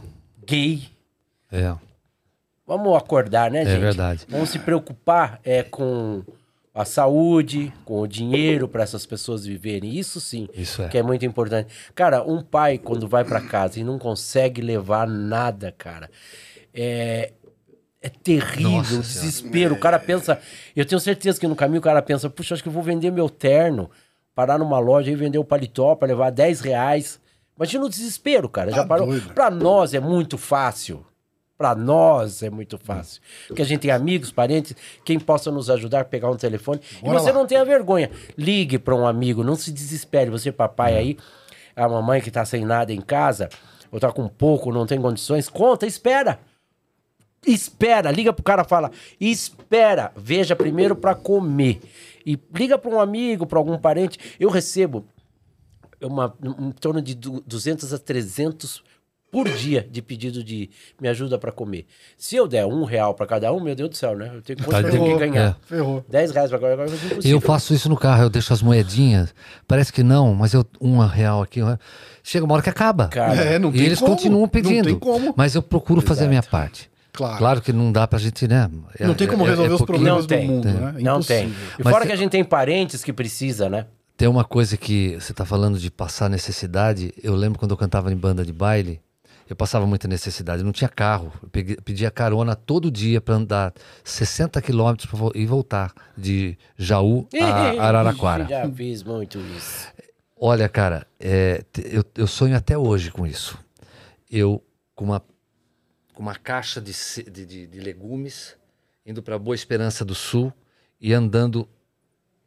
[0.45, 0.98] gay.
[1.51, 1.75] É.
[2.65, 3.79] Vamos acordar, né, gente?
[3.79, 4.25] verdade.
[4.29, 6.23] Vamos se preocupar é, com
[6.73, 9.97] a saúde, com o dinheiro para essas pessoas viverem.
[9.97, 10.87] Isso sim, Isso é.
[10.87, 11.73] que é muito importante.
[11.95, 16.09] Cara, um pai quando vai para casa e não consegue levar nada, cara,
[16.73, 17.33] é
[18.01, 19.75] é terrível, Nossa o desespero.
[19.75, 20.39] O cara pensa,
[20.73, 23.11] eu tenho certeza que no caminho o cara pensa, puxa, acho que eu vou vender
[23.11, 23.91] meu terno,
[24.33, 27.19] parar numa loja e vender o paletó para levar 10 reais.
[27.57, 28.71] Imagina o desespero, cara.
[28.71, 29.07] Já Tá parou?
[29.07, 29.33] doido.
[29.33, 31.05] Pra nós é muito fácil.
[31.59, 33.21] Pra nós é muito fácil.
[33.49, 34.73] Porque a gente tem amigos, parentes,
[35.03, 36.79] quem possa nos ajudar a pegar um telefone.
[37.01, 37.37] Bora e você lá.
[37.37, 38.09] não tenha vergonha.
[38.37, 40.29] Ligue para um amigo, não se desespere.
[40.29, 41.17] Você, papai aí,
[41.75, 43.49] a mamãe que tá sem nada em casa,
[43.91, 46.39] ou tá com pouco, não tem condições, conta, espera.
[47.45, 51.81] Espera, liga pro cara, fala, espera, veja primeiro pra comer.
[52.25, 54.17] E liga pra um amigo, pra algum parente.
[54.39, 55.05] Eu recebo
[56.01, 58.81] uma, em torno de du- 200 a 300
[59.31, 60.69] por dia de pedido de
[60.99, 61.85] me ajuda pra comer.
[62.17, 64.31] Se eu der um real pra cada um, meu Deus do céu, né?
[64.33, 65.49] Eu tenho que, Tá tenho que de- ganhar.
[65.49, 65.55] é.
[65.67, 66.03] Ferrou.
[66.09, 66.89] 10 reais pra cada um, é
[67.23, 69.33] E eu faço isso no carro, eu deixo as moedinhas.
[69.67, 71.59] Parece que não, mas eu um real aqui.
[72.23, 73.07] Chega uma hora que acaba.
[73.07, 74.11] Cara, É, não e tem eles como.
[74.15, 74.85] continuam Não pedindo.
[74.85, 75.33] tem como.
[75.37, 76.89] Mas eu procuro fazer a minha parte.
[77.11, 77.37] Claro.
[77.37, 78.69] Claro que não dá pra gente, né?
[78.97, 80.73] É- Não tem como é- é resolver os problemas Não do tem, mundo, tem.
[80.73, 80.93] né?
[80.99, 81.47] Não tem.
[81.47, 81.53] E
[81.83, 83.85] Mas fora tem- que a gente tem parentes que precisa, né?
[84.15, 87.13] Tem uma coisa que você tá falando de passar necessidade.
[87.23, 88.99] Eu lembro quando eu cantava em banda de baile,
[89.49, 90.61] eu passava muita necessidade.
[90.61, 91.33] Eu não tinha carro.
[91.41, 93.73] Eu peguei- pedia carona todo dia pra andar
[94.03, 98.45] 60 quilômetros e voltar de Jaú a Araraquara.
[98.47, 99.87] Já fiz muito isso.
[100.41, 103.57] Olha, cara, é, eu, eu sonho até hoje com isso.
[104.31, 104.63] Eu,
[104.95, 105.19] com uma,
[106.13, 106.93] com uma caixa de,
[107.31, 108.55] de, de- de legumes,
[109.05, 110.53] indo para Boa Esperança do Sul
[111.01, 111.67] e andando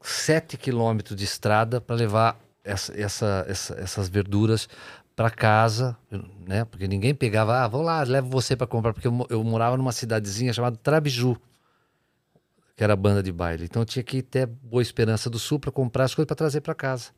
[0.01, 4.69] sete quilômetros de estrada para levar essa, essa- essa- essas verduras
[5.15, 5.97] para casa,
[6.47, 6.65] né?
[6.65, 9.93] Porque ninguém pegava, ah, vamos lá, levo você para comprar, porque eu, eu morava numa
[9.93, 11.37] cidadezinha chamada Trabiju,
[12.77, 13.65] que era a banda de baile.
[13.65, 16.37] Então eu tinha que ir até Boa Esperança do Sul para comprar as coisas para
[16.37, 17.11] trazer para casa.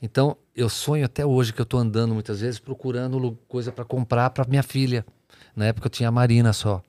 [0.00, 4.30] Então, eu sonho até hoje que eu tô andando muitas vezes procurando coisa para comprar
[4.30, 5.06] para minha filha.
[5.54, 6.82] Na época eu tinha a Marina só.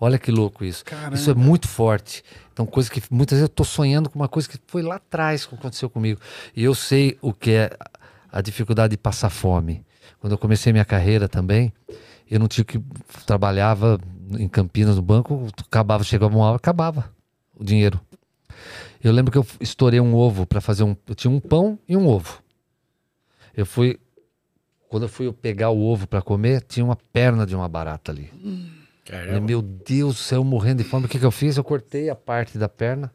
[0.00, 0.82] Olha que louco isso.
[0.82, 1.14] Caramba.
[1.14, 2.24] Isso é muito forte.
[2.50, 5.44] Então, coisa que muitas vezes eu tô sonhando com uma coisa que foi lá atrás
[5.44, 6.20] que aconteceu comigo.
[6.56, 7.76] E eu sei o que é
[8.38, 9.84] a dificuldade de passar fome.
[10.20, 11.72] Quando eu comecei minha carreira também,
[12.30, 12.80] eu não tinha que
[13.26, 13.98] trabalhava
[14.38, 17.12] em Campinas no banco, acabava, chegava uma hora, acabava
[17.56, 18.00] o dinheiro.
[19.02, 20.94] Eu lembro que eu estourei um ovo para fazer um.
[21.08, 22.40] Eu tinha um pão e um ovo.
[23.56, 23.98] Eu fui.
[24.88, 28.30] Quando eu fui pegar o ovo para comer, tinha uma perna de uma barata ali.
[29.04, 31.06] Falei, meu Deus do céu, morrendo de fome.
[31.06, 31.56] O que, que eu fiz?
[31.56, 33.12] Eu cortei a parte da perna,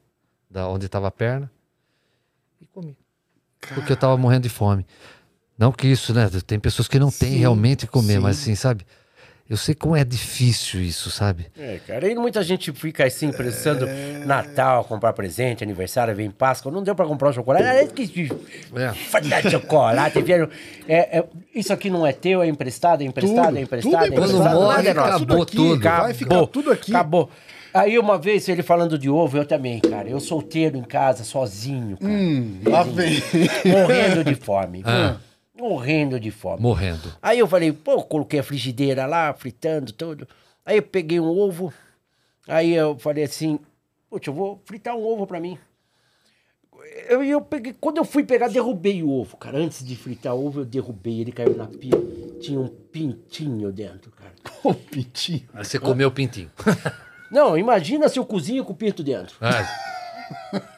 [0.49, 1.49] da onde estava a perna,
[2.59, 2.97] e comi.
[3.73, 4.85] Porque eu tava morrendo de fome.
[5.57, 6.30] Não que isso, né?
[6.45, 8.19] Tem pessoas que não têm Sim, realmente comer, sim.
[8.19, 8.85] mas assim, sabe?
[9.49, 11.48] Eu sei como é difícil isso, sabe?
[11.60, 13.85] É, cara, e muita gente fica assim, pensando
[14.26, 17.64] Natal, comprar presente, aniversário, vem Páscoa, não deu pra comprar um chocolate.
[17.64, 18.31] Ah, que
[18.73, 18.94] É.
[18.94, 20.49] Falta de chocolate, vieram.
[20.88, 24.03] É, é, isso aqui não é teu, é emprestado, é emprestado, Tudo, é tudo emprestado,
[24.03, 25.84] é é emprestado, morre, é acabou aqui, tudo.
[25.84, 26.91] Vai ficar tudo aqui.
[26.91, 27.30] Acabou.
[27.73, 30.07] Aí uma vez ele falando de ovo, eu também, cara.
[30.07, 32.13] Eu solteiro em casa, sozinho, cara.
[32.13, 33.15] Hum, lá vem.
[33.65, 34.83] Morrendo de fome.
[34.93, 35.17] Ah.
[35.55, 36.61] Morrendo de fome.
[36.61, 37.13] Morrendo.
[37.21, 40.27] Aí eu falei, pô, coloquei a frigideira lá, fritando tudo.
[40.65, 41.71] Aí eu peguei um ovo.
[42.47, 43.59] Aí eu falei assim,
[44.09, 45.57] putz, eu vou fritar um ovo pra mim.
[47.07, 49.57] Eu, eu peguei, quando eu fui pegar, derrubei o ovo, cara.
[49.57, 51.91] Antes de fritar o ovo, eu derrubei, ele caiu na pia.
[52.41, 54.33] Tinha um pintinho dentro, cara.
[54.63, 55.47] O pitinho.
[55.53, 56.49] Aí você comeu o pintinho.
[57.34, 59.35] Não, imagina se eu cozinho com o pinto dentro.
[59.41, 59.68] Ah,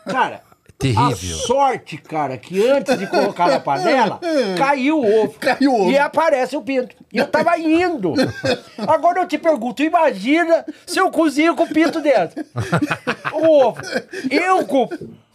[0.10, 0.42] Cara,
[0.80, 1.12] terrível.
[1.12, 1.16] a
[1.46, 4.20] sorte, cara, que antes de colocar na panela,
[4.58, 5.36] caiu o ovo.
[5.40, 5.92] Caiu o ovo.
[5.92, 6.96] E aparece o pinto.
[7.12, 8.14] E eu tava indo.
[8.88, 12.44] Agora eu te pergunto, imagina se eu cozinho com o pinto dentro.
[13.34, 13.82] O ovo.
[14.32, 14.88] Eu com...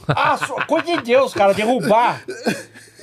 [0.09, 2.20] Ah, so- coisa de Deus, cara, derrubar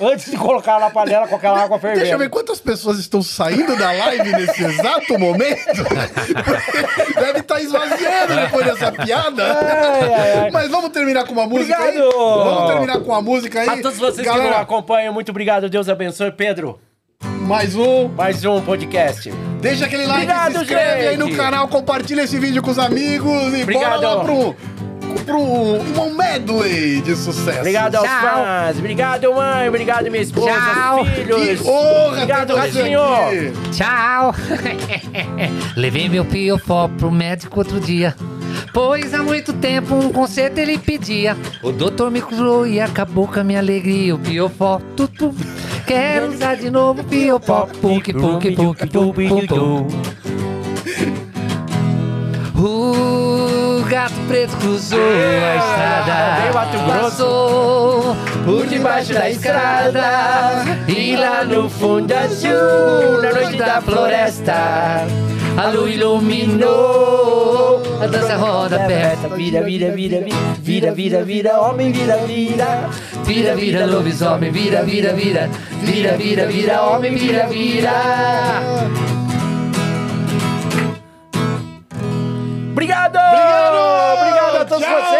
[0.00, 2.00] antes de colocar na panela com aquela água fervendo.
[2.00, 5.82] Deixa eu ver quantas pessoas estão saindo da live nesse exato momento.
[7.18, 9.42] Deve estar esvaziando depois dessa piada.
[9.44, 10.50] Ai, ai, ai.
[10.50, 11.98] Mas vamos terminar com uma música aí?
[12.00, 12.44] Obrigado.
[12.44, 13.68] Vamos terminar com uma música aí.
[13.68, 15.68] A todos vocês que Galera, nos acompanham, muito obrigado.
[15.68, 16.30] Deus abençoe.
[16.30, 16.78] Pedro,
[17.22, 18.08] mais um.
[18.08, 19.30] mais um podcast.
[19.60, 21.36] Deixa aquele like, Obrigado, se inscreve aí no gente.
[21.36, 24.00] canal, compartilha esse vídeo com os amigos e Obrigado.
[24.00, 24.54] bora lá pro,
[25.24, 27.58] pro um medley de sucesso.
[27.58, 28.20] Obrigado aos Tchau.
[28.20, 28.78] fãs.
[28.78, 29.68] Obrigado, mãe.
[29.68, 31.04] Obrigado, minha esposa, Tchau.
[31.04, 31.60] filhos.
[31.60, 33.00] Que honra Obrigado, Ratinho.
[33.72, 34.34] Tchau!
[35.76, 38.14] Levei meu piofó pro médico outro dia.
[38.72, 41.36] Pois há muito tempo um conserto ele pedia.
[41.62, 44.14] O doutor me curou e acabou com a minha alegria.
[44.14, 45.34] O piofó, tutu.
[45.86, 47.66] Quero usar de novo o piofó.
[47.80, 49.94] Punk, punk, punk, punk, punk, punk.
[52.56, 53.57] O
[53.88, 56.52] gato preto cruzou a estrada.
[56.52, 57.08] Mato Grosso.
[57.08, 60.64] Passou por debaixo da estrada.
[60.86, 65.06] E lá no fundo azul, na noite da floresta,
[65.56, 68.78] a lua iluminou a dança roda.
[69.34, 70.24] Vira, vira, vira, vira,
[70.60, 72.90] vira, vira, vira, homem, vira, vira.
[73.24, 75.48] Vira, vira, lobisomem, vira, vira, vira.
[75.82, 79.17] Vira, vira, vira, homem, vira, vira.
[82.78, 83.18] Obrigado!
[83.18, 84.20] Obrigado!
[84.20, 85.02] Obrigado a todos Tchau!
[85.02, 85.17] vocês!